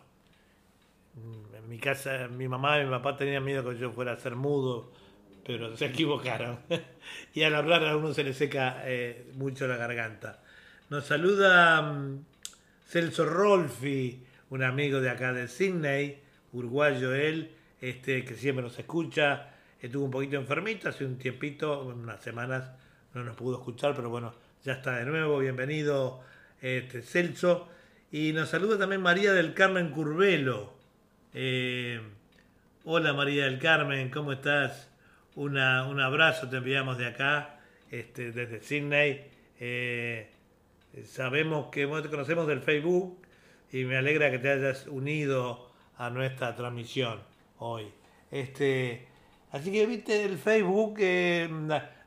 [1.14, 4.18] mm, en mi casa, mi mamá y mi papá tenían miedo que yo fuera a
[4.18, 4.92] ser mudo,
[5.46, 6.58] pero se equivocaron.
[7.36, 10.42] y al hablar a uno se le seca eh, mucho la garganta.
[10.90, 12.26] Nos saluda mm,
[12.88, 16.22] Celso Rolfi, un amigo de acá de Sydney,
[16.54, 17.52] uruguayo él,
[17.82, 19.52] este, que siempre nos escucha.
[19.80, 22.72] Estuvo un poquito enfermito hace un tiempito, unas semanas
[23.18, 24.34] no nos pudo escuchar, pero bueno,
[24.64, 25.40] ya está de nuevo.
[25.40, 26.22] Bienvenido,
[26.62, 27.68] este, Celso.
[28.12, 30.74] Y nos saluda también María del Carmen Curvelo.
[31.34, 32.00] Eh,
[32.86, 34.92] hola María del Carmen, ¿cómo estás?
[35.36, 39.26] Una, un abrazo te enviamos de acá, este, desde Sydney.
[39.60, 40.30] Eh,
[41.06, 43.20] sabemos que te conocemos del Facebook
[43.72, 47.20] y me alegra que te hayas unido a nuestra transmisión
[47.58, 47.88] hoy.
[48.30, 49.08] Este,
[49.52, 51.50] así que viste el Facebook, eh,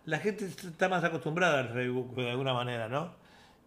[0.05, 3.13] la, gente está más acostumbrada al Facebook de alguna manera, ¿no?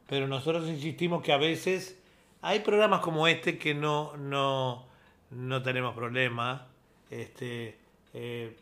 [0.07, 1.99] Pero nosotros insistimos que a veces
[2.41, 4.85] hay programas como este que no, no,
[5.31, 6.67] no tenemos problema
[7.09, 7.77] este,
[8.13, 8.55] eh,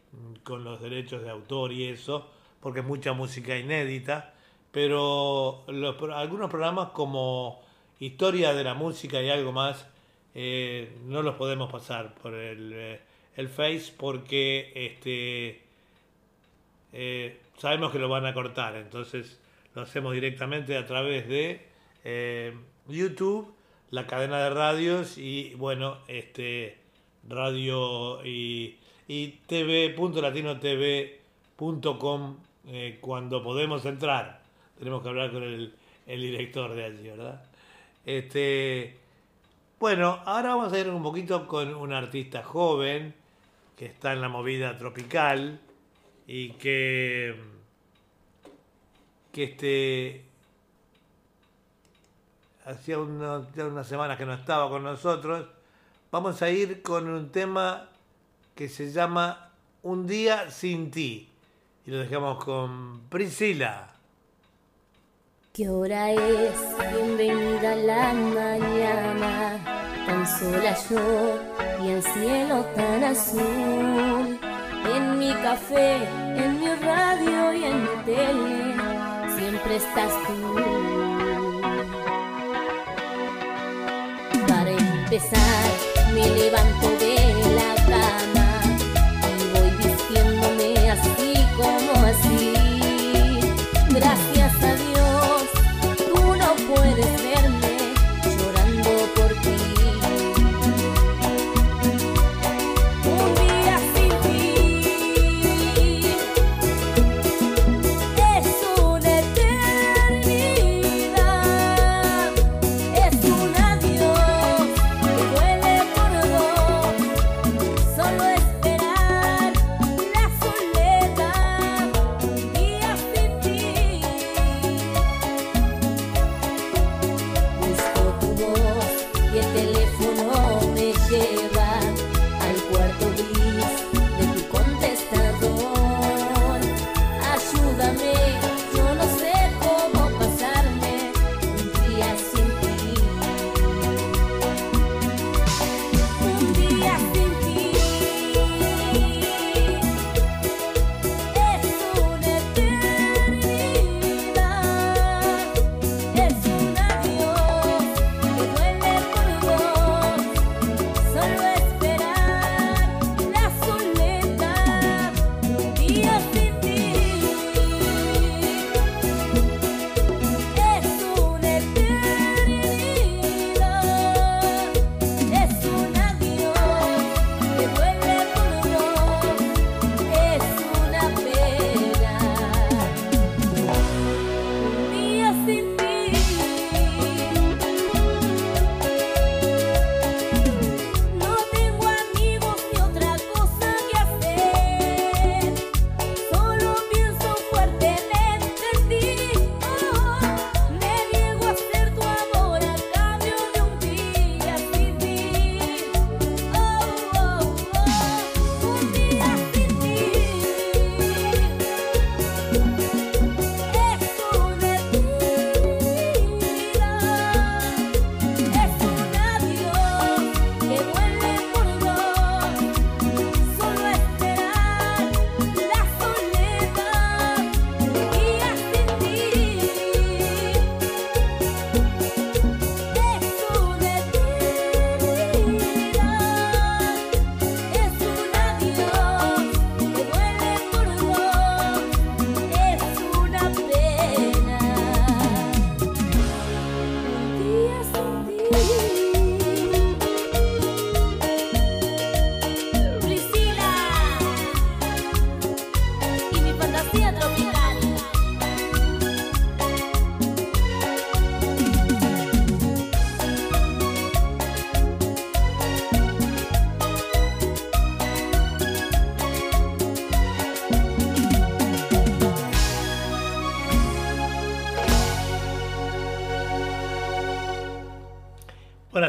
[0.43, 2.29] con los derechos de autor y eso,
[2.59, 4.33] porque es mucha música inédita,
[4.71, 7.61] pero los, algunos programas como
[7.99, 9.87] Historia de la Música y algo más,
[10.33, 13.01] eh, no los podemos pasar por el, eh,
[13.35, 15.61] el Face porque este,
[17.61, 19.39] sabemos que lo van a cortar, entonces
[19.75, 21.67] lo hacemos directamente a través de
[22.03, 22.57] eh,
[22.87, 23.53] YouTube,
[23.91, 26.79] la cadena de radios y bueno, este
[27.29, 34.41] radio y, y tv.latinotv.com eh, cuando podemos entrar.
[34.79, 35.75] Tenemos que hablar con el,
[36.07, 37.45] el director de allí, ¿verdad?
[38.07, 38.97] Este,
[39.79, 43.13] bueno, ahora vamos a ir un poquito con un artista joven
[43.77, 45.61] que está en la movida tropical
[46.27, 47.50] y que,
[49.31, 50.25] que este,
[52.65, 55.47] hacía unas semanas que no estaba con nosotros.
[56.11, 57.89] Vamos a ir con un tema
[58.55, 59.49] que se llama
[59.83, 61.29] Un día sin ti.
[61.85, 63.87] Y lo dejamos con Priscila.
[65.53, 66.57] ¿Qué hora es?
[66.93, 69.59] Bienvenida la mañana,
[70.05, 71.39] tan sola yo
[71.83, 74.39] y el cielo tan azul.
[74.95, 75.97] En mi café,
[76.37, 78.70] en mi radio y en mi tele,
[79.61, 80.55] siempre estás tú.
[84.47, 85.71] Para empezar,
[86.13, 87.15] me levanto de
[87.55, 88.40] la cama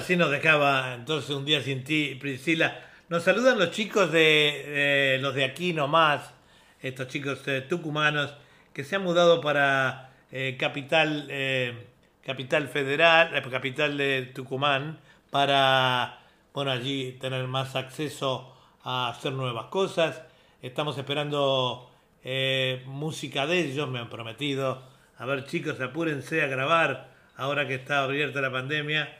[0.02, 2.76] así nos dejaba entonces un día sin ti, Priscila.
[3.08, 6.34] Nos saludan los chicos de, de- los de aquí nomás,
[6.80, 8.34] estos chicos eh, tucumanos
[8.72, 11.86] que se han mudado para eh, capital, eh,
[12.26, 14.98] capital federal, eh, capital de Tucumán,
[15.30, 16.18] para
[16.52, 20.20] bueno allí tener más acceso a hacer nuevas cosas.
[20.62, 21.92] Estamos esperando
[22.24, 24.82] eh, música de ellos, me han prometido.
[25.18, 29.18] A ver chicos, apúrense a grabar ahora que está abierta la pandemia.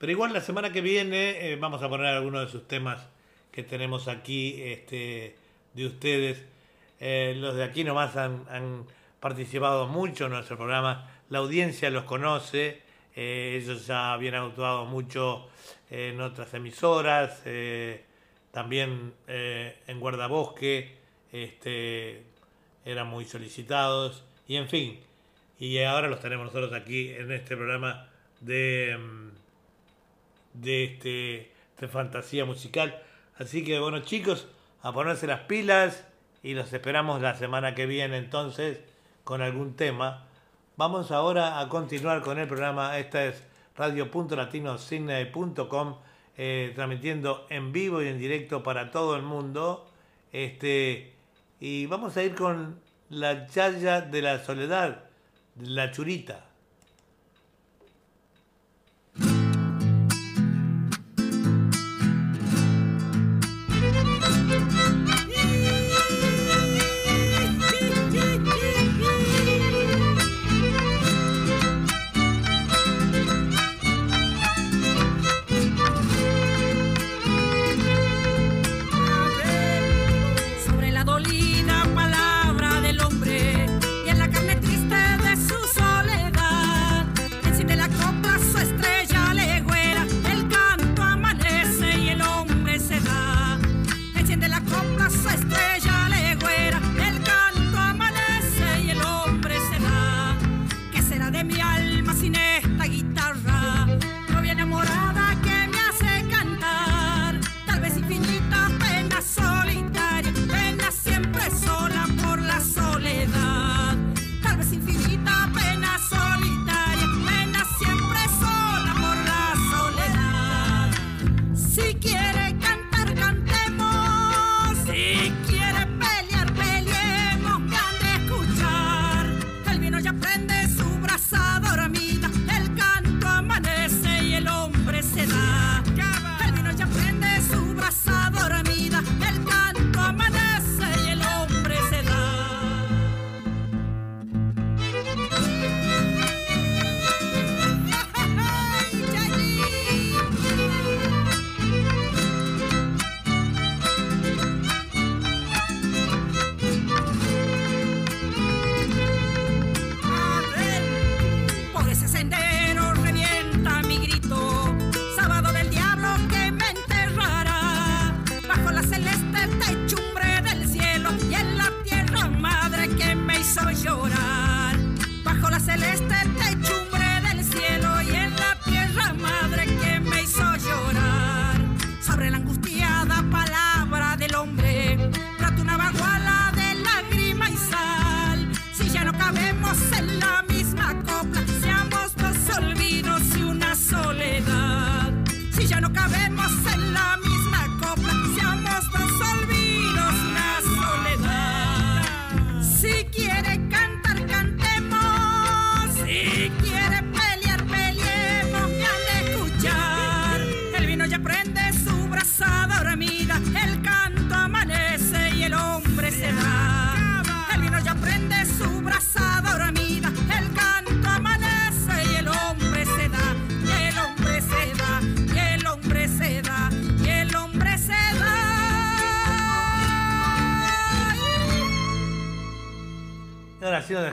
[0.00, 3.06] Pero igual la semana que viene eh, vamos a poner algunos de sus temas
[3.52, 5.36] que tenemos aquí este,
[5.74, 6.42] de ustedes.
[7.00, 8.86] eh, los de aquí nomás han, han
[9.20, 11.06] participado mucho en nuestro programa.
[11.28, 12.80] La audiencia los conoce,
[13.14, 15.46] eh, ellos ya habían actuado mucho
[15.90, 17.42] en otras emisoras,
[18.52, 20.96] también en Guardabosque,
[21.32, 22.22] este,
[22.84, 25.00] eran muy solicitados, y en fin,
[25.58, 28.08] y ahora los tenemos nosotros aquí en este programa
[28.40, 29.29] de, mm,
[30.60, 31.52] de, este,
[31.88, 33.02] fantasía musical.
[33.38, 34.48] Así que bueno chicos,
[34.82, 36.04] a ponerse las pilas
[36.42, 38.80] y los esperamos la semana que viene entonces
[39.24, 40.26] con algún tema.
[40.76, 42.98] Vamos ahora a continuar con el programa.
[42.98, 43.42] Esta es
[43.76, 45.96] radio.latinosidney.com
[46.36, 49.86] eh, transmitiendo en vivo y en directo para todo el mundo.
[50.32, 51.12] Este,
[51.60, 52.80] y vamos a ir con
[53.10, 55.04] la chaya de la soledad,
[55.60, 56.49] la churita.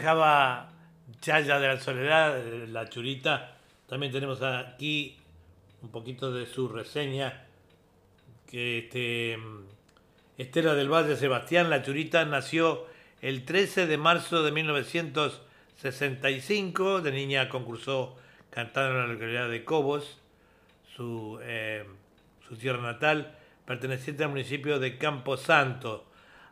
[0.08, 0.70] Dejaba
[1.20, 3.58] Chaya de la Soledad, la churita.
[3.90, 5.18] También tenemos aquí
[5.82, 7.44] un poquito de su reseña.
[8.50, 9.38] Que este,
[10.38, 12.86] Estela del Valle Sebastián, la churita, nació
[13.22, 17.02] el 13 de marzo de 1965.
[17.02, 18.16] De niña concursó
[18.50, 20.22] cantando en la localidad de Cobos,
[20.96, 21.84] su, eh,
[22.48, 23.36] su tierra natal,
[23.66, 26.07] perteneciente al municipio de Camposanto.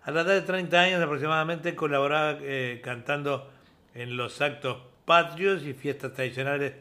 [0.06, 3.50] A la edad de 30 años aproximadamente colaboraba eh, cantando
[3.96, 6.74] en los actos patrios y fiestas tradicionales.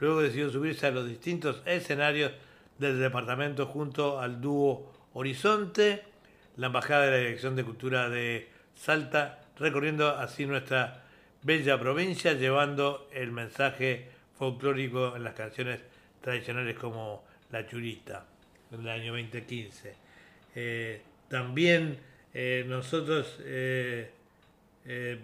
[0.00, 2.32] Luego decidió subirse a los distintos escenarios
[2.80, 6.02] del departamento junto al dúo Horizonte,
[6.56, 11.04] la Embajada de la Dirección de Cultura de Salta, recorriendo así nuestra
[11.44, 15.78] bella provincia, llevando el mensaje folclórico en las canciones
[16.20, 17.22] tradicionales como
[17.52, 18.24] La Churita,
[18.72, 19.94] en el año 2015.
[20.56, 24.10] Eh, también eh, nosotros eh,
[24.84, 25.18] eh,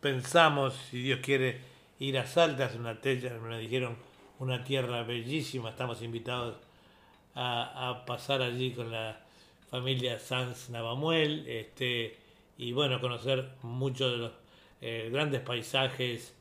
[0.00, 1.60] pensamos, si Dios quiere,
[1.98, 3.96] ir a Salta, es una tierra, me dijeron,
[4.38, 6.56] una tierra bellísima, estamos invitados
[7.34, 9.20] a, pasar allí con la
[9.70, 12.16] familia Sanz Navamuel, este,
[12.58, 14.32] y bueno, conocer muchos de los
[14.80, 16.34] eh, grandes paisajes,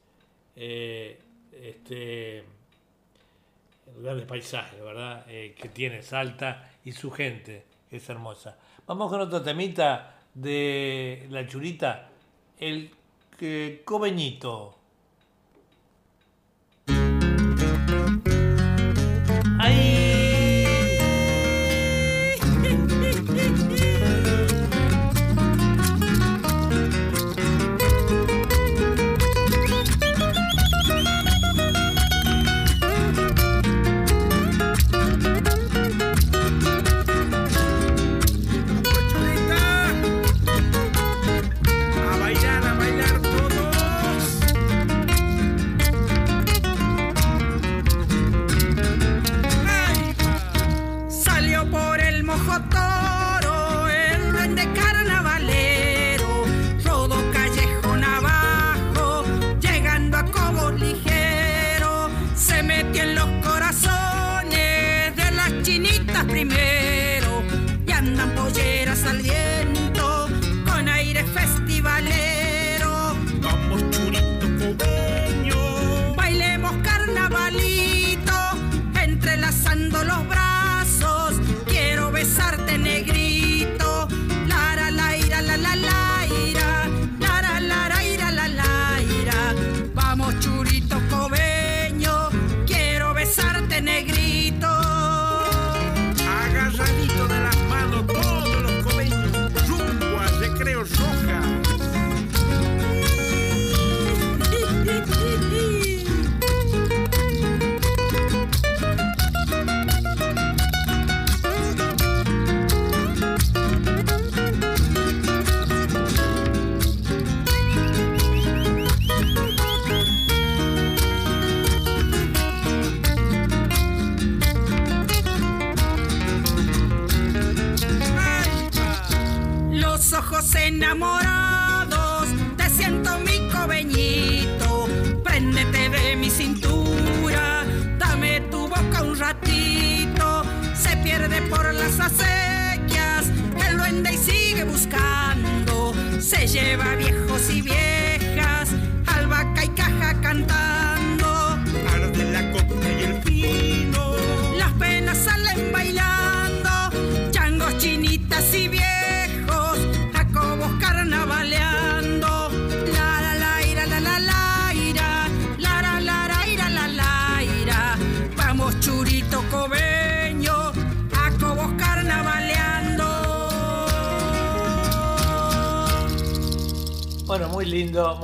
[0.56, 1.20] eh,
[1.54, 2.44] este,
[4.02, 5.26] grandes paisajes, ¿verdad?
[5.26, 8.58] Que tiene Salta y su gente, que es hermosa.
[8.92, 12.10] Vamos con otro temita de la churita,
[12.60, 12.92] el
[13.40, 14.81] eh, cobeñito.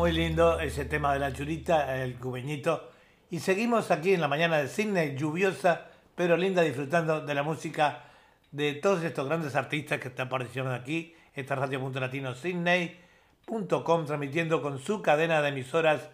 [0.07, 2.91] Muy lindo ese tema de la churita, el cubeñito.
[3.29, 8.05] Y seguimos aquí en la mañana de Sydney, lluviosa, pero linda, disfrutando de la música
[8.53, 11.13] de todos estos grandes artistas que están participando aquí.
[11.34, 16.09] Esta es Radio.Latino Sydney.com, transmitiendo con su cadena de emisoras.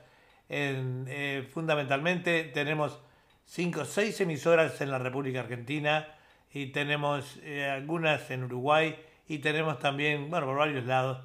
[0.49, 2.99] eh, fundamentalmente tenemos
[3.45, 6.07] cinco o seis emisoras en la República Argentina
[6.52, 8.95] y tenemos eh, algunas en Uruguay
[9.28, 11.20] y tenemos también, bueno, por varios lados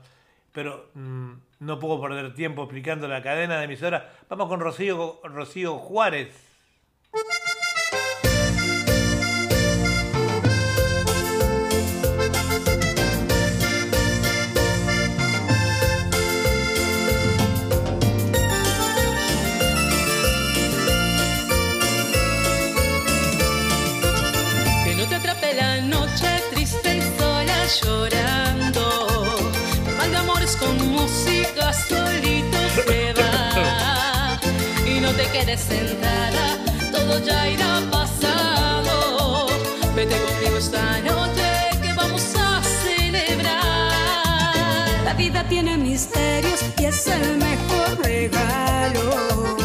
[0.59, 4.05] pero mm, no puedo perder tiempo explicando la cadena de emisoras.
[4.29, 6.35] Vamos con Rocío, Rocío Juárez.
[35.33, 36.59] Quedes sentada,
[36.93, 39.47] todo ya irá pasado.
[39.95, 43.93] Vete conmigo esta noche que vamos a celebrar.
[45.05, 49.57] La vida tiene misterios y es el mejor regalo.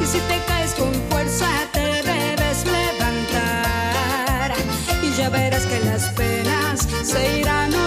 [0.00, 4.54] Y si te caes con fuerza, te debes levantar.
[5.02, 7.79] Y ya verás que las penas se irán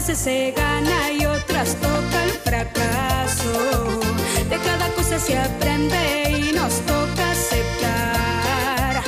[0.00, 4.00] veces se gana y otras toca el fracaso.
[4.48, 9.02] De cada cosa se aprende y nos toca aceptar.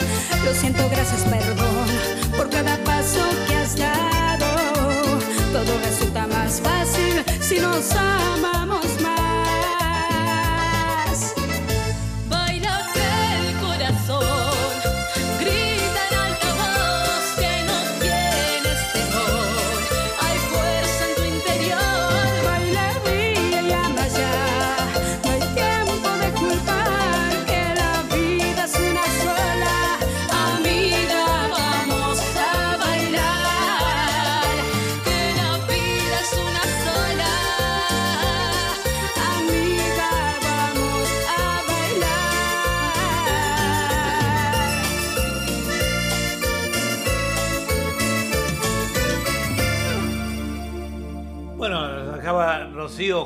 [0.45, 1.87] Lo siento, gracias, perdón
[2.37, 4.51] por cada paso que has dado.
[5.55, 8.82] Todo resulta más fácil si nos amamos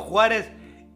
[0.07, 0.51] Juárez,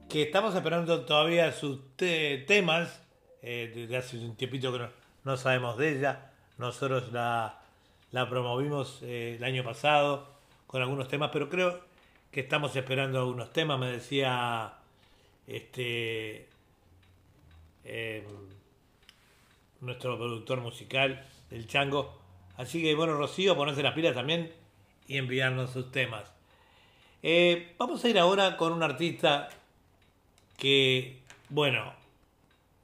[0.09, 3.03] que estamos esperando todavía sus te- temas.
[3.43, 4.87] eh, desde hace un tiempito que
[5.25, 6.31] no, sabemos de ella.
[6.59, 7.59] Nosotros la,
[8.29, 10.29] promovimos eh, el año pasado
[10.67, 11.81] con algunos temas, pero creo
[12.31, 13.79] que estamos esperando algunos temas.
[13.81, 14.75] Me decía
[15.47, 16.49] este
[17.85, 18.25] eh,
[19.81, 22.21] nuestro productor musical, el Chango.
[22.57, 24.53] Así que bueno, Rocío, ponerse las pilas también
[25.09, 26.31] y enviarnos sus temas.
[27.23, 29.49] Eh, vamos a ir ahora con un artista
[30.57, 31.93] que, bueno,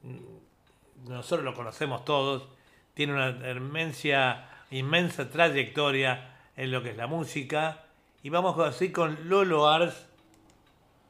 [0.03, 2.49] mm, nosotros lo conocemos todos,
[2.95, 7.85] tiene una inmensa, inmensa trayectoria en lo que es la música.
[8.23, 10.07] Y vamos así con Lolo Ars.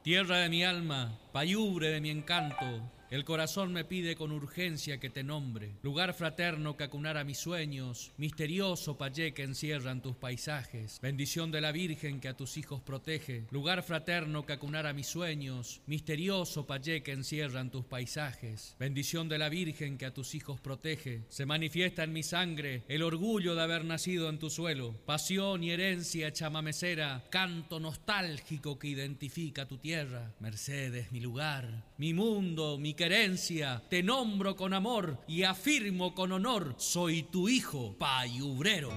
[0.03, 5.09] Tierra de mi alma, payubre de mi encanto, el corazón me pide con urgencia que
[5.09, 5.71] te nombre.
[5.81, 10.99] Lugar fraterno que acunara mis sueños, misterioso payé que encierran tus paisajes.
[11.01, 13.45] Bendición de la Virgen que a tus hijos protege.
[13.51, 18.75] Lugar fraterno que acunara mis sueños, misterioso payé que encierran tus paisajes.
[18.79, 21.23] Bendición de la Virgen que a tus hijos protege.
[21.29, 24.93] Se manifiesta en mi sangre el orgullo de haber nacido en tu suelo.
[25.05, 30.33] Pasión y herencia chamamecera, canto nostálgico que identifica tu tierra.
[30.39, 33.81] Mercedes, mi lugar, mi mundo, mi querencia.
[33.89, 38.91] Te nombro con amor y afirmo con honor, soy tu hijo, payubrero.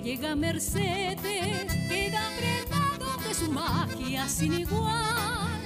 [0.00, 5.60] Llega Mercedes queda prendado de su magia sin igual.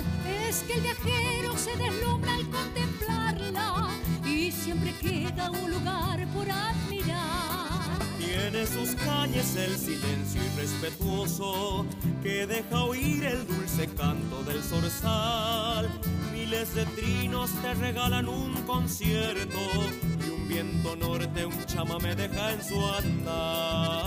[0.49, 3.89] Es que el viajero se deslumbra al contemplarla
[4.25, 7.99] y siempre queda un lugar por admirar.
[8.19, 11.87] Tiene sus calles el silencio irrespetuoso
[12.23, 15.89] que deja oír el dulce canto del zorzal.
[16.33, 19.61] Miles de trinos te regalan un concierto
[20.49, 24.07] viento norte, un chamame deja en su andar.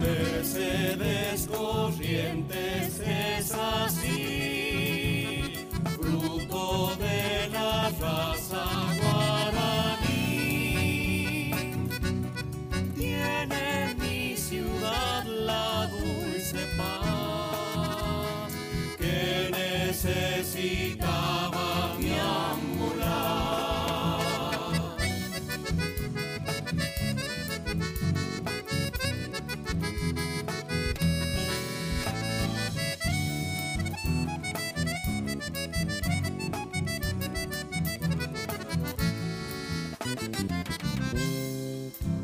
[0.00, 4.65] Mercedes Corrientes es así,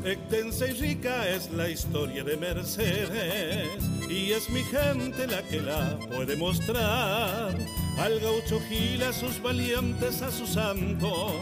[0.05, 3.69] Extensa y rica es la historia de Mercedes
[4.09, 7.55] y es mi gente la que la puede mostrar.
[7.97, 11.33] Al gaucho Gil, a sus valientes, a sus santos,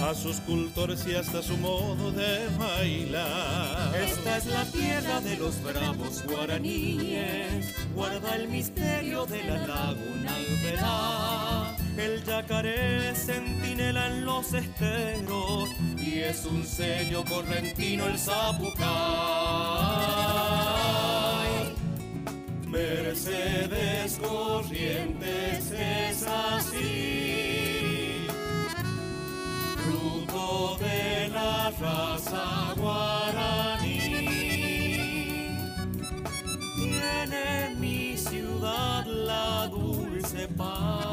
[0.00, 3.94] a sus cultores y hasta su modo de bailar.
[3.94, 11.41] Esta es la tierra de los bravos guaraníes, guarda el misterio de la laguna Alberá.
[11.96, 18.82] El yacaré centinela en los esteros y es un sello correntino el zapucay.
[22.66, 28.26] Mercedes Corrientes es así,
[29.76, 33.98] fruto de la raza guaraní.
[36.76, 41.11] Tiene mi ciudad la dulce paz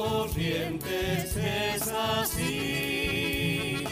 [0.00, 3.84] Corrientes es así,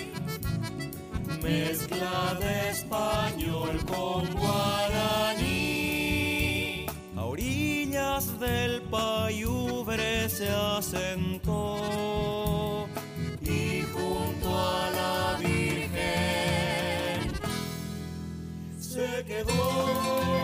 [1.43, 5.67] mezcla de español con guaraní.
[7.15, 11.77] A orillas del Payubre se asentó
[13.43, 17.33] y junto a la Virgen
[18.81, 20.38] se quedó.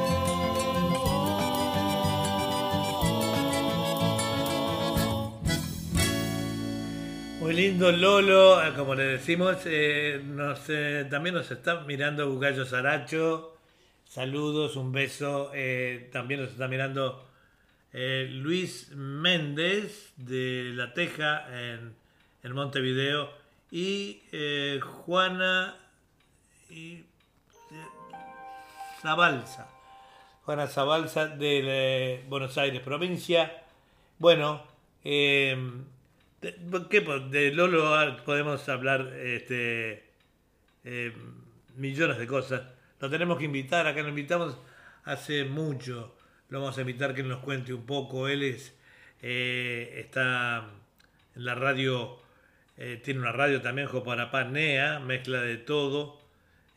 [7.55, 10.21] Lindo Lolo, eh, como le decimos, eh,
[10.69, 13.57] eh, también nos está mirando Bugallo Saracho.
[14.05, 15.53] Saludos, un beso.
[16.11, 17.25] también nos está mirando
[17.93, 21.47] Luis Méndez de La Teja
[22.43, 23.31] en, Montevideo.
[23.71, 24.23] Y
[24.83, 25.77] Juana
[26.71, 27.05] y,
[29.01, 29.69] Zabalza.
[30.45, 33.63] Juana Zabalza de Buenos Aires, provincia.
[34.19, 34.65] Bueno,
[36.45, 40.05] de, ¿qué Lolo podemos hablar este,
[40.85, 41.13] eh,
[41.77, 42.63] millones de cosas.
[43.01, 44.59] Lo tenemos que invitar, acá lo invitamos
[45.05, 46.17] hace mucho.
[46.49, 48.29] Lo vamos a invitar que nos cuente un poco.
[48.29, 48.75] Él es,
[49.23, 50.69] eh, está
[51.35, 52.21] en la radio,
[52.77, 56.21] eh, tiene una radio también, Joparapá Nea, mezcla de todo.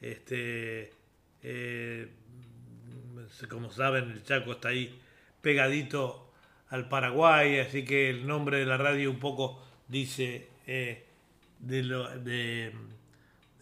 [0.01, 0.91] Este,
[3.49, 4.99] como saben, el Chaco está ahí
[5.41, 6.26] pegadito
[6.69, 11.05] al Paraguay, así que el nombre de la radio un poco dice eh,
[11.59, 12.73] de, lo- de,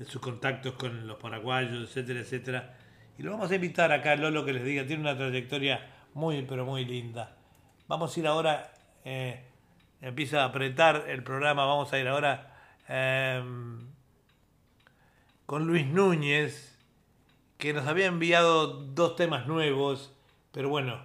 [0.08, 2.78] sus contactos con los paraguayos, etcétera, etcétera.
[3.18, 6.42] Y lo vamos a invitar acá a Lolo que les diga, tiene una trayectoria muy,
[6.44, 7.36] pero muy linda.
[7.88, 8.74] Vamos a ir ahora,
[9.06, 9.44] eh,
[10.02, 12.54] empieza a apretar el programa, vamos a ir ahora
[12.90, 13.42] eh,
[15.46, 16.78] con Luis Núñez,
[17.58, 20.14] que nos había enviado dos temas nuevos,
[20.52, 21.02] pero bueno,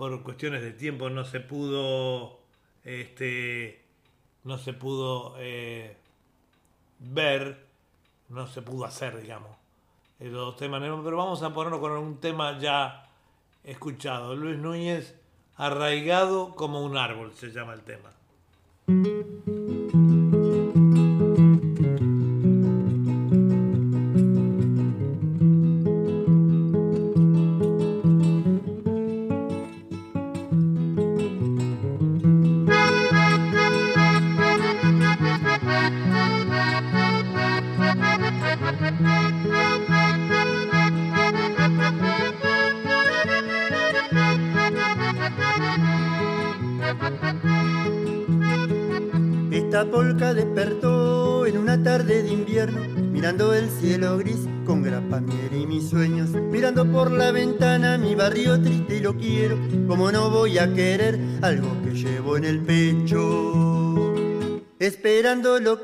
[0.00, 2.38] por cuestiones de tiempo no se pudo,
[2.84, 3.84] este,
[4.44, 5.94] no se pudo eh,
[7.00, 7.66] ver,
[8.30, 9.54] no se pudo hacer, digamos,
[10.18, 13.10] eh, los dos temas pero vamos a ponernos con un tema ya
[13.62, 14.34] escuchado.
[14.34, 15.20] Luis Núñez,
[15.56, 18.10] arraigado como un árbol, se llama el tema.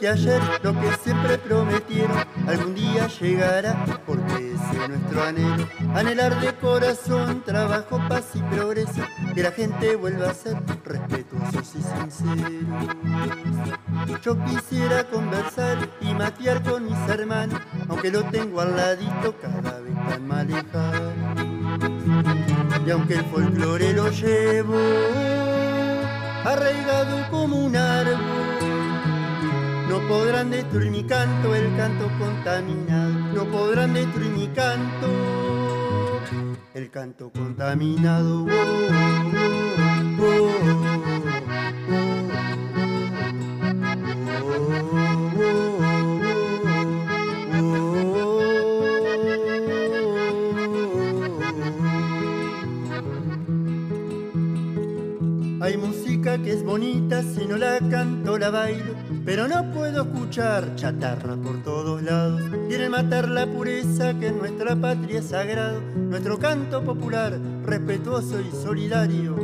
[0.06, 2.16] Que ayer, lo que siempre prometieron,
[2.46, 5.66] algún día llegará, porque ese es nuestro anhelo.
[5.96, 9.02] Anhelar de corazón, trabajo, paz y progreso,
[9.34, 12.46] que la gente vuelva a ser respetuosos y sinceros.
[14.22, 19.94] Yo quisiera conversar y matear con mis hermanos, aunque lo tengo al ladito cada vez
[20.08, 21.12] tan más lejano.
[22.86, 24.78] Y aunque el folclore lo llevo
[26.44, 28.55] arraigado como un árbol,
[29.88, 33.12] no podrán destruir mi canto, el canto contaminado.
[33.34, 35.06] No podrán destruir mi canto,
[36.74, 38.44] el canto contaminado.
[38.44, 38.50] Oh,
[40.20, 41.36] oh,
[55.66, 58.95] Hay música que es bonita, si no la canto la bailo,
[59.26, 62.40] pero no puedo escuchar chatarra por todos lados.
[62.68, 68.52] Quieren matar la pureza que en nuestra patria es sagrado, nuestro canto popular, respetuoso y
[68.52, 69.36] solidario.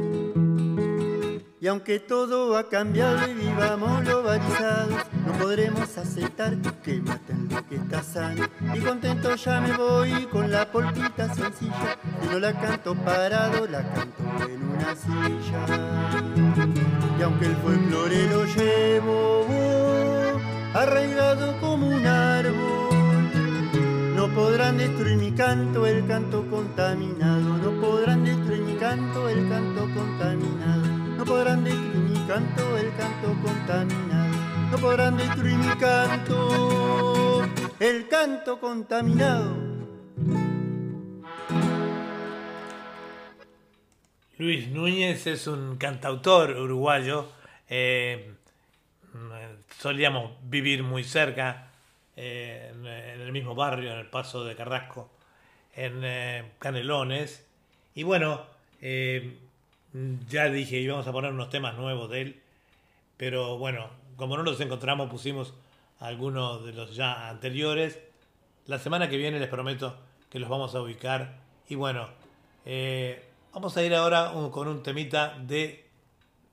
[1.61, 7.77] Y aunque todo ha cambiado y vivamos globalizados, no podremos aceptar que maten lo que
[7.77, 8.47] está sano.
[8.75, 11.99] Y contento ya me voy con la polquita sencilla.
[12.25, 15.67] Y no la canto parado, la canto en una silla.
[17.19, 19.42] Y aunque el folclore lo llevo
[20.75, 22.95] arraigado como un árbol,
[24.17, 27.59] no podrán destruir mi canto, el canto contaminado.
[27.59, 30.83] No podrán destruir mi canto, el canto contaminado.
[31.19, 34.33] No podrán destruir mi canto, el canto contaminado.
[34.71, 37.45] No podrán destruir mi canto,
[37.79, 39.57] el canto contaminado.
[44.39, 47.27] Luis Núñez es un cantautor uruguayo.
[47.69, 48.32] eh,
[49.83, 51.67] solíamos vivir muy cerca,
[52.15, 55.11] eh, en, el mismo barrio, en el Paso de Carrasco,
[55.75, 57.45] en eh, Canelones.
[57.97, 58.43] Y bueno,
[58.81, 59.39] eh,
[60.29, 62.43] ya dije, íbamos a poner unos temas nuevos de él.
[63.17, 65.53] Pero bueno, como no los encontramos, pusimos
[65.99, 67.99] algunos de los ya anteriores.
[68.67, 69.99] La semana que viene les prometo
[70.31, 71.41] que los vamos a ubicar.
[71.69, 72.09] Y bueno,
[73.53, 75.85] vamos a ir ahora un- con un temita de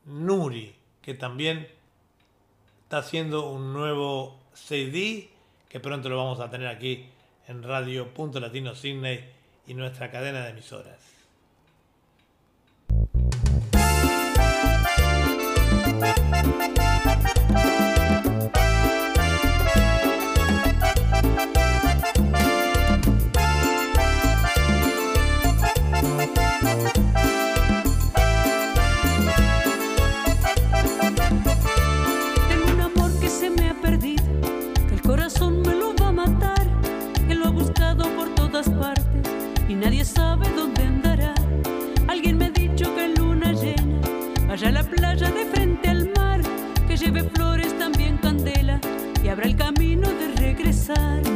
[0.06, 1.79] Nuri, que también
[2.90, 5.30] está haciendo un nuevo CD
[5.70, 7.06] que pronto lo vamos a tener aquí
[7.48, 9.30] en Radio Punto Latino Sydney
[9.68, 10.98] y nuestra cadena de emisoras.
[50.90, 51.29] pensar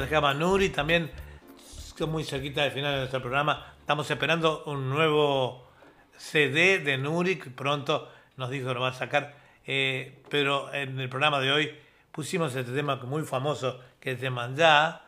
[0.00, 0.70] dejaba Nuri.
[0.70, 1.10] También
[2.04, 3.72] muy cerquita del final de nuestro programa.
[3.80, 5.66] Estamos esperando un nuevo
[6.18, 7.54] CD de Nurik.
[7.54, 9.34] Pronto nos dijo que lo va a sacar.
[9.66, 11.74] Eh, pero en el programa de hoy
[12.12, 15.04] pusimos este tema muy famoso que es de Manjá.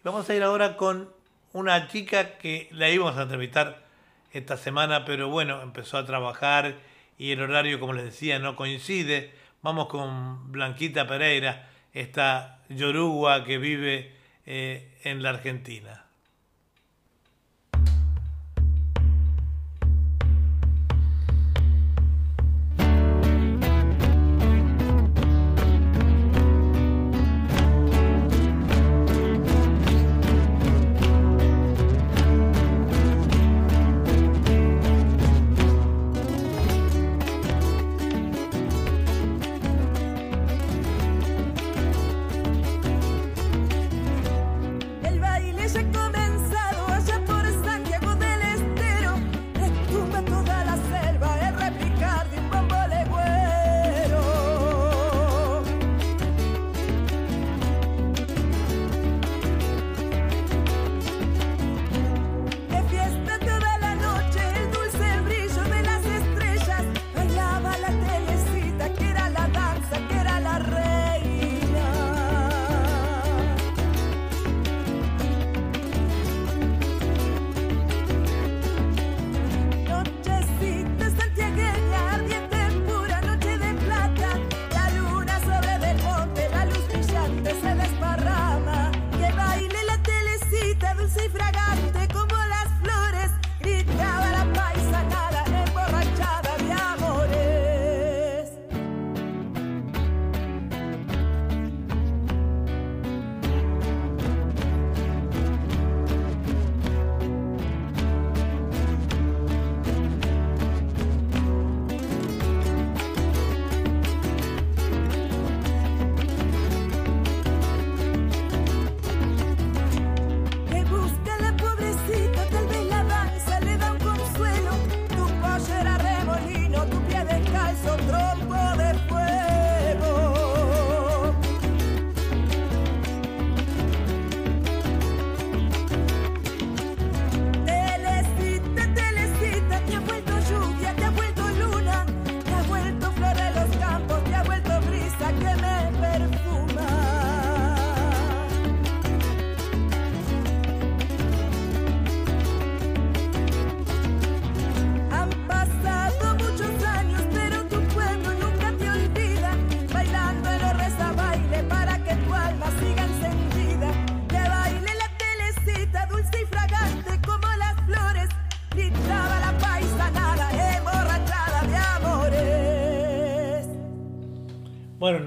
[0.00, 1.10] Y vamos a ir ahora con
[1.52, 3.84] una chica que la íbamos a entrevistar
[4.32, 6.74] esta semana, pero bueno, empezó a trabajar
[7.18, 9.32] y el horario, como les decía, no coincide.
[9.62, 16.06] Vamos con Blanquita Pereira, esta yoruba que vive eh, en la Argentina.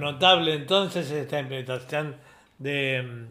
[0.05, 2.15] Notable entonces esta interpretación
[2.59, 3.25] de,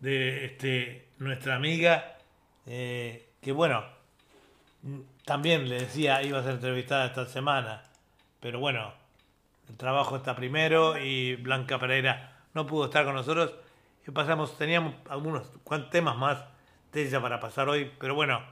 [0.00, 2.18] de este, nuestra amiga,
[2.66, 3.84] eh, que bueno,
[5.24, 7.84] también le decía iba a ser entrevistada esta semana,
[8.40, 8.92] pero bueno,
[9.68, 13.54] el trabajo está primero y Blanca Pereira no pudo estar con nosotros.
[14.06, 15.46] Y pasamos, teníamos algunos
[15.90, 16.38] temas más
[16.92, 18.42] de ella para pasar hoy, pero bueno,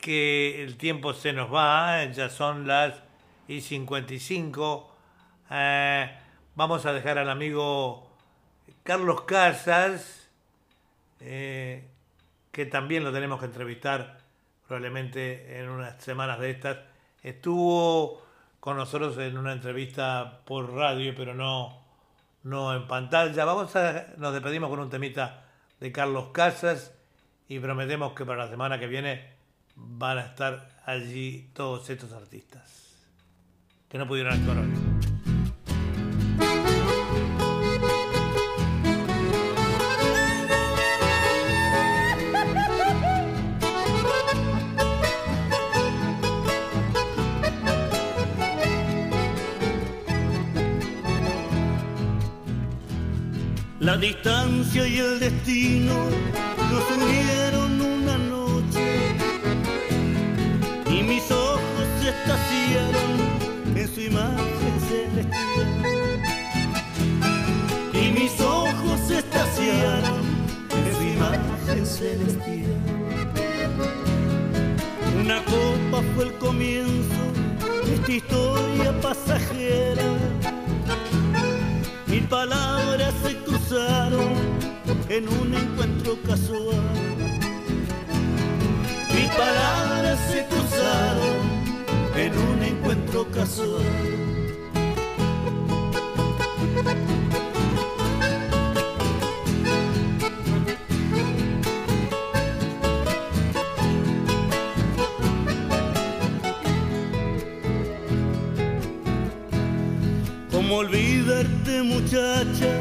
[0.00, 3.02] que el tiempo se nos va, ya son las
[3.48, 4.96] y 55.
[5.50, 6.19] Eh,
[6.60, 8.06] vamos a dejar al amigo
[8.82, 10.28] Carlos Casas,
[11.18, 11.88] eh,
[12.52, 14.18] que también lo tenemos que entrevistar
[14.68, 16.76] probablemente en unas semanas de estas.
[17.22, 18.22] Estuvo
[18.60, 21.82] con nosotros en una entrevista por radio, pero no,
[22.42, 23.46] no en pantalla.
[23.46, 25.46] Vamos a, nos despedimos con un temita
[25.80, 26.92] de Carlos Casas
[27.48, 29.30] y prometemos que para la semana que viene
[29.76, 32.98] van a estar allí todos estos artistas
[33.88, 35.19] que no pudieron actuar hoy.
[54.10, 55.94] Distancia y el destino
[56.68, 59.14] nos unieron una noche
[60.90, 63.10] y mis ojos se estaciaron
[63.76, 65.70] en su imagen celestial.
[67.92, 70.22] Y mis ojos se estaciaron
[70.78, 72.80] en su imagen celestial.
[75.22, 77.22] Una copa fue el comienzo
[77.86, 80.02] de esta historia pasajera.
[82.08, 82.89] Mil palabras
[85.20, 86.80] en un encuentro casual.
[89.14, 91.36] Mis palabras se cruzaron
[92.16, 93.82] en un encuentro casual.
[110.50, 112.72] Como olvidarte muchacha,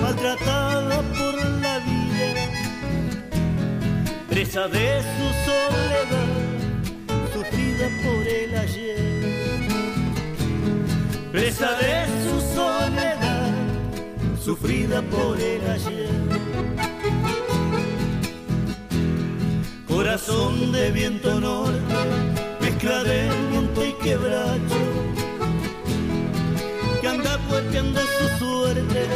[0.00, 1.53] maltratada por
[4.44, 6.28] presa de su soledad,
[7.32, 8.98] sufrida por el ayer,
[11.32, 13.52] presa de su soledad,
[14.38, 16.10] sufrida por el ayer.
[19.88, 21.94] Corazón de viento norte,
[22.60, 24.84] mezcla de monte y quebracho
[27.00, 29.06] que anda puerteando su suerte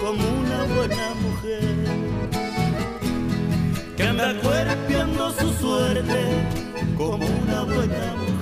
[0.00, 1.87] como una buena mujer.
[3.98, 6.20] Que anda cuerpeando su suerte
[6.96, 8.38] como una buena mujer.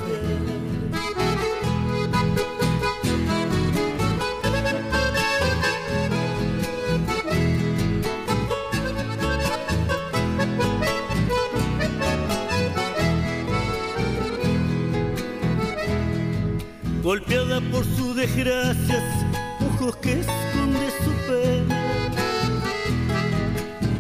[17.03, 19.25] golpeada por sus desgracias,
[19.61, 21.81] ojos que esconde su pena,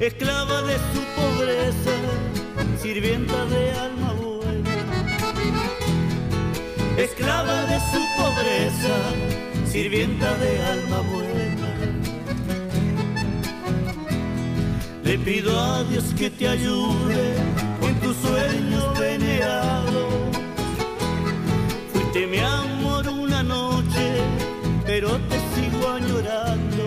[0.01, 1.16] esclava de su
[2.81, 4.77] sirvienta de alma buena,
[6.97, 8.97] esclava de su pobreza,
[9.71, 11.69] sirvienta de alma buena.
[15.03, 17.35] Le pido a Dios que te ayude
[17.83, 20.13] en tus sueños venerados.
[21.93, 24.07] Fuiste mi amor una noche,
[24.85, 26.85] pero te sigo añorando.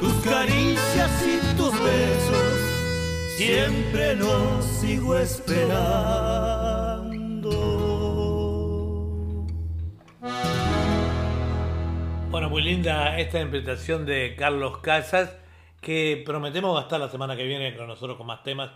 [0.00, 2.53] Tus caricias y tus besos,
[3.36, 6.54] siempre los sigo esperando.
[12.30, 15.36] Bueno, muy linda esta interpretación de Carlos Casas,
[15.80, 18.70] que prometemos estar la semana que viene con nosotros con más temas.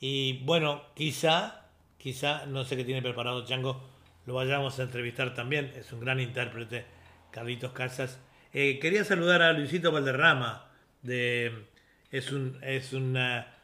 [0.00, 1.66] Y bueno, quizá,
[1.98, 3.82] quizá, no sé qué tiene preparado Chango,
[4.26, 5.72] lo vayamos a entrevistar también.
[5.76, 6.86] Es un gran intérprete,
[7.30, 8.20] Carlitos Casas.
[8.52, 10.66] Eh, quería saludar a Luisito Valderrama,
[11.02, 11.66] de,
[12.10, 13.54] es, un, es una-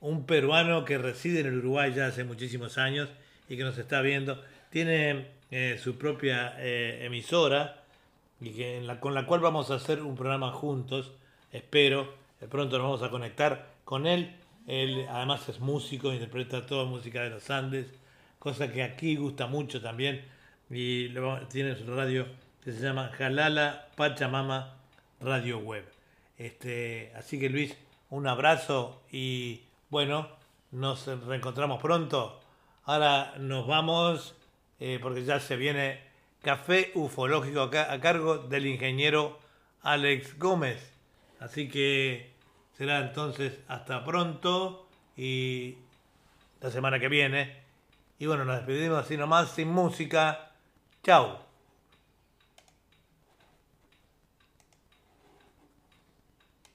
[0.00, 3.08] un peruano que reside en el Uruguay ya hace muchísimos años
[3.48, 4.42] y que nos está viendo.
[4.70, 7.82] Tiene eh, su propia eh, emisora
[8.40, 11.12] y que con la cual vamos a hacer un programa juntos,
[11.52, 12.14] espero,
[12.50, 14.36] pronto nos vamos a conectar con él.
[14.66, 17.86] Él además es músico, interpreta toda música de los Andes,
[18.38, 20.24] cosa que aquí gusta mucho también.
[20.70, 21.08] Y
[21.48, 22.26] tiene su radio
[22.62, 24.76] que se llama Jalala Pachamama
[25.20, 25.84] Radio Web.
[26.36, 27.76] Este, así que Luis,
[28.10, 30.28] un abrazo y bueno,
[30.70, 32.40] nos reencontramos pronto.
[32.84, 34.34] Ahora nos vamos
[34.80, 36.00] eh, porque ya se viene
[36.42, 39.38] Café Ufológico a cargo del ingeniero
[39.82, 40.92] Alex Gómez.
[41.40, 42.32] Así que
[42.76, 44.86] será entonces hasta pronto
[45.16, 45.76] y
[46.60, 47.62] la semana que viene.
[48.18, 50.52] Y bueno, nos despedimos así nomás sin música.
[51.02, 51.47] Chao.